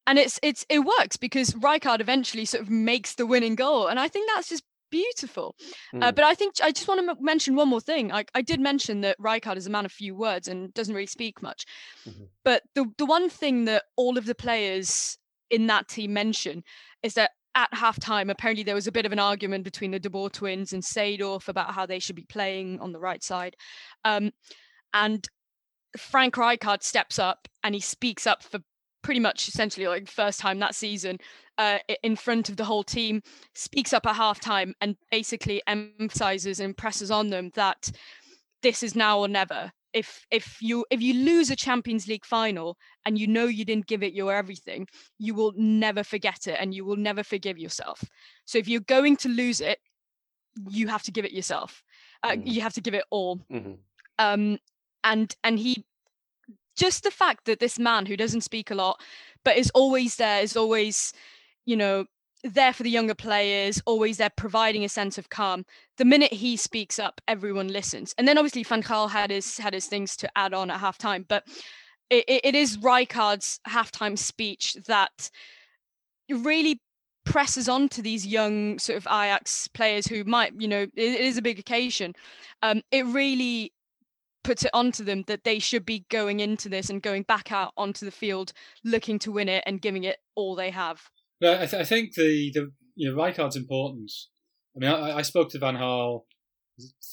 and 0.05 0.19
it's 0.19 0.39
it's 0.43 0.65
it 0.69 0.79
works 0.79 1.17
because 1.17 1.51
Rijkaard 1.51 2.01
eventually 2.01 2.45
sort 2.45 2.63
of 2.63 2.69
makes 2.69 3.15
the 3.15 3.25
winning 3.25 3.55
goal, 3.55 3.87
and 3.87 3.99
I 3.99 4.07
think 4.07 4.29
that's 4.33 4.49
just 4.49 4.63
beautiful. 4.91 5.55
Uh, 5.93 5.97
mm. 5.97 6.03
Uh, 6.03 6.11
but 6.11 6.23
I 6.23 6.35
think 6.35 6.55
I 6.61 6.71
just 6.71 6.87
want 6.87 7.03
to 7.03 7.09
m- 7.09 7.17
mention 7.19 7.55
one 7.55 7.67
more 7.67 7.81
thing. 7.81 8.11
I, 8.11 8.25
I 8.35 8.43
did 8.43 8.59
mention 8.59 9.01
that 9.01 9.17
Rijkaard 9.19 9.57
is 9.57 9.65
a 9.65 9.71
man 9.71 9.85
of 9.85 9.91
few 9.91 10.15
words 10.15 10.47
and 10.47 10.73
doesn't 10.73 10.93
really 10.93 11.07
speak 11.07 11.41
much. 11.41 11.65
Mm-hmm. 12.07 12.25
But 12.43 12.63
the 12.75 12.85
the 12.97 13.05
one 13.05 13.29
thing 13.29 13.65
that 13.65 13.85
all 13.95 14.17
of 14.17 14.25
the 14.25 14.35
players 14.35 15.17
in 15.49 15.67
that 15.67 15.87
team 15.87 16.13
mention 16.13 16.63
is 17.01 17.15
that 17.15 17.31
at 17.55 17.71
halftime, 17.71 18.31
apparently 18.31 18.63
there 18.63 18.75
was 18.75 18.87
a 18.87 18.91
bit 18.91 19.05
of 19.05 19.11
an 19.11 19.19
argument 19.19 19.63
between 19.63 19.91
the 19.91 19.99
De 19.99 20.09
Boer 20.09 20.29
twins 20.29 20.73
and 20.73 20.83
Seedorf 20.83 21.47
about 21.47 21.73
how 21.73 21.85
they 21.85 21.99
should 21.99 22.15
be 22.15 22.25
playing 22.25 22.79
on 22.79 22.91
the 22.91 22.99
right 22.99 23.23
side. 23.23 23.55
Um, 24.03 24.31
and 24.93 25.27
Frank 25.97 26.35
Rijkaard 26.35 26.83
steps 26.83 27.19
up 27.19 27.47
and 27.63 27.75
he 27.75 27.81
speaks 27.81 28.25
up 28.25 28.43
for 28.43 28.59
pretty 29.03 29.19
much 29.19 29.47
essentially 29.47 29.85
like 29.85 30.09
first 30.09 30.39
time 30.39 30.59
that 30.59 30.75
season 30.75 31.17
uh, 31.57 31.77
in 32.01 32.15
front 32.15 32.49
of 32.49 32.57
the 32.57 32.63
whole 32.63 32.83
team, 32.83 33.21
speaks 33.53 33.93
up 33.93 34.05
at 34.05 34.15
halftime 34.15 34.73
and 34.81 34.95
basically 35.11 35.61
emphasizes 35.67 36.59
and 36.59 36.75
presses 36.75 37.11
on 37.11 37.29
them 37.29 37.51
that 37.55 37.91
this 38.61 38.81
is 38.81 38.95
now 38.95 39.19
or 39.19 39.27
never 39.27 39.71
if 39.93 40.25
if 40.31 40.57
you 40.61 40.85
if 40.89 41.01
you 41.01 41.13
lose 41.13 41.49
a 41.51 41.55
champions 41.55 42.07
league 42.07 42.25
final 42.25 42.77
and 43.05 43.17
you 43.17 43.27
know 43.27 43.45
you 43.45 43.63
didn't 43.63 43.87
give 43.87 44.03
it 44.03 44.13
your 44.13 44.33
everything 44.33 44.87
you 45.19 45.33
will 45.33 45.53
never 45.55 46.03
forget 46.03 46.47
it 46.47 46.57
and 46.59 46.73
you 46.73 46.83
will 46.83 46.95
never 46.97 47.23
forgive 47.23 47.57
yourself 47.57 48.03
so 48.45 48.57
if 48.57 48.67
you're 48.67 48.81
going 48.81 49.15
to 49.15 49.29
lose 49.29 49.61
it 49.61 49.79
you 50.69 50.87
have 50.87 51.03
to 51.03 51.11
give 51.11 51.25
it 51.25 51.31
yourself. 51.31 51.83
Uh, 52.21 52.31
Mm. 52.31 52.45
You 52.45 52.61
have 52.61 52.73
to 52.73 52.81
give 52.81 52.93
it 52.93 53.05
all. 53.09 53.37
Mhm. 53.51 53.77
Um, 54.19 54.59
and 55.03 55.35
and 55.43 55.59
he 55.59 55.85
just 56.75 57.03
the 57.03 57.11
fact 57.11 57.45
that 57.45 57.59
this 57.59 57.77
man 57.77 58.05
who 58.05 58.15
doesn't 58.17 58.41
speak 58.41 58.71
a 58.71 58.75
lot 58.75 59.01
but 59.43 59.57
is 59.57 59.69
always 59.71 60.15
there 60.15 60.41
is 60.41 60.55
always 60.55 61.13
you 61.65 61.75
know 61.75 62.05
there 62.43 62.73
for 62.73 62.83
the 62.83 62.89
younger 62.89 63.15
players 63.15 63.81
always 63.85 64.17
there 64.17 64.31
providing 64.35 64.83
a 64.83 64.89
sense 64.89 65.17
of 65.17 65.29
calm 65.29 65.65
the 65.97 66.05
minute 66.05 66.33
he 66.33 66.57
speaks 66.57 66.99
up 66.99 67.21
everyone 67.27 67.69
listens 67.69 68.13
and 68.17 68.27
then 68.27 68.37
obviously 68.37 68.63
van 68.63 68.83
gaal 68.83 69.09
had 69.09 69.31
his 69.31 69.57
had 69.57 69.73
his 69.73 69.85
things 69.85 70.17
to 70.17 70.29
add 70.35 70.53
on 70.53 70.69
at 70.69 70.79
halftime 70.79 71.25
but 71.27 71.45
it, 72.09 72.41
it, 72.43 72.55
is 72.55 72.77
Rijkaard's 72.77 73.59
halftime 73.67 74.17
speech 74.17 74.75
that 74.87 75.29
really 76.29 76.79
presses 77.25 77.69
on 77.69 77.89
to 77.89 78.01
these 78.01 78.25
young 78.25 78.77
sort 78.79 78.97
of 78.97 79.07
Ajax 79.07 79.67
players 79.69 80.07
who 80.07 80.23
might, 80.23 80.53
you 80.59 80.67
know, 80.67 80.81
it, 80.81 80.91
it 80.95 81.21
is 81.21 81.37
a 81.37 81.41
big 81.41 81.59
occasion. 81.59 82.13
Um, 82.61 82.81
it 82.91 83.05
really 83.05 83.73
puts 84.43 84.65
it 84.65 84.71
onto 84.73 85.03
them 85.03 85.23
that 85.27 85.43
they 85.43 85.57
should 85.57 85.85
be 85.85 86.05
going 86.09 86.41
into 86.41 86.67
this 86.67 86.89
and 86.89 87.01
going 87.01 87.23
back 87.23 87.51
out 87.51 87.71
onto 87.77 88.05
the 88.05 88.11
field 88.11 88.51
looking 88.83 89.17
to 89.19 89.31
win 89.31 89.47
it 89.47 89.63
and 89.65 89.81
giving 89.81 90.03
it 90.03 90.17
all 90.35 90.55
they 90.55 90.69
have. 90.69 91.01
I, 91.45 91.65
th- 91.65 91.81
I 91.81 91.83
think 91.83 92.13
the, 92.13 92.51
the 92.53 92.71
you 92.95 93.09
know 93.09 93.17
Rijkaard's 93.17 93.55
importance. 93.55 94.29
I 94.75 94.79
mean, 94.79 94.89
I, 94.89 95.17
I 95.17 95.21
spoke 95.21 95.49
to 95.49 95.59
Van 95.59 95.75
it 95.75 96.21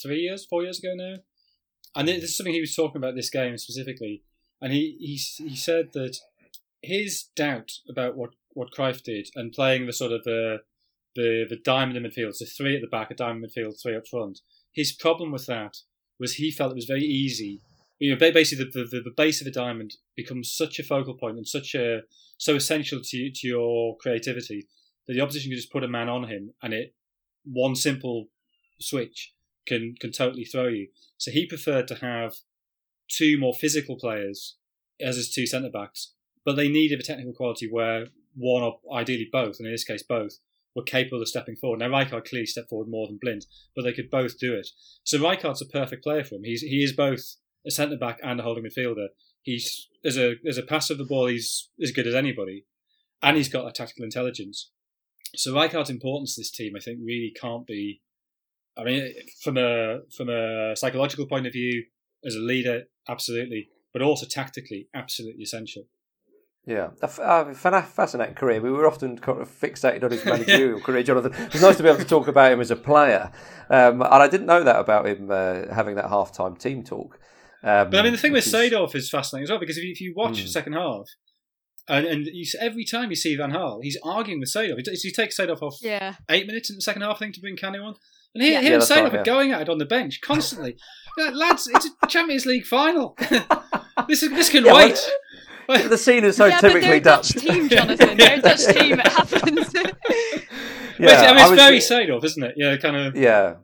three 0.02 0.20
years, 0.20 0.46
four 0.46 0.62
years 0.62 0.78
ago 0.78 0.94
now, 0.94 1.16
and 1.94 2.08
this 2.08 2.24
is 2.24 2.36
something 2.36 2.54
he 2.54 2.60
was 2.60 2.74
talking 2.74 2.96
about 2.96 3.14
this 3.14 3.30
game 3.30 3.58
specifically, 3.58 4.22
and 4.60 4.72
he 4.72 4.96
he 5.00 5.44
he 5.44 5.56
said 5.56 5.90
that 5.92 6.16
his 6.82 7.24
doubt 7.36 7.72
about 7.88 8.16
what 8.16 8.30
what 8.52 8.72
Cruyff 8.72 9.02
did 9.02 9.28
and 9.34 9.52
playing 9.52 9.86
the 9.86 9.92
sort 9.92 10.12
of 10.12 10.24
the 10.24 10.58
the 11.14 11.44
the 11.48 11.58
diamond 11.64 11.96
in 11.96 12.04
midfield, 12.04 12.34
so 12.34 12.46
three 12.46 12.76
at 12.76 12.82
the 12.82 12.88
back, 12.88 13.10
a 13.10 13.14
diamond 13.14 13.44
midfield, 13.44 13.80
three 13.80 13.96
up 13.96 14.06
front. 14.06 14.40
His 14.72 14.92
problem 14.92 15.32
with 15.32 15.46
that 15.46 15.78
was 16.18 16.34
he 16.34 16.50
felt 16.50 16.72
it 16.72 16.76
was 16.76 16.84
very 16.84 17.04
easy. 17.04 17.62
You 18.00 18.10
know, 18.10 18.18
basically 18.18 18.64
the, 18.64 18.84
the 18.90 19.00
the 19.02 19.14
base 19.16 19.40
of 19.40 19.46
a 19.46 19.52
diamond 19.52 19.94
becomes 20.16 20.52
such 20.52 20.78
a 20.78 20.82
focal 20.82 21.14
point 21.14 21.36
and 21.36 21.46
such 21.46 21.74
a 21.74 22.00
so 22.38 22.56
essential 22.56 23.00
to 23.02 23.30
to 23.30 23.46
your 23.46 23.96
creativity 23.98 24.66
that 25.06 25.14
the 25.14 25.20
opposition 25.20 25.50
can 25.50 25.58
just 25.58 25.72
put 25.72 25.84
a 25.84 25.88
man 25.88 26.08
on 26.08 26.24
him 26.24 26.54
and 26.62 26.74
it 26.74 26.94
one 27.44 27.76
simple 27.76 28.28
switch 28.80 29.34
can 29.66 29.94
can 30.00 30.12
totally 30.12 30.44
throw 30.44 30.66
you. 30.66 30.88
So 31.18 31.30
he 31.30 31.46
preferred 31.46 31.88
to 31.88 31.96
have 31.96 32.36
two 33.08 33.38
more 33.38 33.54
physical 33.54 33.96
players 33.96 34.56
as 35.00 35.16
his 35.16 35.32
two 35.32 35.46
centre 35.46 35.70
backs, 35.70 36.14
but 36.44 36.56
they 36.56 36.68
needed 36.68 37.00
a 37.00 37.02
technical 37.02 37.32
quality 37.32 37.68
where 37.70 38.06
one 38.34 38.62
or 38.62 38.80
ideally 38.94 39.28
both, 39.30 39.58
and 39.58 39.66
in 39.66 39.72
this 39.72 39.84
case 39.84 40.02
both, 40.02 40.38
were 40.74 40.82
capable 40.82 41.20
of 41.20 41.28
stepping 41.28 41.56
forward. 41.56 41.80
Now 41.80 41.88
Rijkaard 41.88 42.28
clearly 42.28 42.46
stepped 42.46 42.70
forward 42.70 42.88
more 42.88 43.06
than 43.06 43.18
Blind, 43.20 43.46
but 43.74 43.82
they 43.82 43.92
could 43.92 44.10
both 44.10 44.38
do 44.38 44.54
it. 44.54 44.68
So 45.04 45.18
Rijkaard's 45.18 45.62
a 45.62 45.66
perfect 45.66 46.02
player 46.02 46.24
for 46.24 46.36
him. 46.36 46.44
He's 46.44 46.62
he 46.62 46.82
is 46.82 46.92
both 46.92 47.36
a 47.66 47.70
centre 47.70 47.96
back 47.96 48.18
and 48.22 48.40
a 48.40 48.42
holding 48.42 48.64
midfielder. 48.64 49.08
He's 49.42 49.88
as 50.04 50.16
a 50.16 50.34
as 50.46 50.58
a 50.58 50.62
passer 50.62 50.94
of 50.94 50.98
the 50.98 51.04
ball, 51.04 51.26
he's 51.26 51.68
as 51.82 51.92
good 51.92 52.06
as 52.06 52.14
anybody, 52.14 52.64
and 53.22 53.36
he's 53.36 53.48
got 53.48 53.66
a 53.66 53.72
tactical 53.72 54.04
intelligence. 54.04 54.70
So 55.34 55.54
Rijkaard's 55.54 55.90
importance 55.90 56.34
to 56.34 56.40
this 56.40 56.50
team, 56.50 56.74
I 56.76 56.80
think, 56.80 56.98
really 57.02 57.32
can't 57.38 57.66
be. 57.66 58.02
I 58.76 58.84
mean, 58.84 59.12
from 59.42 59.56
a 59.56 60.00
from 60.16 60.28
a 60.28 60.74
psychological 60.76 61.26
point 61.26 61.46
of 61.46 61.52
view, 61.52 61.84
as 62.24 62.34
a 62.34 62.40
leader, 62.40 62.84
absolutely, 63.08 63.68
but 63.92 64.02
also 64.02 64.26
tactically, 64.26 64.88
absolutely 64.94 65.42
essential. 65.42 65.84
Yeah, 66.66 66.90
a 67.02 67.06
uh, 67.06 67.54
fascinating 67.54 68.34
career. 68.34 68.60
We 68.60 68.70
were 68.70 68.86
often 68.86 69.18
kind 69.18 69.40
of 69.40 69.48
fixated 69.48 70.04
on 70.04 70.10
his 70.10 70.24
managerial 70.26 70.80
career, 70.80 71.02
Jonathan. 71.02 71.32
It's 71.46 71.62
nice 71.62 71.78
to 71.78 71.82
be 71.82 71.88
able 71.88 72.00
to 72.00 72.04
talk 72.04 72.28
about 72.28 72.52
him 72.52 72.60
as 72.60 72.70
a 72.70 72.76
player, 72.76 73.32
um, 73.70 74.02
and 74.02 74.22
I 74.22 74.28
didn't 74.28 74.46
know 74.46 74.62
that 74.62 74.78
about 74.78 75.06
him 75.06 75.30
uh, 75.30 75.72
having 75.74 75.94
that 75.96 76.06
halftime 76.06 76.58
team 76.58 76.84
talk. 76.84 77.18
Um, 77.62 77.90
But 77.90 78.00
I 78.00 78.02
mean, 78.02 78.12
the 78.12 78.18
thing 78.18 78.32
with 78.32 78.44
which 78.46 78.54
is- 78.54 78.72
Seedorf 78.72 78.94
is 78.94 79.10
fascinating 79.10 79.44
as 79.44 79.50
well 79.50 79.58
because 79.58 79.76
if 79.76 79.84
you, 79.84 79.90
if 79.92 80.00
you 80.00 80.14
watch 80.16 80.38
Mm. 80.38 80.42
the 80.42 80.48
second 80.48 80.72
half, 80.74 81.06
and, 81.88 82.06
and 82.06 82.26
you, 82.26 82.44
every 82.60 82.84
time 82.84 83.10
you 83.10 83.16
see 83.16 83.34
Van 83.36 83.52
Gaal, 83.52 83.80
he's 83.82 83.98
arguing 84.04 84.40
with 84.40 84.52
Seedorf. 84.52 84.78
He, 84.86 84.94
he 85.08 85.12
takes 85.12 85.38
Seedorf 85.38 85.60
off 85.62 85.76
Yeah. 85.82 86.14
eight 86.30 86.46
minutes 86.46 86.70
in 86.70 86.76
the 86.76 86.82
second 86.82 87.02
half, 87.02 87.16
I 87.16 87.18
think, 87.18 87.34
to 87.34 87.40
bring 87.40 87.56
Kanu 87.56 87.84
on. 87.84 87.94
And 88.34 88.44
he, 88.44 88.52
Yeah. 88.52 88.58
him 88.60 88.64
Yeah, 88.64 88.72
and 88.74 88.82
that's 88.82 88.90
Seedorf 88.92 89.12
right, 89.12 89.14
are 89.20 89.24
going 89.24 89.52
at 89.52 89.62
it 89.62 89.68
on 89.68 89.78
the 89.78 89.84
bench 89.86 90.20
constantly. 90.22 90.76
Yeah, 91.18 91.30
lads, 91.34 91.66
it's 91.66 91.88
a 92.02 92.06
Champions 92.06 92.46
League 92.46 92.64
final. 92.64 93.16
this 94.08 94.22
is, 94.22 94.30
this 94.30 94.48
can 94.48 94.64
Yeah, 94.64 94.74
wait. 94.74 95.10
the 95.88 95.98
scene 95.98 96.22
is 96.24 96.36
so 96.36 96.46
yeah, 96.46 96.60
typically 96.60 96.98
a 96.98 97.00
Dutch 97.00 97.30
Dutch. 97.30 97.42
team, 97.44 97.68
Jonathan. 97.68 98.16
They're 98.16 98.38
a 98.38 98.40
Dutch 98.40 98.64
team. 98.66 99.00
It 99.00 99.06
happens. 99.08 99.72
But 99.72 99.94
I 101.00 101.32
mean, 101.32 101.38
I 101.38 101.40
it's 101.42 101.50
was- 101.50 101.58
very 101.58 101.78
Seedorf, 101.78 102.24
isn't 102.24 102.42
it? 102.42 102.54
Yeah, 102.56 102.76
kind 102.76 102.96
of. 102.96 103.16
Yeah. 103.16 103.56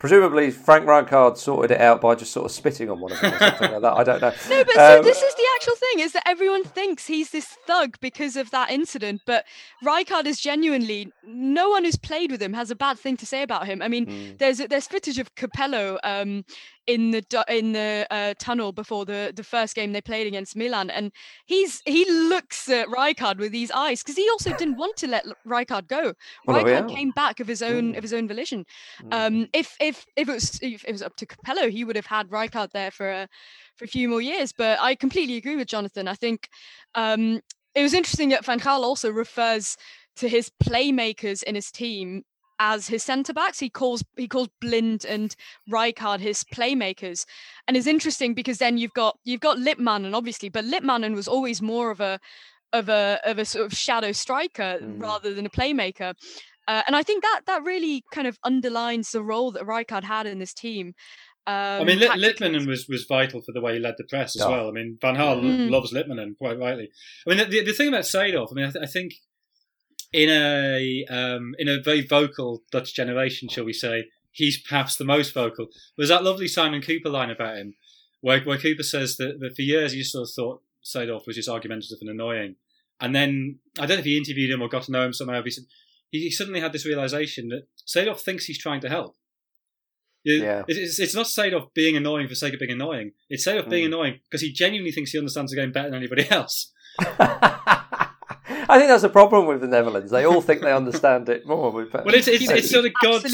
Presumably, 0.00 0.50
Frank 0.50 0.86
Rijkaard 0.86 1.36
sorted 1.36 1.70
it 1.72 1.80
out 1.80 2.00
by 2.00 2.14
just 2.14 2.32
sort 2.32 2.46
of 2.46 2.50
spitting 2.50 2.88
on 2.88 3.00
one 3.00 3.12
of 3.12 3.20
them 3.20 3.34
or 3.34 3.38
something 3.38 3.70
like 3.72 3.82
that. 3.82 3.92
I 3.92 4.02
don't 4.02 4.20
know. 4.20 4.32
No, 4.48 4.64
but 4.64 4.76
Um, 4.78 4.96
so 4.96 5.02
this 5.02 5.22
is 5.22 5.34
the 5.34 5.44
actual 5.56 5.74
thing: 5.76 6.00
is 6.00 6.12
that 6.12 6.22
everyone 6.26 6.64
thinks 6.64 7.06
he's 7.06 7.30
this 7.30 7.46
thug 7.66 7.96
because 8.00 8.34
of 8.34 8.50
that 8.50 8.70
incident, 8.70 9.20
but 9.26 9.44
Rijkaard 9.84 10.24
is 10.24 10.40
genuinely 10.40 11.12
no 11.24 11.68
one 11.68 11.84
who's 11.84 11.96
played 11.96 12.30
with 12.30 12.40
him 12.42 12.54
has 12.54 12.70
a 12.70 12.74
bad 12.74 12.98
thing 12.98 13.16
to 13.18 13.26
say 13.26 13.42
about 13.42 13.66
him. 13.66 13.82
I 13.82 13.88
mean, 13.88 14.06
Mm. 14.06 14.38
there's 14.38 14.58
there's 14.58 14.86
footage 14.88 15.18
of 15.18 15.34
Capello 15.34 15.98
um, 16.02 16.44
in 16.94 17.10
the 17.12 17.44
in 17.48 17.72
the 17.72 18.06
uh, 18.10 18.34
tunnel 18.38 18.72
before 18.72 19.04
the 19.04 19.32
the 19.34 19.44
first 19.44 19.74
game 19.74 19.92
they 19.92 20.00
played 20.00 20.26
against 20.26 20.56
Milan, 20.56 20.90
and 20.90 21.12
he's 21.46 21.82
he 21.84 22.10
looks 22.10 22.68
at 22.68 22.88
Rijkaard 22.88 23.38
with 23.38 23.52
these 23.52 23.70
eyes 23.70 24.02
because 24.02 24.16
he 24.16 24.28
also 24.30 24.50
didn't 24.56 24.76
want 24.76 24.96
to 24.96 25.06
let 25.06 25.24
Rijkaard 25.46 25.86
go. 25.88 26.14
Well, 26.46 26.64
Rijkaard 26.64 26.90
are. 26.90 26.94
came 26.94 27.10
back 27.12 27.40
of 27.40 27.46
his 27.48 27.62
own 27.62 27.92
Mm. 27.92 27.96
of 27.96 28.02
his 28.02 28.12
own 28.12 28.26
volition. 28.28 28.64
Mm. 29.02 29.08
Um, 29.12 29.48
if 29.52 29.76
if 29.80 30.04
if 30.16 30.28
it 30.28 30.32
was 30.32 30.58
if 30.62 30.84
it 30.84 30.92
was 30.92 31.02
up 31.02 31.16
to 31.16 31.26
Capello, 31.26 31.70
he 31.70 31.84
would 31.84 31.96
have 31.96 32.06
had 32.06 32.28
Rijkaard 32.28 32.70
there 32.72 32.90
for 32.90 33.08
a 33.10 33.28
for 33.76 33.84
a 33.84 33.88
few 33.88 34.08
more 34.08 34.22
years. 34.22 34.52
But 34.52 34.78
I 34.80 34.94
completely 34.94 35.36
agree 35.36 35.56
with 35.56 35.68
Jonathan. 35.68 36.08
I 36.08 36.14
think 36.14 36.48
um, 36.94 37.40
it 37.74 37.82
was 37.82 37.94
interesting 37.94 38.30
that 38.30 38.44
Van 38.44 38.60
Gaal 38.60 38.82
also 38.82 39.10
refers 39.10 39.76
to 40.16 40.28
his 40.28 40.50
playmakers 40.62 41.42
in 41.44 41.54
his 41.54 41.70
team 41.70 42.24
as 42.60 42.86
his 42.86 43.02
centre 43.02 43.32
backs. 43.32 43.58
He 43.58 43.68
calls 43.70 44.04
he 44.16 44.28
calls 44.28 44.48
Blind 44.60 45.04
and 45.04 45.34
Rijkaard 45.68 46.20
his 46.20 46.44
playmakers, 46.44 47.24
and 47.66 47.76
it's 47.76 47.88
interesting 47.88 48.34
because 48.34 48.58
then 48.58 48.78
you've 48.78 48.92
got 48.94 49.18
you've 49.24 49.40
got 49.40 49.56
Litmanen 49.58 50.14
obviously, 50.14 50.48
but 50.50 50.64
Litmanen 50.64 51.14
was 51.16 51.26
always 51.26 51.60
more 51.60 51.90
of 51.90 52.00
a 52.00 52.20
of 52.72 52.88
a 52.88 53.18
of 53.24 53.38
a 53.38 53.44
sort 53.44 53.66
of 53.66 53.72
shadow 53.76 54.12
striker 54.12 54.78
Mm. 54.80 55.02
rather 55.02 55.34
than 55.34 55.46
a 55.46 55.50
playmaker. 55.50 56.14
Uh, 56.68 56.82
and 56.86 56.94
I 56.94 57.02
think 57.02 57.24
that 57.24 57.40
that 57.46 57.64
really 57.64 58.04
kind 58.12 58.28
of 58.28 58.38
underlines 58.44 59.10
the 59.10 59.22
role 59.24 59.50
that 59.52 59.64
Rijkaard 59.64 60.04
had 60.04 60.26
in 60.26 60.38
this 60.38 60.54
team. 60.54 60.94
Um, 61.46 61.54
I 61.80 61.84
mean, 61.84 61.98
Lit- 61.98 62.10
Litmanen 62.12 62.66
was, 62.68 62.86
was 62.88 63.06
vital 63.08 63.40
for 63.40 63.50
the 63.52 63.60
way 63.60 63.72
he 63.74 63.80
led 63.80 63.94
the 63.98 64.04
press 64.04 64.36
as 64.36 64.42
Yeah. 64.42 64.50
well. 64.50 64.68
I 64.68 64.72
mean, 64.72 64.98
Van 65.00 65.16
Gaal 65.16 65.42
Mm. 65.42 65.70
loves 65.70 65.92
Litmanen 65.92 66.36
quite 66.36 66.58
rightly. 66.58 66.90
I 67.26 67.34
mean, 67.34 67.50
the, 67.50 67.64
the 67.64 67.72
thing 67.72 67.88
about 67.88 68.02
Seedorf, 68.04 68.48
I 68.52 68.54
mean, 68.54 68.66
I, 68.66 68.70
th- 68.70 68.84
I 68.84 68.86
think 68.86 69.14
in 70.12 70.28
a 70.28 71.04
um, 71.08 71.54
in 71.58 71.68
a 71.68 71.80
very 71.80 72.06
vocal 72.06 72.62
Dutch 72.70 72.94
generation, 72.94 73.48
shall 73.48 73.64
we 73.64 73.72
say, 73.72 74.04
he's 74.32 74.60
perhaps 74.60 74.96
the 74.96 75.04
most 75.04 75.32
vocal. 75.32 75.68
There's 75.96 76.08
that 76.08 76.24
lovely 76.24 76.48
Simon 76.48 76.80
Kuper 76.80 77.10
line 77.10 77.30
about 77.30 77.56
him, 77.56 77.74
where, 78.20 78.40
where 78.40 78.58
Cooper 78.58 78.82
says 78.82 79.16
that, 79.18 79.40
that 79.40 79.54
for 79.56 79.62
years 79.62 79.92
he 79.92 80.02
sort 80.02 80.28
of 80.28 80.34
thought 80.34 80.62
Seedorf 80.84 81.26
was 81.26 81.36
just 81.36 81.48
argumentative 81.48 81.98
and 82.00 82.10
annoying, 82.10 82.56
and 83.00 83.14
then 83.14 83.58
I 83.78 83.86
don't 83.86 83.96
know 83.96 84.00
if 84.00 84.04
he 84.04 84.16
interviewed 84.16 84.50
him 84.50 84.62
or 84.62 84.68
got 84.68 84.84
to 84.84 84.92
know 84.92 85.04
him 85.04 85.12
somehow. 85.12 85.42
But 85.42 85.52
he, 86.10 86.20
he 86.22 86.30
suddenly 86.30 86.60
had 86.60 86.72
this 86.72 86.86
realization 86.86 87.48
that 87.48 87.68
Seedorf 87.86 88.20
thinks 88.20 88.46
he's 88.46 88.58
trying 88.58 88.80
to 88.80 88.88
help. 88.88 89.16
Yeah. 90.22 90.64
It's, 90.68 90.98
it's, 90.98 91.14
not 91.14 91.26
Seedorf 91.26 91.72
being 91.72 91.96
annoying 91.96 92.28
for 92.28 92.34
sake 92.34 92.52
of 92.52 92.60
being 92.60 92.72
annoying. 92.72 93.12
It's 93.30 93.46
Seedorf 93.46 93.70
being 93.70 93.84
Mm. 93.84 93.94
annoying 93.94 94.20
because 94.24 94.42
he 94.42 94.52
genuinely 94.52 94.92
thinks 94.92 95.12
he 95.12 95.18
understands 95.18 95.50
the 95.50 95.56
game 95.56 95.72
better 95.72 95.88
than 95.88 95.96
anybody 95.98 96.26
else. 96.30 96.72
I 98.70 98.78
think 98.78 98.88
that's 98.88 99.02
the 99.02 99.08
problem 99.08 99.46
with 99.46 99.60
the 99.60 99.66
Netherlands. 99.66 100.10
They 100.10 100.24
all 100.24 100.40
think 100.40 100.62
they 100.62 100.72
understand 100.72 101.28
it 101.28 101.46
more. 101.46 101.72
But 101.86 102.04
Well, 102.04 102.14
it's 102.14 102.28
it's, 102.28 102.42
You've 102.42 102.50
it's 102.52 102.70
sort 102.70 102.84
of 102.86 102.92
God's 103.02 103.24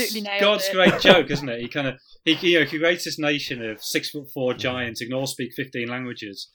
God's 0.41 0.69
it. 0.69 0.73
great 0.73 0.99
joke, 1.09 1.31
isn't 1.31 1.49
it? 1.49 1.61
He 1.61 1.69
kind 1.69 1.87
of 1.89 1.95
he 2.25 2.33
you 2.53 2.59
know 2.61 2.65
he 2.65 2.79
creates 2.79 3.05
this 3.05 3.19
nation 3.19 3.65
of 3.69 3.83
six 3.83 4.11
foot 4.11 4.31
four 4.33 4.55
giants, 4.55 5.01
who 5.01 5.07
can 5.07 5.15
all 5.15 5.27
speak 5.27 5.53
fifteen 5.55 5.89
languages, 5.89 6.49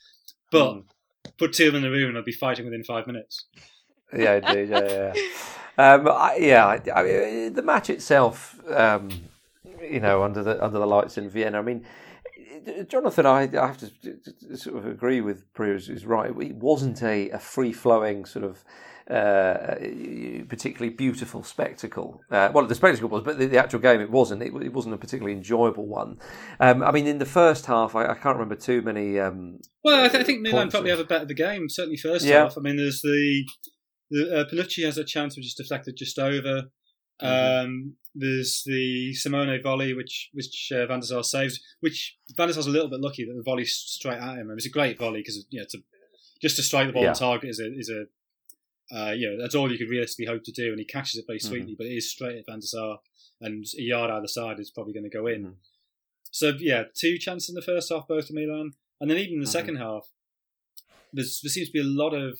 but 0.52 0.74
Mm. 0.74 0.84
put 1.38 1.54
two 1.54 1.68
of 1.68 1.74
them 1.74 1.84
in 1.84 1.92
the 1.92 1.96
room 1.98 2.08
and 2.08 2.16
they'll 2.16 2.24
be 2.24 2.32
fighting 2.32 2.66
within 2.66 2.84
five 2.84 3.06
minutes. 3.08 3.46
yeah, 4.18 4.34
indeed, 4.44 4.70
yeah, 4.70 5.14
yeah. 5.14 5.14
Um, 5.78 6.08
I, 6.08 6.36
yeah, 6.40 6.66
I, 6.66 6.82
I 7.00 7.04
mean, 7.04 7.54
the 7.54 7.62
match 7.62 7.90
itself, 7.90 8.60
um, 8.72 9.10
you 9.82 10.00
know, 10.00 10.24
under 10.24 10.44
the 10.44 10.64
under 10.64 10.80
the 10.80 10.88
lights 10.88 11.18
in 11.18 11.30
Vienna. 11.30 11.60
I 11.60 11.62
mean, 11.62 11.86
Jonathan, 12.88 13.26
I, 13.26 13.42
I 13.44 13.68
have 13.68 13.78
to 13.80 14.58
sort 14.58 14.78
of 14.78 14.86
agree 14.86 15.22
with 15.22 15.52
Prius 15.54 15.90
is 15.90 16.06
right. 16.06 16.30
It 16.30 16.56
wasn't 16.56 17.02
a, 17.04 17.30
a 17.32 17.40
free 17.40 17.74
flowing 17.74 18.26
sort 18.26 18.46
of. 18.46 18.64
Uh, 19.10 19.76
particularly 20.48 20.90
beautiful 20.94 21.44
spectacle. 21.44 22.22
Uh, 22.32 22.50
well, 22.54 22.66
the 22.66 22.76
spectacle 22.76 23.10
was, 23.10 23.24
but 23.24 23.38
the, 23.38 23.46
the 23.48 23.58
actual 23.58 23.80
game 23.80 24.00
it 24.00 24.10
wasn't. 24.10 24.42
It, 24.42 24.54
it 24.62 24.72
wasn't 24.72 24.96
a 24.96 24.98
particularly 24.98 25.36
enjoyable 25.36 25.86
one. 25.86 26.18
Um, 26.62 26.82
I 26.82 26.92
mean, 26.92 27.08
in 27.08 27.18
the 27.18 27.26
first 27.26 27.66
half, 27.66 27.94
I, 27.94 28.04
I 28.06 28.14
can't 28.14 28.38
remember 28.38 28.56
too 28.56 28.82
many. 28.82 29.20
Um, 29.20 29.60
Well, 29.84 30.06
I, 30.06 30.08
th- 30.08 30.22
I 30.22 30.24
think 30.24 30.42
Milan 30.42 30.70
probably 30.70 30.92
have 30.92 31.00
a 31.00 31.04
better 31.04 31.26
the 31.26 31.34
game. 31.34 31.68
Certainly 31.68 31.98
first 31.98 32.26
Yeah. 32.26 32.44
half. 32.44 32.58
I 32.58 32.62
mean, 32.62 32.78
there's 32.78 33.02
the, 33.02 33.44
the 34.12 34.48
uh, 34.50 34.86
has 34.86 34.98
a 34.98 35.04
chance 35.04 35.36
which 35.36 35.48
is 35.48 35.56
deflected 35.56 35.96
just 35.98 36.18
over. 36.18 36.64
Mhm. 37.22 37.64
Um, 37.66 37.96
there's 38.14 38.64
the 38.66 39.14
Simone 39.14 39.62
volley, 39.62 39.94
which 39.94 40.30
which 40.34 40.72
uh, 40.76 40.86
Van 40.86 41.00
der 41.00 41.06
Sar 41.06 41.24
saves, 41.24 41.60
which 41.80 42.18
Van 42.36 42.48
der 42.48 42.54
Sar's 42.54 42.68
a 42.68 42.72
little 42.72 42.90
bit 42.90 43.00
lucky 43.02 43.26
that 43.26 43.34
the 43.36 43.44
volley 43.44 43.66
straight 43.66 44.20
at 44.20 44.38
him. 44.38 44.50
It 44.52 44.56
was 44.56 44.66
a 44.66 44.70
great 44.70 44.98
volley 45.00 45.20
because 45.22 45.46
you 45.50 45.60
know, 45.60 45.66
to, 45.72 45.80
just 46.42 46.56
to 46.58 46.64
strike 46.64 46.88
the 46.88 46.94
ball 46.94 47.04
Yeah. 47.04 47.10
on 47.10 47.16
target 47.16 47.50
is 47.50 47.60
a 47.60 47.68
is 47.78 47.90
a 47.90 48.06
uh, 48.94 49.12
you 49.12 49.30
know 49.30 49.42
that's 49.42 49.56
all 49.56 49.72
you 49.72 49.78
could 49.78 49.90
realistically 49.90 50.26
hope 50.26 50.44
to 50.44 50.52
do, 50.52 50.70
and 50.72 50.80
he 50.80 50.86
catches 50.86 51.16
it 51.16 51.26
very 51.28 51.40
Mm-hmm. 51.40 51.48
sweetly, 51.48 51.76
but 51.78 51.88
it 51.88 51.96
is 51.96 52.12
straight 52.12 52.38
at 52.38 52.46
Van 52.46 52.60
der 52.60 52.66
Sar, 52.66 53.00
and 53.40 53.66
a 53.78 53.82
yard 53.82 54.12
either 54.12 54.28
side 54.28 54.60
is 54.60 54.72
probably 54.72 54.94
going 54.94 55.10
to 55.10 55.18
go 55.18 55.28
in. 55.28 55.46
Mhm. 55.46 55.56
So 56.32 56.54
yeah, 56.60 56.84
two 56.94 57.18
chances 57.18 57.50
in 57.50 57.56
the 57.56 57.62
first 57.62 57.90
half, 57.92 58.08
both 58.08 58.28
to 58.28 58.34
Milan, 58.34 58.72
and 59.00 59.10
then 59.10 59.18
even 59.18 59.36
in 59.36 59.40
the 59.40 59.46
Mhm. 59.46 59.52
second 59.52 59.76
half, 59.78 60.10
there's, 61.14 61.40
there 61.42 61.50
seems 61.50 61.68
to 61.68 61.74
be 61.74 61.80
a 61.80 61.84
lot 61.84 62.14
of 62.14 62.40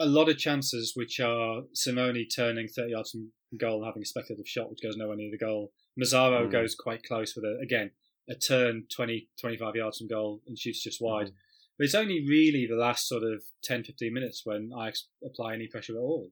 a 0.00 0.06
lot 0.06 0.28
of 0.28 0.38
chances 0.38 0.92
which 0.94 1.18
are 1.20 1.62
Simone 1.74 2.24
turning 2.28 2.68
30 2.68 2.90
yards 2.92 3.10
from 3.10 3.32
goal 3.56 3.76
and 3.78 3.86
having 3.86 4.02
a 4.02 4.06
speculative 4.06 4.46
shot 4.48 4.68
which 4.70 4.82
goes 4.82 4.96
nowhere 4.96 5.16
near 5.16 5.30
the 5.30 5.38
goal. 5.38 5.72
Massaro 5.96 6.46
Mm. 6.46 6.52
goes 6.52 6.74
quite 6.74 7.02
close 7.02 7.34
with 7.34 7.44
a 7.44 7.58
again 7.62 7.92
a 8.28 8.34
turn 8.34 8.84
20 8.94 9.28
25 9.40 9.76
yards 9.76 9.98
from 9.98 10.08
goal 10.08 10.42
and 10.46 10.58
shoots 10.58 10.82
just 10.82 11.00
wide. 11.00 11.28
Mhm. 11.28 11.34
But 11.78 11.84
it's 11.84 11.94
only 11.94 12.24
really 12.28 12.66
the 12.68 12.76
last 12.76 13.06
sort 13.08 13.22
of 13.22 13.42
10 13.62 13.84
15 13.84 14.12
minutes 14.12 14.42
when 14.44 14.70
I 14.76 14.92
apply 15.24 15.54
any 15.54 15.66
pressure 15.68 15.94
at 15.94 16.00
all. 16.00 16.30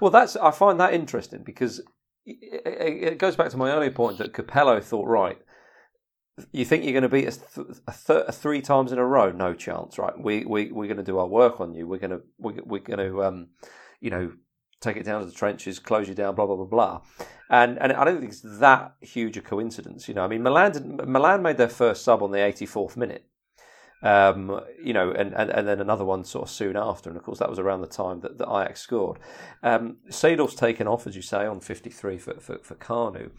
Well, 0.00 0.10
that's 0.10 0.36
I 0.36 0.50
find 0.50 0.78
that 0.80 0.92
interesting 0.94 1.42
because 1.44 1.80
it, 2.26 3.18
goes 3.18 3.36
back 3.36 3.50
to 3.50 3.56
my 3.56 3.70
earlier 3.70 3.90
point 3.90 4.18
that 4.18 4.32
Capello 4.32 4.80
thought 4.82 5.06
right. 5.06 5.38
You 6.52 6.64
think 6.64 6.82
you're 6.82 6.92
going 6.92 7.02
to 7.04 7.08
beat 7.08 7.28
us 7.28 7.36
th- 7.54 7.66
a 7.86 7.92
th- 8.24 8.34
three 8.34 8.60
times 8.60 8.90
in 8.90 8.98
a 8.98 9.06
row? 9.06 9.30
No 9.30 9.54
chance, 9.54 9.98
right? 9.98 10.18
We 10.18 10.44
we 10.44 10.72
we're 10.72 10.86
going 10.88 10.96
to 10.96 11.04
do 11.04 11.18
our 11.18 11.28
work 11.28 11.60
on 11.60 11.74
you. 11.74 11.86
We're 11.86 11.98
going 12.00 12.10
to 12.10 12.22
we, 12.38 12.54
we're 12.64 12.80
going 12.80 12.98
to 12.98 13.22
um, 13.22 13.48
you 14.00 14.10
know 14.10 14.32
take 14.84 14.96
it 14.96 15.04
down 15.04 15.20
to 15.20 15.26
the 15.26 15.32
trenches, 15.32 15.78
close 15.78 16.08
you 16.08 16.14
down, 16.14 16.34
blah 16.34 16.46
blah 16.46 16.56
blah 16.56 16.64
blah. 16.64 17.00
And 17.50 17.78
and 17.78 17.92
I 17.92 18.04
don't 18.04 18.20
think 18.20 18.32
it's 18.32 18.42
that 18.60 18.94
huge 19.00 19.36
a 19.36 19.40
coincidence. 19.40 20.08
You 20.08 20.14
know, 20.14 20.24
I 20.24 20.28
mean, 20.28 20.42
Milan 20.42 20.72
did, 20.72 21.08
Milan 21.08 21.42
made 21.42 21.56
their 21.56 21.68
first 21.68 22.04
sub 22.04 22.22
on 22.22 22.30
the 22.30 22.38
84th 22.38 22.96
minute. 22.96 23.26
Um, 24.02 24.60
you 24.82 24.92
know, 24.92 25.12
and, 25.12 25.32
and, 25.32 25.48
and 25.48 25.66
then 25.66 25.80
another 25.80 26.04
one 26.04 26.24
sort 26.24 26.44
of 26.44 26.50
soon 26.50 26.76
after, 26.76 27.08
and 27.08 27.16
of 27.16 27.22
course 27.22 27.38
that 27.38 27.48
was 27.48 27.58
around 27.58 27.80
the 27.80 27.86
time 27.86 28.20
that, 28.20 28.36
that 28.36 28.48
Ajax 28.48 28.82
scored. 28.82 29.18
Um, 29.62 29.96
taken 30.10 30.86
off, 30.86 31.06
as 31.06 31.16
you 31.16 31.22
say, 31.22 31.46
on 31.46 31.60
53 31.60 32.18
for, 32.18 32.34
for, 32.34 32.58
for 32.58 32.74
Kanu. 32.74 33.30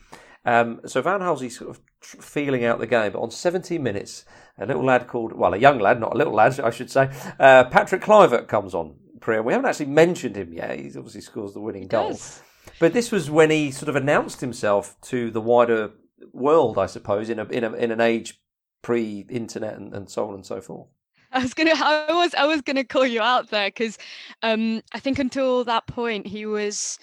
Um, 0.44 0.82
so 0.86 1.02
Van 1.02 1.22
Halsey's 1.22 1.58
sort 1.58 1.72
of 1.72 1.82
feeling 2.02 2.66
out 2.66 2.80
the 2.80 2.88
game, 2.88 3.12
but 3.12 3.22
on 3.22 3.32
17 3.32 3.82
minutes, 3.82 4.26
a 4.58 4.66
little 4.66 4.84
lad 4.84 5.08
called, 5.08 5.34
well, 5.34 5.54
a 5.54 5.58
young 5.58 5.80
lad, 5.80 6.00
not 6.00 6.14
a 6.14 6.18
little 6.18 6.34
lad, 6.34 6.60
I 6.64 6.70
should 6.70 6.92
say, 6.92 7.10
uh, 7.40 7.66
Patrick 7.66 8.02
Kluivert 8.02 8.48
comes 8.48 8.74
on. 8.74 8.96
We 9.28 9.54
haven't 9.54 9.68
actually 9.68 9.88
mentioned 9.88 10.36
him 10.36 10.54
yet. 10.54 10.80
He 10.80 10.88
obviously 10.88 11.22
scores 11.22 11.54
the 11.54 11.60
winning 11.60 11.88
goal. 11.88 12.10
Does. 12.10 12.42
But 12.80 12.94
this 12.94 13.12
was 13.12 13.30
when 13.30 13.50
he 13.52 13.72
sort 13.72 13.90
of 13.90 13.96
announced 13.96 14.42
himself 14.42 15.00
to 15.04 15.32
the 15.32 15.42
wider 15.42 15.92
world, 16.34 16.78
I 16.78 16.86
suppose, 16.88 17.30
in 17.30 17.40
a 17.40 17.46
in 17.46 17.64
a 17.64 17.74
in 17.74 17.92
an 17.92 18.02
age 18.02 18.40
pre-internet 18.82 19.76
and, 19.76 19.94
and 19.94 20.10
so 20.10 20.28
on 20.28 20.36
and 20.36 20.46
so 20.46 20.62
forth. 20.62 20.88
I 21.32 21.40
was 21.40 21.54
gonna, 21.54 21.74
I 21.76 22.14
was, 22.14 22.34
I 22.36 22.46
was 22.46 22.62
gonna 22.62 22.84
call 22.84 23.06
you 23.06 23.22
out 23.22 23.50
there 23.50 23.68
because 23.68 23.98
um, 24.42 24.82
I 24.94 25.00
think 25.00 25.20
until 25.20 25.64
that 25.66 25.88
point 25.88 26.28
he 26.28 26.46
was 26.46 27.00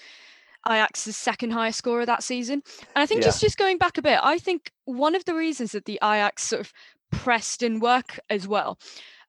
Ajax's 0.67 1.17
second 1.17 1.51
highest 1.51 1.77
scorer 1.79 2.05
that 2.05 2.23
season, 2.23 2.63
and 2.95 3.03
I 3.03 3.05
think 3.05 3.21
Yeah. 3.21 3.27
just 3.27 3.41
just 3.41 3.57
going 3.57 3.77
back 3.77 3.97
a 3.97 4.01
bit, 4.01 4.19
I 4.23 4.37
think 4.37 4.71
one 4.85 5.15
of 5.15 5.25
the 5.25 5.35
reasons 5.35 5.73
that 5.73 5.85
the 5.85 5.99
Ajax 6.01 6.43
sort 6.43 6.61
of 6.61 6.73
pressed 7.11 7.61
in 7.61 7.79
work 7.79 8.19
as 8.29 8.47
well 8.47 8.79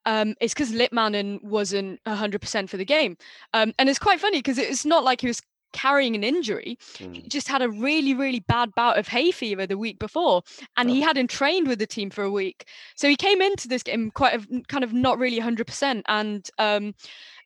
um, 0.06 0.34
is 0.40 0.52
because 0.54 0.72
Litmanen 0.72 1.42
wasn't 1.42 2.00
hundred 2.06 2.40
percent 2.40 2.70
for 2.70 2.76
the 2.76 2.84
game, 2.84 3.16
um, 3.52 3.72
and 3.78 3.88
it's 3.88 3.98
quite 3.98 4.20
funny 4.20 4.38
because 4.38 4.58
it's 4.58 4.84
not 4.84 5.04
like 5.04 5.20
he 5.20 5.26
was 5.26 5.40
carrying 5.72 6.14
an 6.14 6.22
injury. 6.22 6.78
He 7.10 7.22
Mm. 7.22 7.28
just 7.28 7.48
had 7.48 7.60
a 7.60 7.68
really 7.68 8.14
really 8.14 8.38
bad 8.38 8.72
bout 8.76 8.96
of 8.96 9.08
hay 9.08 9.32
fever 9.32 9.66
the 9.66 9.76
week 9.76 9.98
before 9.98 10.42
and 10.76 10.88
he 10.88 11.02
Oh. 11.02 11.06
hadn't 11.06 11.30
trained 11.30 11.66
with 11.66 11.80
the 11.80 11.86
team 11.86 12.10
for 12.10 12.22
a 12.22 12.30
week. 12.30 12.68
So 12.94 13.08
he 13.08 13.16
came 13.16 13.42
into 13.42 13.66
this 13.66 13.82
game 13.82 14.12
quite 14.12 14.34
a, 14.40 14.62
kind 14.68 14.84
of 14.84 14.92
not 14.92 15.18
really 15.18 15.40
100% 15.40 16.02
and 16.06 16.48
um 16.58 16.94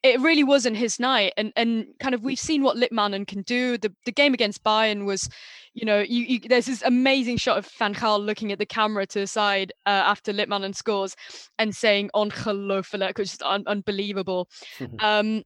it 0.02 0.20
really 0.20 0.44
wasn't 0.44 0.76
his 0.76 1.00
night 1.00 1.32
and 1.38 1.54
and 1.56 1.86
kind 2.00 2.14
of 2.14 2.22
we've 2.22 2.38
seen 2.38 2.62
what 2.62 2.76
Litmanen 2.76 3.26
can 3.26 3.40
do. 3.42 3.78
The 3.78 3.94
the 4.04 4.12
game 4.12 4.34
against 4.34 4.62
Bayern 4.62 5.06
was 5.06 5.30
you 5.78 5.86
know 5.86 6.00
you, 6.00 6.24
you 6.24 6.40
there's 6.48 6.66
this 6.66 6.82
amazing 6.82 7.36
shot 7.36 7.58
of 7.58 7.66
Van 7.78 7.94
Gaal 7.94 8.24
looking 8.24 8.52
at 8.52 8.58
the 8.58 8.66
camera 8.66 9.06
to 9.06 9.20
the 9.20 9.26
side 9.26 9.72
uh, 9.86 10.04
after 10.12 10.32
Litmanen 10.32 10.74
scores 10.74 11.14
and 11.58 11.74
saying 11.74 12.10
ongelooflijk 12.14 13.16
which 13.18 13.34
is 13.34 13.42
un- 13.42 13.66
unbelievable. 13.66 14.48
Um 15.00 15.44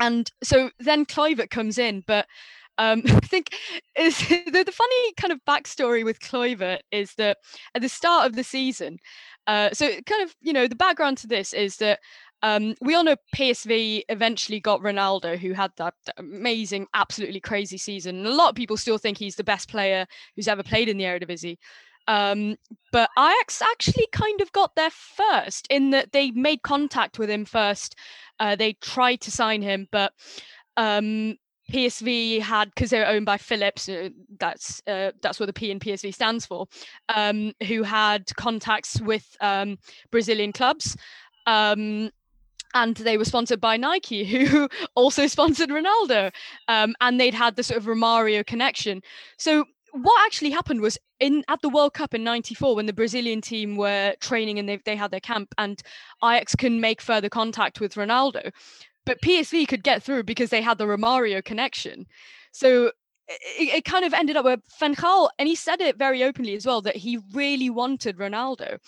and 0.00 0.30
so 0.44 0.70
then 0.78 1.04
Kluivert 1.04 1.50
comes 1.50 1.76
in, 1.76 2.04
but 2.06 2.26
um, 2.78 3.02
I 3.06 3.20
think 3.20 3.54
is 3.98 4.16
the, 4.28 4.62
the 4.64 4.72
funny 4.72 5.12
kind 5.20 5.32
of 5.32 5.40
backstory 5.46 6.04
with 6.04 6.20
Kluivert 6.20 6.80
is 6.90 7.14
that 7.14 7.38
at 7.74 7.82
the 7.82 7.88
start 7.88 8.26
of 8.26 8.36
the 8.36 8.44
season, 8.44 8.98
uh, 9.46 9.70
so 9.72 9.88
kind 10.06 10.22
of 10.22 10.34
you 10.40 10.52
know 10.52 10.68
the 10.68 10.76
background 10.76 11.18
to 11.18 11.26
this 11.26 11.52
is 11.52 11.76
that 11.76 11.98
um, 12.42 12.74
we 12.80 12.94
all 12.94 13.04
know 13.04 13.16
PSV 13.34 14.02
eventually 14.08 14.60
got 14.60 14.80
Ronaldo, 14.80 15.38
who 15.38 15.52
had 15.52 15.72
that 15.76 15.94
amazing, 16.16 16.86
absolutely 16.94 17.40
crazy 17.40 17.78
season. 17.78 18.18
And 18.18 18.26
a 18.26 18.34
lot 18.34 18.50
of 18.50 18.54
people 18.54 18.76
still 18.76 18.98
think 18.98 19.18
he's 19.18 19.36
the 19.36 19.44
best 19.44 19.68
player 19.68 20.06
who's 20.36 20.48
ever 20.48 20.62
played 20.62 20.88
in 20.88 20.98
the 20.98 21.04
Eredivisie. 21.04 21.58
Um, 22.06 22.56
but 22.90 23.10
Ajax 23.18 23.60
actually 23.60 24.06
kind 24.12 24.40
of 24.40 24.50
got 24.52 24.74
there 24.76 24.90
first 24.90 25.66
in 25.68 25.90
that 25.90 26.12
they 26.12 26.30
made 26.30 26.62
contact 26.62 27.18
with 27.18 27.28
him 27.28 27.44
first. 27.44 27.96
Uh, 28.40 28.56
they 28.56 28.74
tried 28.74 29.20
to 29.22 29.30
sign 29.30 29.60
him, 29.60 29.88
but 29.90 30.12
um, 30.76 31.36
PSV 31.70 32.40
had 32.40 32.70
because 32.70 32.90
they 32.90 33.00
were 33.00 33.06
owned 33.06 33.26
by 33.26 33.36
Philips. 33.36 33.88
Uh, 33.88 34.08
that's 34.38 34.80
uh, 34.86 35.10
that's 35.20 35.38
what 35.38 35.46
the 35.46 35.52
P 35.52 35.70
in 35.70 35.80
PSV 35.80 36.14
stands 36.14 36.46
for. 36.46 36.66
Um, 37.14 37.52
who 37.66 37.82
had 37.82 38.34
contacts 38.36 39.00
with 39.00 39.36
um, 39.40 39.76
Brazilian 40.10 40.52
clubs. 40.52 40.96
Um, 41.46 42.10
and 42.74 42.96
they 42.96 43.16
were 43.16 43.24
sponsored 43.24 43.60
by 43.60 43.76
Nike, 43.76 44.24
who 44.46 44.68
also 44.94 45.26
sponsored 45.26 45.70
Ronaldo, 45.70 46.32
um, 46.68 46.94
and 47.00 47.20
they'd 47.20 47.34
had 47.34 47.56
the 47.56 47.62
sort 47.62 47.78
of 47.78 47.86
Romario 47.86 48.44
connection. 48.44 49.02
So 49.38 49.64
what 49.92 50.26
actually 50.26 50.50
happened 50.50 50.80
was 50.80 50.98
in 51.20 51.44
at 51.48 51.60
the 51.62 51.68
World 51.68 51.94
Cup 51.94 52.14
in 52.14 52.24
'94 52.24 52.76
when 52.76 52.86
the 52.86 52.92
Brazilian 52.92 53.40
team 53.40 53.76
were 53.76 54.14
training 54.20 54.58
and 54.58 54.68
they 54.68 54.76
they 54.84 54.96
had 54.96 55.10
their 55.10 55.20
camp, 55.20 55.54
and 55.58 55.82
Ajax 56.22 56.54
can 56.54 56.80
make 56.80 57.00
further 57.00 57.28
contact 57.28 57.80
with 57.80 57.94
Ronaldo, 57.94 58.52
but 59.04 59.20
PSV 59.22 59.68
could 59.68 59.82
get 59.82 60.02
through 60.02 60.24
because 60.24 60.50
they 60.50 60.62
had 60.62 60.78
the 60.78 60.84
Romario 60.84 61.44
connection. 61.44 62.06
So 62.52 62.92
it, 63.28 63.76
it 63.76 63.84
kind 63.84 64.04
of 64.04 64.14
ended 64.14 64.36
up 64.36 64.44
where 64.44 64.58
Van 64.78 64.94
Gaal, 64.94 65.28
and 65.38 65.48
he 65.48 65.54
said 65.54 65.80
it 65.80 65.96
very 65.96 66.22
openly 66.22 66.54
as 66.54 66.66
well 66.66 66.80
that 66.82 66.96
he 66.96 67.18
really 67.32 67.70
wanted 67.70 68.18
Ronaldo, 68.18 68.78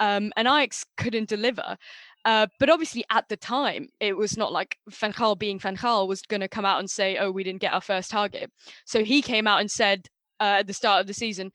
um, 0.00 0.32
and 0.36 0.48
Ajax 0.48 0.84
couldn't 0.96 1.28
deliver. 1.28 1.76
Uh, 2.24 2.46
but 2.60 2.70
obviously, 2.70 3.04
at 3.10 3.28
the 3.28 3.36
time, 3.36 3.88
it 4.00 4.16
was 4.16 4.36
not 4.36 4.52
like 4.52 4.76
Van 4.88 5.12
Gaal 5.12 5.38
being 5.38 5.58
Van 5.58 5.76
Gaal 5.76 6.06
was 6.06 6.22
going 6.22 6.40
to 6.40 6.48
come 6.48 6.64
out 6.64 6.78
and 6.78 6.88
say, 6.90 7.16
"Oh, 7.18 7.30
we 7.30 7.42
didn't 7.44 7.60
get 7.60 7.72
our 7.72 7.80
first 7.80 8.10
target." 8.10 8.50
So 8.84 9.04
he 9.04 9.22
came 9.22 9.46
out 9.46 9.60
and 9.60 9.70
said 9.70 10.06
uh, 10.40 10.58
at 10.60 10.66
the 10.66 10.72
start 10.74 11.00
of 11.00 11.06
the 11.06 11.14
season, 11.14 11.50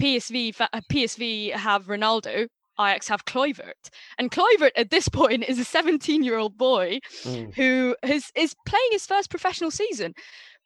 "PSV, 0.00 0.54
uh, 0.60 0.80
PSV 0.90 1.52
have 1.52 1.86
Ronaldo, 1.86 2.46
Ajax 2.78 3.08
have 3.08 3.24
Kluivert," 3.24 3.90
and 4.18 4.30
Kluivert 4.30 4.70
at 4.76 4.90
this 4.90 5.08
point 5.20 5.44
is 5.48 5.58
a 5.58 5.64
17-year-old 5.64 6.56
boy 6.56 7.00
Mm. 7.24 7.54
who 7.54 7.96
has 8.04 8.30
is 8.36 8.54
playing 8.66 8.88
his 8.92 9.06
first 9.06 9.28
professional 9.30 9.70
season. 9.70 10.14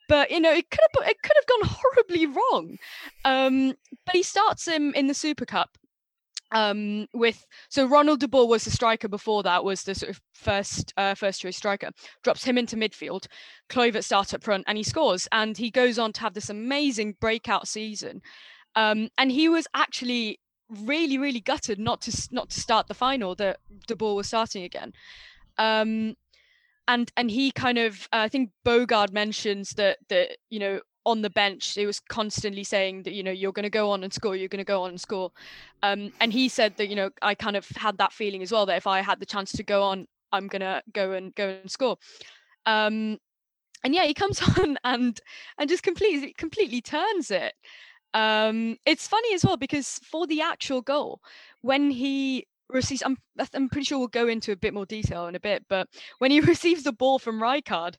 But 0.08 0.30
you 0.30 0.38
know, 0.38 0.52
it 0.52 0.70
could 0.70 0.80
have 0.80 1.08
it 1.08 1.16
could 1.22 1.32
have 1.34 1.46
gone 1.46 1.76
horribly 1.82 2.26
wrong. 2.26 2.76
Um, 3.24 3.74
but 4.04 4.14
he 4.14 4.22
starts 4.22 4.66
him 4.68 4.92
in 4.94 5.06
the 5.06 5.14
Super 5.14 5.44
Cup 5.46 5.76
um 6.52 7.06
with 7.12 7.46
so 7.68 7.86
Ronald 7.86 8.20
de 8.20 8.28
Boer 8.28 8.46
was 8.46 8.64
the 8.64 8.70
striker 8.70 9.08
before 9.08 9.42
that 9.42 9.64
was 9.64 9.82
the 9.82 9.94
sort 9.94 10.10
of 10.10 10.20
first 10.32 10.92
uh, 10.96 11.14
first 11.14 11.40
choice 11.40 11.56
striker 11.56 11.90
drops 12.22 12.44
him 12.44 12.56
into 12.56 12.76
midfield 12.76 13.26
Kluivert 13.68 14.04
starts 14.04 14.32
up 14.32 14.44
front 14.44 14.64
and 14.66 14.78
he 14.78 14.84
scores 14.84 15.26
and 15.32 15.58
he 15.58 15.70
goes 15.70 15.98
on 15.98 16.12
to 16.12 16.20
have 16.20 16.34
this 16.34 16.50
amazing 16.50 17.16
breakout 17.20 17.66
season. 17.66 18.20
Um 18.74 19.08
and 19.18 19.32
he 19.32 19.48
was 19.48 19.66
actually 19.74 20.38
really 20.68 21.18
really 21.18 21.40
gutted 21.40 21.78
not 21.78 22.00
to 22.02 22.28
not 22.30 22.50
to 22.50 22.60
start 22.60 22.86
the 22.86 22.94
final 22.94 23.34
that 23.36 23.58
de 23.86 23.96
Boer 23.96 24.14
was 24.14 24.28
starting 24.28 24.62
again. 24.62 24.92
Um 25.58 26.14
and 26.88 27.10
and 27.16 27.30
he 27.30 27.50
kind 27.50 27.78
of 27.78 28.08
uh, 28.12 28.18
I 28.18 28.28
think 28.28 28.50
Bogarde 28.64 29.12
mentions 29.12 29.70
that 29.70 29.98
that 30.08 30.36
you 30.50 30.60
know 30.60 30.80
on 31.06 31.22
the 31.22 31.30
bench 31.30 31.74
he 31.74 31.86
was 31.86 32.00
constantly 32.00 32.64
saying 32.64 33.04
that 33.04 33.14
you 33.14 33.22
know 33.22 33.30
you're 33.30 33.52
going 33.52 33.62
to 33.62 33.70
go 33.70 33.90
on 33.90 34.02
and 34.02 34.12
score 34.12 34.34
you're 34.34 34.48
going 34.48 34.58
to 34.58 34.64
go 34.64 34.82
on 34.82 34.90
and 34.90 35.00
score. 35.00 35.30
Um, 35.82 36.12
and 36.20 36.32
he 36.32 36.48
said 36.48 36.76
that 36.76 36.88
you 36.88 36.96
know 36.96 37.10
I 37.22 37.34
kind 37.34 37.56
of 37.56 37.66
had 37.76 37.96
that 37.98 38.12
feeling 38.12 38.42
as 38.42 38.52
well 38.52 38.66
that 38.66 38.76
if 38.76 38.86
I 38.86 39.00
had 39.00 39.20
the 39.20 39.26
chance 39.26 39.52
to 39.52 39.62
go 39.62 39.82
on 39.84 40.06
I'm 40.32 40.48
going 40.48 40.60
to 40.60 40.82
go 40.92 41.12
and 41.12 41.34
go 41.34 41.48
and 41.48 41.70
score. 41.70 41.96
Um, 42.66 43.18
and 43.84 43.94
yeah 43.94 44.04
he 44.04 44.12
comes 44.12 44.42
on 44.58 44.76
and 44.84 45.18
and 45.58 45.68
just 45.68 45.84
completely 45.84 46.34
completely 46.34 46.82
turns 46.82 47.30
it. 47.30 47.54
Um, 48.12 48.78
it's 48.84 49.06
funny 49.06 49.34
as 49.34 49.44
well 49.44 49.56
because 49.56 50.00
for 50.02 50.26
the 50.26 50.40
actual 50.40 50.80
goal 50.80 51.20
when 51.60 51.90
he 51.90 52.46
receives, 52.68 53.02
I'm 53.02 53.16
I'm 53.54 53.68
pretty 53.68 53.84
sure 53.84 53.98
we'll 53.98 54.08
go 54.08 54.28
into 54.28 54.52
a 54.52 54.56
bit 54.56 54.74
more 54.74 54.86
detail 54.86 55.26
in 55.26 55.34
a 55.34 55.40
bit, 55.40 55.64
but 55.68 55.88
when 56.18 56.30
he 56.30 56.40
receives 56.52 56.82
the 56.82 56.92
ball 56.92 57.18
from 57.18 57.40
Rijkaard, 57.40 57.96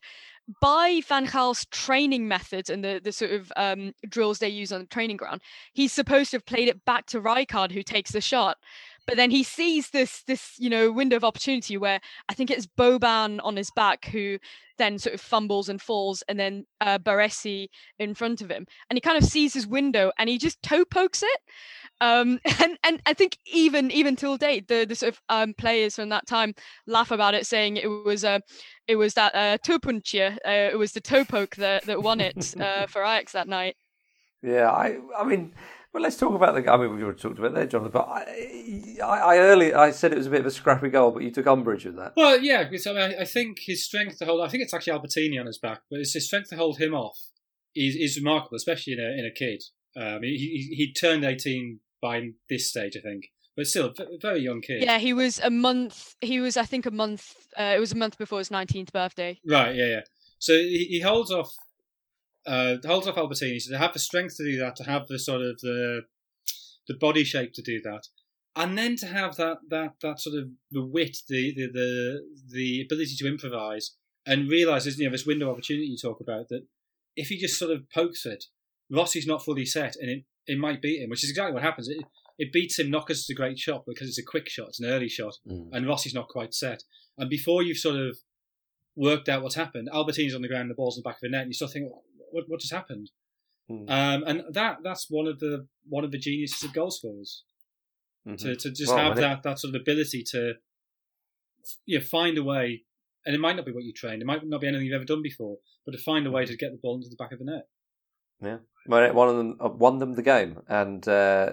by 0.60 1.02
Van 1.06 1.26
Gaal's 1.26 1.66
training 1.66 2.26
methods 2.26 2.70
and 2.70 2.82
the, 2.82 3.00
the 3.02 3.12
sort 3.12 3.32
of 3.32 3.52
um, 3.56 3.92
drills 4.08 4.38
they 4.38 4.48
use 4.48 4.72
on 4.72 4.80
the 4.80 4.86
training 4.86 5.18
ground, 5.18 5.42
he's 5.74 5.92
supposed 5.92 6.30
to 6.30 6.36
have 6.36 6.46
played 6.46 6.68
it 6.68 6.84
back 6.84 7.06
to 7.06 7.20
Rijkaard, 7.20 7.70
who 7.72 7.82
takes 7.82 8.12
the 8.12 8.20
shot. 8.20 8.56
But 9.06 9.16
then 9.16 9.30
he 9.30 9.42
sees 9.42 9.90
this 9.90 10.22
this 10.26 10.54
you 10.58 10.70
know 10.70 10.92
window 10.92 11.16
of 11.16 11.24
opportunity 11.24 11.76
where 11.76 12.00
I 12.28 12.34
think 12.34 12.50
it's 12.50 12.66
Boban 12.66 13.40
on 13.42 13.56
his 13.56 13.70
back 13.70 14.06
who 14.06 14.38
then 14.78 14.98
sort 14.98 15.14
of 15.14 15.20
fumbles 15.20 15.68
and 15.68 15.80
falls, 15.80 16.22
and 16.28 16.38
then 16.38 16.66
uh, 16.80 16.98
Baresi 16.98 17.68
in 17.98 18.14
front 18.14 18.40
of 18.40 18.50
him, 18.50 18.66
and 18.88 18.96
he 18.96 19.00
kind 19.00 19.18
of 19.18 19.24
sees 19.24 19.54
his 19.54 19.66
window 19.66 20.12
and 20.18 20.28
he 20.28 20.38
just 20.38 20.62
toe 20.62 20.84
pokes 20.84 21.22
it. 21.22 21.40
Um, 22.00 22.40
and 22.62 22.78
and 22.84 23.02
I 23.06 23.14
think 23.14 23.38
even 23.46 23.90
even 23.90 24.16
till 24.16 24.36
date, 24.36 24.68
the 24.68 24.84
the 24.88 24.94
sort 24.94 25.14
of 25.14 25.20
um, 25.28 25.54
players 25.54 25.96
from 25.96 26.08
that 26.10 26.26
time 26.26 26.54
laugh 26.86 27.10
about 27.10 27.34
it, 27.34 27.46
saying 27.46 27.76
it 27.76 27.88
was 27.88 28.24
a 28.24 28.30
uh, 28.30 28.40
it 28.86 28.96
was 28.96 29.14
that 29.14 29.34
uh, 29.34 29.58
Topuntje, 29.58 30.36
uh, 30.36 30.70
it 30.72 30.78
was 30.78 30.92
the 30.92 31.00
toe 31.00 31.24
poke 31.24 31.56
that 31.56 31.84
that 31.84 32.02
won 32.02 32.20
it 32.20 32.54
uh, 32.60 32.86
for 32.86 33.02
Ajax 33.02 33.32
that 33.32 33.48
night. 33.48 33.76
Yeah, 34.42 34.70
I 34.70 34.98
I 35.16 35.24
mean 35.24 35.52
well, 35.92 36.02
let's 36.02 36.16
talk 36.16 36.34
about 36.34 36.54
the. 36.54 36.70
I 36.70 36.76
mean, 36.76 36.94
we've 36.94 37.04
already 37.04 37.18
talked 37.18 37.38
about 37.38 37.54
that, 37.54 37.70
Jonathan. 37.70 37.92
But 37.92 38.08
I, 38.08 38.98
I, 39.02 39.18
I 39.18 39.38
early 39.38 39.72
I 39.72 39.90
said 39.90 40.12
it 40.12 40.18
was 40.18 40.26
a 40.26 40.30
bit 40.30 40.40
of 40.40 40.46
a 40.46 40.50
scrappy 40.50 40.90
goal, 40.90 41.10
but 41.12 41.22
you 41.22 41.30
took 41.30 41.46
umbrage 41.46 41.86
with 41.86 41.96
that. 41.96 42.12
Well, 42.16 42.38
yeah, 42.40 42.64
because 42.64 42.86
I, 42.86 42.92
mean, 42.92 43.14
I 43.18 43.24
think 43.24 43.58
his 43.60 43.84
strength 43.84 44.18
to 44.18 44.26
hold. 44.26 44.42
I 44.42 44.48
think 44.48 44.62
it's 44.62 44.74
actually 44.74 44.92
Albertini 44.92 45.40
on 45.40 45.46
his 45.46 45.58
back, 45.58 45.82
but 45.90 46.00
it's 46.00 46.12
his 46.12 46.26
strength 46.26 46.50
to 46.50 46.56
hold 46.56 46.78
him 46.78 46.94
off 46.94 47.18
is 47.74 47.96
is 47.96 48.16
remarkable, 48.18 48.56
especially 48.56 48.94
in 48.94 49.00
a 49.00 49.18
in 49.18 49.24
a 49.24 49.30
kid. 49.30 49.62
Um, 49.96 50.22
he, 50.22 50.36
he 50.36 50.74
he 50.74 50.92
turned 50.92 51.24
eighteen 51.24 51.80
by 52.02 52.30
this 52.48 52.68
stage, 52.68 52.96
I 52.96 53.00
think, 53.00 53.28
but 53.56 53.66
still 53.66 53.92
a 53.98 54.18
very 54.20 54.40
young 54.40 54.60
kid. 54.60 54.82
Yeah, 54.82 54.98
he 54.98 55.12
was 55.12 55.40
a 55.40 55.50
month. 55.50 56.14
He 56.20 56.40
was, 56.40 56.56
I 56.56 56.64
think, 56.64 56.86
a 56.86 56.90
month. 56.90 57.34
Uh, 57.58 57.74
it 57.76 57.80
was 57.80 57.92
a 57.92 57.96
month 57.96 58.18
before 58.18 58.38
his 58.38 58.50
nineteenth 58.50 58.92
birthday. 58.92 59.40
Right. 59.46 59.74
Yeah. 59.74 59.86
Yeah. 59.86 60.00
So 60.38 60.52
he, 60.52 60.86
he 60.90 61.00
holds 61.00 61.32
off 61.32 61.52
uh, 62.46 62.76
holds 62.84 63.06
off 63.06 63.16
Albertini. 63.16 63.60
So 63.60 63.72
to 63.72 63.78
have 63.78 63.92
the 63.92 63.98
strength 63.98 64.36
to 64.36 64.44
do 64.44 64.58
that, 64.58 64.76
to 64.76 64.84
have 64.84 65.06
the 65.08 65.18
sort 65.18 65.42
of 65.42 65.60
the 65.60 66.02
the 66.86 66.94
body 66.94 67.24
shape 67.24 67.52
to 67.54 67.62
do 67.62 67.80
that, 67.82 68.04
and 68.56 68.78
then 68.78 68.96
to 68.96 69.06
have 69.06 69.36
that 69.36 69.58
that 69.68 69.94
that 70.02 70.20
sort 70.20 70.36
of 70.36 70.48
the 70.70 70.84
wit, 70.84 71.18
the 71.28 71.54
the 71.54 71.68
the, 71.72 72.20
the 72.52 72.82
ability 72.82 73.16
to 73.18 73.28
improvise 73.28 73.96
and 74.26 74.50
realize 74.50 74.84
there's 74.84 74.98
you 74.98 75.06
know 75.06 75.12
this 75.12 75.26
window 75.26 75.50
opportunity 75.50 75.86
you 75.86 75.96
talk 75.96 76.20
about 76.20 76.48
that 76.48 76.66
if 77.16 77.28
he 77.28 77.36
just 77.36 77.58
sort 77.58 77.72
of 77.72 77.90
pokes 77.90 78.24
it, 78.24 78.44
Rossi's 78.90 79.26
not 79.26 79.44
fully 79.44 79.66
set 79.66 79.96
and 79.96 80.08
it, 80.08 80.24
it 80.46 80.58
might 80.58 80.80
beat 80.80 81.02
him, 81.02 81.10
which 81.10 81.24
is 81.24 81.30
exactly 81.30 81.52
what 81.52 81.62
happens. 81.62 81.88
It, 81.88 82.04
it 82.38 82.52
beats 82.52 82.78
him 82.78 82.90
not 82.90 83.06
because 83.06 83.20
it's 83.20 83.30
a 83.30 83.34
great 83.34 83.58
shot, 83.58 83.84
because 83.86 84.08
it's 84.08 84.18
a 84.18 84.24
quick 84.24 84.48
shot, 84.48 84.68
it's 84.68 84.80
an 84.80 84.88
early 84.88 85.08
shot, 85.08 85.34
mm. 85.46 85.68
and 85.72 85.86
Rossi's 85.86 86.14
not 86.14 86.28
quite 86.28 86.54
set. 86.54 86.84
And 87.18 87.28
before 87.28 87.62
you've 87.62 87.78
sort 87.78 87.96
of 87.96 88.16
worked 88.94 89.28
out 89.28 89.42
what's 89.42 89.56
happened, 89.56 89.88
Albertini's 89.92 90.34
on 90.34 90.42
the 90.42 90.48
ground, 90.48 90.70
the 90.70 90.74
ball's 90.74 90.96
in 90.96 91.02
the 91.02 91.08
back 91.08 91.16
of 91.16 91.22
the 91.22 91.30
net, 91.30 91.42
and 91.42 91.50
you 91.50 91.54
still 91.54 91.68
think, 91.68 91.90
what, 92.30 92.44
what 92.48 92.60
just 92.60 92.72
happened? 92.72 93.10
Mm. 93.70 93.90
Um, 93.90 94.24
and 94.26 94.42
that 94.52 94.78
that's 94.82 95.06
one 95.10 95.26
of 95.26 95.40
the 95.40 95.66
one 95.88 96.04
of 96.04 96.10
the 96.10 96.18
geniuses 96.18 96.62
of 96.64 96.72
goal 96.72 96.90
scorers. 96.90 97.44
Mm-hmm. 98.26 98.36
To, 98.36 98.56
to 98.56 98.70
just 98.70 98.92
well, 98.92 98.98
have 98.98 99.16
that, 99.16 99.38
it... 99.38 99.42
that 99.44 99.58
sort 99.58 99.74
of 99.74 99.80
ability 99.80 100.22
to 100.32 100.54
you 101.86 101.98
know, 101.98 102.04
find 102.04 102.36
a 102.38 102.42
way, 102.42 102.82
and 103.24 103.34
it 103.34 103.40
might 103.40 103.56
not 103.56 103.66
be 103.66 103.72
what 103.72 103.84
you 103.84 103.92
trained, 103.92 104.22
it 104.22 104.26
might 104.26 104.46
not 104.46 104.60
be 104.60 104.68
anything 104.68 104.86
you've 104.86 104.94
ever 104.94 105.04
done 105.04 105.22
before, 105.22 105.58
but 105.84 105.92
to 105.92 105.98
find 105.98 106.26
a 106.26 106.30
way 106.30 106.42
mm-hmm. 106.42 106.52
to 106.52 106.56
get 106.56 106.72
the 106.72 106.78
ball 106.82 106.96
into 106.96 107.08
the 107.08 107.16
back 107.16 107.32
of 107.32 107.38
the 107.38 107.44
net. 107.44 107.68
Yeah, 108.40 108.58
well, 108.86 109.12
one 109.12 109.28
of 109.28 109.36
them 109.36 109.56
uh, 109.60 109.68
won 109.68 109.98
them 109.98 110.14
the 110.14 110.22
game, 110.22 110.60
and 110.68 111.06
uh, 111.08 111.50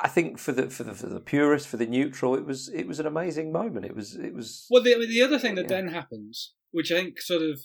I 0.00 0.08
think 0.08 0.38
for 0.38 0.52
the 0.52 0.70
for 0.70 0.84
the 0.84 0.94
for 0.94 1.06
the 1.06 1.20
purist, 1.20 1.68
for 1.68 1.76
the 1.76 1.86
neutral, 1.86 2.34
it 2.34 2.44
was 2.44 2.68
it 2.68 2.86
was 2.86 3.00
an 3.00 3.06
amazing 3.06 3.50
moment. 3.50 3.86
It 3.86 3.94
was 3.94 4.14
it 4.14 4.34
was. 4.34 4.66
Well, 4.70 4.82
the 4.82 5.06
the 5.06 5.22
other 5.22 5.38
thing 5.38 5.54
that 5.56 5.62
yeah. 5.62 5.80
then 5.80 5.88
happens, 5.88 6.54
which 6.70 6.92
I 6.92 6.96
think 6.96 7.20
sort 7.20 7.42
of 7.42 7.60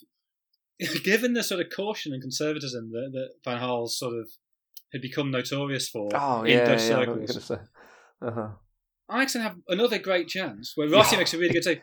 given 1.04 1.34
the 1.34 1.44
sort 1.44 1.62
of 1.62 1.68
caution 1.76 2.14
and 2.14 2.22
conservatism 2.22 2.92
that, 2.92 3.12
that 3.14 3.30
Van 3.44 3.62
Gaal 3.62 3.90
sort 3.90 4.16
of 4.16 4.30
had 4.92 5.02
become 5.02 5.32
notorious 5.32 5.88
for 5.88 6.10
oh, 6.14 6.44
in 6.44 6.58
yeah, 6.58 6.66
Dutch 6.66 6.82
yeah, 6.82 6.88
circles, 6.88 7.52
uh-huh. 8.22 8.50
Ajax 9.12 9.34
have 9.34 9.58
another 9.68 10.00
great 10.00 10.28
chance 10.28 10.74
where 10.76 10.88
Rossi 10.88 11.16
yeah. 11.16 11.20
makes 11.20 11.34
a 11.34 11.38
really 11.38 11.54
good 11.54 11.64
save 11.64 11.82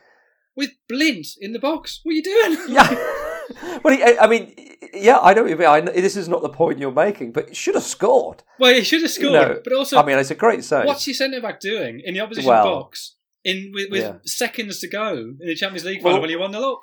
with 0.55 0.71
Blind 0.87 1.25
in 1.39 1.53
the 1.53 1.59
box. 1.59 2.01
What 2.03 2.13
are 2.13 2.15
you 2.15 2.23
doing? 2.23 2.57
Yeah. 2.69 3.79
well, 3.83 3.97
I 4.21 4.27
mean, 4.27 4.53
yeah, 4.93 5.17
I 5.17 5.33
know 5.33 5.41
what 5.41 5.49
you 5.49 5.57
mean. 5.57 5.67
I, 5.67 5.81
this 5.81 6.15
is 6.15 6.29
not 6.29 6.43
the 6.43 6.49
point 6.49 6.77
you're 6.77 6.91
making, 6.91 7.31
but 7.31 7.49
he 7.49 7.55
should 7.55 7.73
have 7.73 7.83
scored. 7.83 8.43
Well, 8.59 8.75
he 8.75 8.83
should 8.83 9.01
have 9.01 9.09
scored, 9.09 9.33
you 9.33 9.39
know, 9.39 9.61
but 9.63 9.73
also, 9.73 9.97
I 9.97 10.05
mean, 10.05 10.19
it's 10.19 10.29
a 10.29 10.35
great 10.35 10.63
save. 10.63 10.85
What's 10.85 11.07
your 11.07 11.15
centre 11.15 11.41
back 11.41 11.59
doing 11.59 11.99
in 12.05 12.13
the 12.13 12.19
opposition 12.19 12.47
well, 12.47 12.81
box 12.81 13.15
in 13.43 13.71
with, 13.73 13.89
with 13.89 14.03
yeah. 14.03 14.13
seconds 14.23 14.79
to 14.81 14.87
go 14.87 15.13
in 15.39 15.47
the 15.47 15.55
Champions 15.55 15.83
League 15.83 16.03
final 16.03 16.13
well, 16.13 16.21
when 16.21 16.29
you 16.29 16.39
won 16.39 16.51
the 16.51 16.59
lot? 16.59 16.79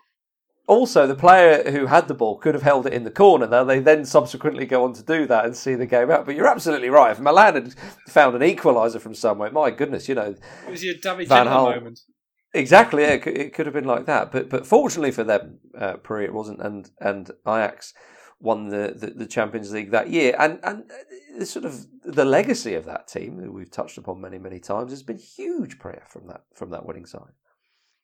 Also, 0.68 1.06
the 1.06 1.14
player 1.14 1.70
who 1.70 1.86
had 1.86 2.08
the 2.08 2.14
ball 2.14 2.38
could 2.38 2.54
have 2.54 2.64
held 2.64 2.86
it 2.86 2.92
in 2.92 3.04
the 3.04 3.10
corner. 3.10 3.46
Now 3.46 3.62
they 3.62 3.78
then 3.78 4.04
subsequently 4.04 4.66
go 4.66 4.84
on 4.84 4.94
to 4.94 5.02
do 5.02 5.24
that 5.26 5.44
and 5.44 5.56
see 5.56 5.76
the 5.76 5.86
game 5.86 6.10
out. 6.10 6.26
But 6.26 6.34
you're 6.34 6.48
absolutely 6.48 6.88
right. 6.88 7.12
If 7.12 7.20
Milan 7.20 7.54
had 7.54 7.74
found 8.08 8.34
an 8.34 8.42
equaliser 8.42 9.00
from 9.00 9.14
somewhere, 9.14 9.50
my 9.50 9.70
goodness, 9.70 10.08
you 10.08 10.16
know, 10.16 10.34
it 10.66 10.70
was 10.70 10.82
your 10.82 10.94
David 10.94 11.28
Van 11.28 11.46
Gaal 11.46 11.76
moment. 11.76 12.00
Exactly, 12.52 13.02
yeah, 13.02 13.12
it, 13.12 13.52
could 13.52 13.66
have 13.66 13.74
been 13.74 13.84
like 13.84 14.06
that. 14.06 14.32
But 14.32 14.48
but 14.48 14.66
fortunately 14.66 15.12
for 15.12 15.24
them, 15.24 15.58
uh, 15.78 15.98
it 16.10 16.32
wasn't, 16.32 16.60
and 16.60 16.90
and 17.00 17.30
Ajax 17.46 17.92
won 18.40 18.68
the, 18.68 18.94
the, 18.94 19.06
the, 19.08 19.26
Champions 19.26 19.72
League 19.72 19.90
that 19.90 20.10
year. 20.10 20.34
And 20.38 20.58
and 20.62 20.90
the 21.38 21.46
sort 21.46 21.64
of 21.64 21.86
the 22.02 22.24
legacy 22.24 22.74
of 22.74 22.84
that 22.86 23.08
team 23.08 23.36
that 23.38 23.52
we've 23.52 23.70
touched 23.70 23.98
upon 23.98 24.20
many 24.20 24.38
many 24.38 24.58
times 24.58 24.90
has 24.90 25.02
been 25.02 25.18
huge. 25.18 25.78
Priya 25.78 26.02
from 26.08 26.26
that 26.28 26.44
from 26.54 26.70
that 26.70 26.86
winning 26.86 27.06
side. 27.06 27.32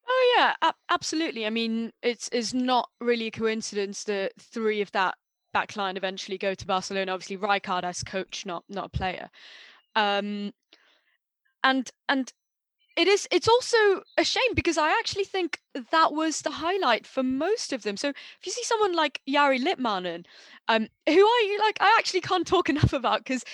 Oh 0.09 0.35
yeah, 0.37 0.55
a- 0.63 0.75
absolutely. 0.93 1.47
I 1.47 1.51
mean, 1.51 1.93
it's 2.03 2.29
it's 2.33 2.53
not 2.55 2.91
really 3.01 3.27
a 3.27 3.31
coincidence 3.31 4.05
that 4.05 4.33
three 4.39 4.81
of 4.81 4.91
that 4.93 5.17
back 5.53 5.77
line 5.77 5.97
eventually 5.97 6.39
go 6.39 6.55
to 6.55 6.67
Barcelona. 6.67 7.13
Obviously, 7.13 7.37
Rijkaard 7.37 7.85
as 7.85 8.03
coach, 8.03 8.45
not 8.47 8.65
not 8.69 8.87
a 8.87 8.89
player. 8.91 9.31
Um, 9.97 10.53
and 11.65 11.91
and 12.09 12.33
it 12.97 13.09
is 13.09 13.29
it's 13.33 13.49
also 13.49 13.77
a 14.19 14.25
shame 14.25 14.55
because 14.55 14.79
I 14.79 14.91
actually 14.91 15.25
think 15.25 15.61
that 15.93 16.13
was 16.13 16.43
the 16.43 16.51
highlight 16.51 17.07
for 17.07 17.23
most 17.23 17.73
of 17.73 17.83
them. 17.83 17.97
So 17.97 18.11
if 18.11 18.47
you 18.47 18.53
see 18.53 18.65
someone 18.65 18.95
like 18.95 19.21
Jari 19.29 19.61
Litmanen, 19.65 20.27
um, 20.69 20.89
who 21.09 21.15
I 21.27 21.59
like, 21.61 21.79
I 21.81 21.97
actually 21.99 22.23
can't 22.23 22.47
talk 22.47 22.69
enough 22.71 22.93
about 22.93 23.21
because 23.21 23.45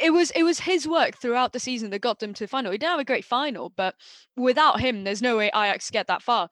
it 0.00 0.10
was 0.10 0.30
it 0.32 0.42
was 0.42 0.60
his 0.60 0.88
work 0.88 1.16
throughout 1.16 1.52
the 1.52 1.60
season 1.60 1.90
that 1.90 2.00
got 2.00 2.18
them 2.20 2.34
to 2.34 2.44
the 2.44 2.48
final. 2.48 2.72
He 2.72 2.78
didn't 2.78 2.92
have 2.92 3.00
a 3.00 3.04
great 3.04 3.24
final, 3.24 3.70
but 3.70 3.94
without 4.36 4.80
him, 4.80 5.04
there's 5.04 5.22
no 5.22 5.36
way 5.36 5.46
Ajax 5.48 5.90
get 5.90 6.06
that 6.06 6.22
far. 6.22 6.48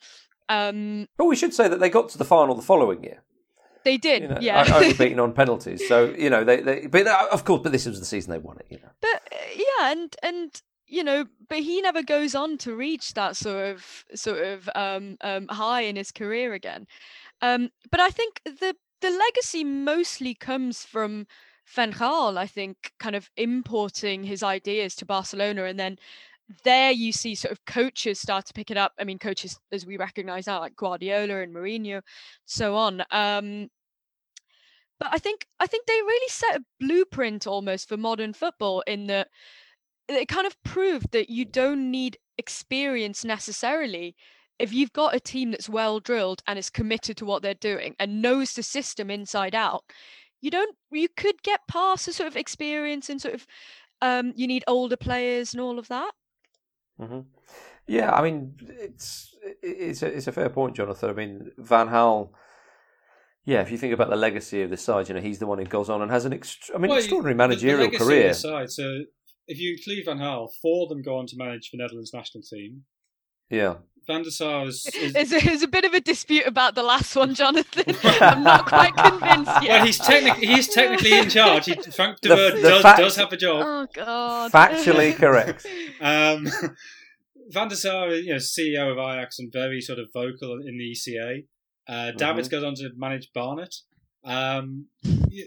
Um, 0.48 1.08
but 1.16 1.26
we 1.26 1.36
should 1.36 1.54
say 1.54 1.68
that 1.68 1.80
they 1.80 1.90
got 1.90 2.08
to 2.10 2.18
the 2.18 2.24
final 2.24 2.54
the 2.54 2.62
following 2.62 3.02
year. 3.04 3.22
They 3.84 3.96
did, 3.96 4.22
you 4.22 4.28
know, 4.28 4.38
yeah. 4.40 4.70
only 4.74 4.92
beaten 4.98 5.20
on 5.20 5.32
penalties. 5.32 5.86
So 5.88 6.14
you 6.16 6.30
know 6.30 6.44
they, 6.44 6.60
they, 6.60 6.86
but 6.86 7.06
uh, 7.06 7.26
of 7.32 7.44
course, 7.44 7.62
but 7.62 7.72
this 7.72 7.86
was 7.86 8.00
the 8.00 8.06
season 8.06 8.32
they 8.32 8.38
won 8.38 8.58
it. 8.58 8.66
You 8.68 8.78
know, 8.78 8.90
but 9.00 9.22
uh, 9.32 9.36
yeah, 9.56 9.92
and 9.92 10.16
and 10.22 10.62
you 10.86 11.04
know, 11.04 11.26
but 11.48 11.58
he 11.58 11.80
never 11.80 12.02
goes 12.02 12.34
on 12.34 12.58
to 12.58 12.74
reach 12.74 13.14
that 13.14 13.36
sort 13.36 13.66
of 13.66 14.04
sort 14.14 14.42
of 14.42 14.68
um, 14.74 15.16
um, 15.20 15.46
high 15.48 15.82
in 15.82 15.96
his 15.96 16.10
career 16.10 16.54
again. 16.54 16.86
Um, 17.40 17.70
but 17.90 18.00
I 18.00 18.10
think 18.10 18.40
the 18.44 18.74
the 19.00 19.10
legacy 19.10 19.64
mostly 19.64 20.34
comes 20.34 20.82
from 20.82 21.26
Gaal, 21.74 22.36
I 22.36 22.46
think, 22.46 22.92
kind 22.98 23.16
of 23.16 23.30
importing 23.36 24.24
his 24.24 24.42
ideas 24.42 24.94
to 24.96 25.06
Barcelona 25.06 25.64
and 25.64 25.78
then 25.78 25.98
there 26.64 26.90
you 26.90 27.12
see 27.12 27.34
sort 27.34 27.52
of 27.52 27.64
coaches 27.66 28.18
start 28.18 28.46
to 28.46 28.54
pick 28.54 28.70
it 28.70 28.76
up. 28.76 28.92
I 28.98 29.04
mean, 29.04 29.18
coaches 29.18 29.58
as 29.70 29.84
we 29.84 29.96
recognize 29.96 30.46
now, 30.46 30.60
like 30.60 30.76
Guardiola 30.76 31.42
and 31.42 31.54
Mourinho, 31.54 32.00
so 32.46 32.74
on. 32.74 33.02
Um, 33.10 33.68
but 34.98 35.10
I 35.12 35.18
think 35.18 35.46
I 35.60 35.66
think 35.66 35.86
they 35.86 35.92
really 35.92 36.28
set 36.28 36.56
a 36.56 36.64
blueprint 36.80 37.46
almost 37.46 37.88
for 37.88 37.96
modern 37.96 38.32
football 38.32 38.82
in 38.86 39.06
that 39.06 39.28
it 40.08 40.28
kind 40.28 40.46
of 40.46 40.60
proved 40.62 41.12
that 41.12 41.28
you 41.28 41.44
don't 41.44 41.90
need 41.90 42.16
experience 42.38 43.24
necessarily 43.24 44.16
if 44.58 44.72
you've 44.72 44.92
got 44.92 45.14
a 45.14 45.20
team 45.20 45.50
that's 45.50 45.68
well 45.68 46.00
drilled 46.00 46.42
and 46.46 46.58
is 46.58 46.70
committed 46.70 47.16
to 47.18 47.24
what 47.24 47.42
they're 47.42 47.54
doing 47.54 47.94
and 48.00 48.22
knows 48.22 48.54
the 48.54 48.62
system 48.62 49.10
inside 49.10 49.54
out 49.54 49.84
you 50.40 50.50
don't 50.50 50.76
you 50.90 51.08
could 51.08 51.42
get 51.42 51.60
past 51.68 52.06
the 52.06 52.12
sort 52.12 52.26
of 52.26 52.36
experience 52.36 53.08
and 53.08 53.20
sort 53.20 53.34
of 53.34 53.46
um, 54.00 54.32
you 54.36 54.46
need 54.46 54.64
older 54.66 54.96
players 54.96 55.52
and 55.52 55.60
all 55.60 55.78
of 55.78 55.88
that. 55.88 56.12
Mm-hmm. 57.00 57.20
Yeah, 57.86 58.12
I 58.12 58.22
mean 58.22 58.54
it's 58.62 59.34
it's 59.62 60.02
a, 60.02 60.06
it's 60.06 60.26
a 60.26 60.32
fair 60.32 60.48
point, 60.48 60.76
Jonathan. 60.76 61.10
I 61.10 61.12
mean 61.12 61.52
Van 61.58 61.88
Gaal. 61.88 62.30
Yeah, 63.44 63.62
if 63.62 63.70
you 63.70 63.78
think 63.78 63.94
about 63.94 64.10
the 64.10 64.16
legacy 64.16 64.62
of 64.62 64.70
the 64.70 64.76
side, 64.76 65.08
you 65.08 65.14
know 65.14 65.20
he's 65.20 65.38
the 65.38 65.46
one 65.46 65.58
who 65.58 65.64
goes 65.64 65.88
on 65.88 66.02
and 66.02 66.10
has 66.10 66.24
an 66.24 66.32
ext- 66.32 66.70
I 66.74 66.78
mean 66.78 66.90
well, 66.90 66.98
extraordinary 66.98 67.34
managerial 67.34 67.90
the, 67.90 67.98
the 67.98 68.04
career. 68.04 68.34
side, 68.34 68.70
so 68.70 69.04
if 69.46 69.58
you 69.58 69.72
include 69.72 70.04
Van 70.04 70.18
Gaal, 70.18 70.48
four 70.60 70.84
of 70.84 70.90
them 70.90 71.02
go 71.02 71.16
on 71.16 71.26
to 71.26 71.36
manage 71.36 71.70
the 71.70 71.78
Netherlands 71.78 72.12
national 72.12 72.42
team. 72.42 72.84
Yeah, 73.48 73.76
Van 74.08 74.22
der 74.24 74.30
Sar 74.30 74.66
is. 74.66 74.86
is 74.94 75.12
there's, 75.12 75.32
a, 75.32 75.38
there's 75.44 75.62
a 75.62 75.68
bit 75.68 75.84
of 75.84 75.94
a 75.94 76.00
dispute 76.00 76.46
about 76.46 76.74
the 76.74 76.82
last 76.82 77.14
one, 77.14 77.34
Jonathan. 77.34 77.94
I'm 78.20 78.42
not 78.42 78.66
quite 78.66 78.96
convinced 78.96 79.62
yet. 79.62 79.68
well, 79.68 79.86
he's 79.86 79.98
technically 79.98 80.46
he's 80.46 80.66
technically 80.68 81.12
in 81.18 81.28
charge. 81.28 81.66
He, 81.66 81.74
Frank 81.74 82.20
de 82.22 82.30
Boer 82.30 82.50
does, 82.60 82.82
fact- 82.82 82.98
does 82.98 83.16
have 83.16 83.32
a 83.32 83.36
job. 83.36 83.62
Oh 83.64 83.86
God. 83.94 84.50
Factually 84.50 85.14
correct. 85.22 85.64
Um, 86.00 86.48
Van 87.50 87.68
der 87.68 87.76
Sar, 87.76 88.08
you 88.14 88.30
know, 88.30 88.36
CEO 88.36 88.90
of 88.90 88.98
Ajax 88.98 89.38
and 89.38 89.52
very 89.52 89.80
sort 89.80 89.98
of 90.00 90.08
vocal 90.12 90.54
in 90.66 90.76
the 90.78 90.92
ECA. 90.92 91.44
Uh, 91.88 92.10
Davids 92.12 92.48
goes 92.48 92.64
on 92.64 92.74
to 92.76 92.90
manage 92.96 93.30
Barnet. 93.32 93.74
Um, 94.24 94.86
y- 95.04 95.44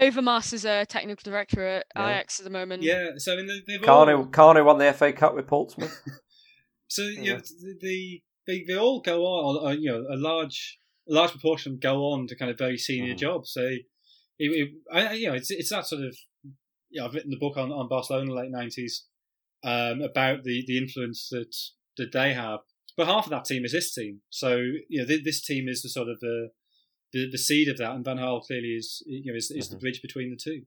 Overmars 0.00 0.52
is 0.52 0.64
a 0.64 0.84
technical 0.86 1.22
director 1.22 1.64
at 1.66 1.86
Yeah. 1.94 2.08
Ajax 2.08 2.40
at 2.40 2.44
the 2.44 2.50
moment. 2.50 2.82
yeah, 2.82 3.10
so 3.16 3.32
I 3.32 3.36
mean, 3.36 3.46
they- 3.46 3.62
they've 3.66 3.88
all, 3.88 4.04
Kanu, 4.06 4.30
Kanu 4.30 4.64
won 4.64 4.78
the 4.78 4.92
FA 4.92 5.12
Cup 5.12 5.34
with 5.34 5.46
Portsmouth. 5.46 6.02
So 6.94 7.02
you 7.02 7.32
know, 7.34 7.40
the, 7.40 7.74
the 7.80 8.22
they, 8.46 8.64
they 8.68 8.76
all 8.76 9.00
go 9.00 9.24
on, 9.24 9.56
or, 9.56 9.70
or, 9.70 9.74
you 9.74 9.90
know, 9.90 10.04
a 10.10 10.16
large 10.16 10.78
a 11.08 11.12
large 11.14 11.30
proportion 11.32 11.78
go 11.80 11.96
on 12.12 12.26
to 12.28 12.36
kind 12.36 12.50
of 12.50 12.58
very 12.58 12.78
senior 12.78 13.14
Mhm. 13.14 13.18
jobs. 13.18 13.52
So, 13.52 13.62
it, 13.62 13.82
it, 14.38 14.68
I, 14.92 15.12
you 15.14 15.28
know, 15.28 15.34
it's 15.34 15.50
it's 15.50 15.70
that 15.70 15.86
sort 15.86 16.02
of. 16.04 16.16
Yeah, 16.90 17.04
I've 17.06 17.14
written 17.14 17.30
the 17.30 17.38
book 17.44 17.56
on, 17.56 17.72
on 17.72 17.88
Barcelona 17.88 18.22
in 18.24 18.28
the 18.28 18.34
late 18.42 18.50
nineties 18.52 19.06
um, 19.64 20.00
about 20.00 20.44
the, 20.44 20.62
the 20.66 20.78
influence 20.78 21.28
that 21.30 21.52
that 21.96 22.12
they 22.12 22.34
have. 22.34 22.60
But 22.96 23.08
half 23.08 23.26
of 23.26 23.30
that 23.30 23.44
team 23.46 23.64
is 23.64 23.72
this 23.72 23.92
team. 23.92 24.20
So 24.30 24.50
you 24.88 25.00
know, 25.00 25.06
th- 25.06 25.24
this 25.24 25.42
team 25.42 25.68
is 25.68 25.82
the 25.82 25.88
sort 25.88 26.08
of 26.08 26.20
the, 26.20 26.50
the 27.12 27.28
the 27.32 27.38
seed 27.38 27.68
of 27.68 27.78
that, 27.78 27.92
and 27.92 28.04
Van 28.04 28.18
Gaal 28.18 28.42
clearly 28.46 28.74
is 28.76 29.02
you 29.06 29.32
know 29.32 29.36
is, 29.36 29.50
is 29.50 29.68
the 29.70 29.76
Mhm. 29.76 29.80
bridge 29.80 30.00
between 30.02 30.30
the 30.30 30.36
two. 30.36 30.62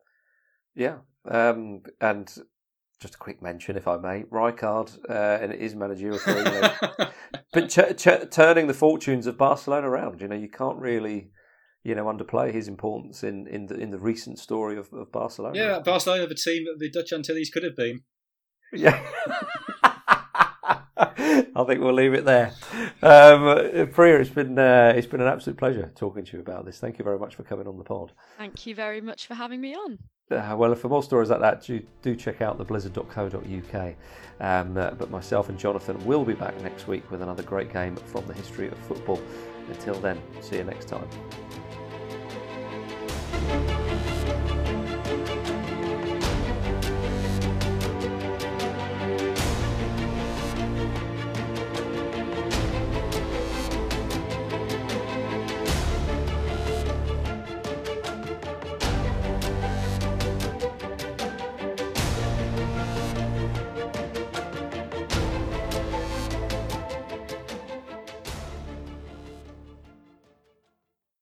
Yeah, 0.76 0.98
um, 1.26 1.84
and 2.02 2.28
just 3.00 3.16
a 3.16 3.18
quick 3.18 3.42
mention, 3.42 3.78
if 3.78 3.88
I 3.88 3.98
may, 3.98 4.24
Rijkaard 4.24 4.98
uh, 5.10 5.44
in 5.44 5.52
his 5.60 5.76
managerial 5.76 6.20
career, 6.20 6.46
you 6.46 6.62
know, 6.62 7.10
but 7.54 7.70
ch- 7.70 7.96
ch- 7.96 8.30
turning 8.32 8.68
the 8.68 8.74
fortunes 8.74 9.28
of 9.28 9.38
Barcelona 9.38 9.90
around. 9.90 10.22
You 10.22 10.28
know, 10.28 10.36
you 10.36 10.50
can't 10.50 10.78
really, 10.80 11.32
you 11.84 11.94
know, 11.94 12.06
underplay 12.06 12.52
his 12.52 12.68
importance 12.68 13.24
in, 13.24 13.48
in 13.48 13.68
the 13.68 13.76
in 13.76 13.92
the 13.92 14.00
recent 14.00 14.40
story 14.40 14.78
of, 14.78 14.92
of 14.94 15.12
Barcelona. 15.12 15.58
yeah, 15.58 15.80
Barcelona, 15.80 16.26
the 16.28 16.36
team 16.36 16.66
that 16.66 16.78
the 16.80 16.90
Dutch 16.90 17.14
Antilles 17.14 17.50
could 17.52 17.64
have 17.64 17.76
been. 17.76 18.02
Yeah. 18.74 19.00
I 21.00 21.64
think 21.66 21.82
we'll 21.82 21.94
leave 21.94 22.14
it 22.14 22.26
there. 22.26 22.54
Um, 23.02 23.90
Priya, 23.92 24.20
it's 24.20 24.30
been 24.30 24.58
uh, 24.58 24.94
it's 24.96 25.08
been 25.08 25.22
an 25.22 25.28
absolute 25.28 25.58
pleasure 25.58 25.92
talking 25.96 26.26
to 26.26 26.38
you 26.38 26.42
about 26.42 26.66
this. 26.66 26.80
Thank 26.80 26.98
you 26.98 27.04
very 27.06 27.20
much 27.20 27.36
for 27.36 27.44
coming 27.44 27.68
on 27.68 27.78
the 27.78 27.84
pod. 27.84 28.12
Thank 28.38 28.66
you 28.66 28.74
very 28.76 29.02
much 29.02 29.28
for 29.28 29.36
having 29.36 29.62
me 29.62 29.76
on. 29.76 30.00
Uh, 30.30 30.56
well, 30.58 30.76
for 30.76 30.90
more 30.90 31.04
stories 31.04 31.30
like 31.30 31.40
that, 31.40 31.62
do, 31.64 31.82
do 32.02 32.16
check 32.16 32.42
out 32.42 32.58
theblizzard.co.uk. 32.58 33.96
Um, 34.40 34.78
uh, 34.78 34.92
but 34.92 35.10
myself 35.10 35.50
and 35.50 35.58
Jonathan 35.58 36.06
will 36.06 36.26
be 36.26 36.34
back 36.34 36.60
next 36.62 36.88
week 36.88 37.10
with 37.10 37.22
another 37.22 37.44
great 37.44 37.72
game 37.72 37.96
from 37.96 38.26
the 38.28 38.34
history 38.34 38.68
of 38.68 38.78
football. 38.80 39.22
Until 39.70 39.96
then, 39.96 40.22
see 40.42 40.58
you 40.58 40.64
next 40.66 40.90
time. 40.90 41.08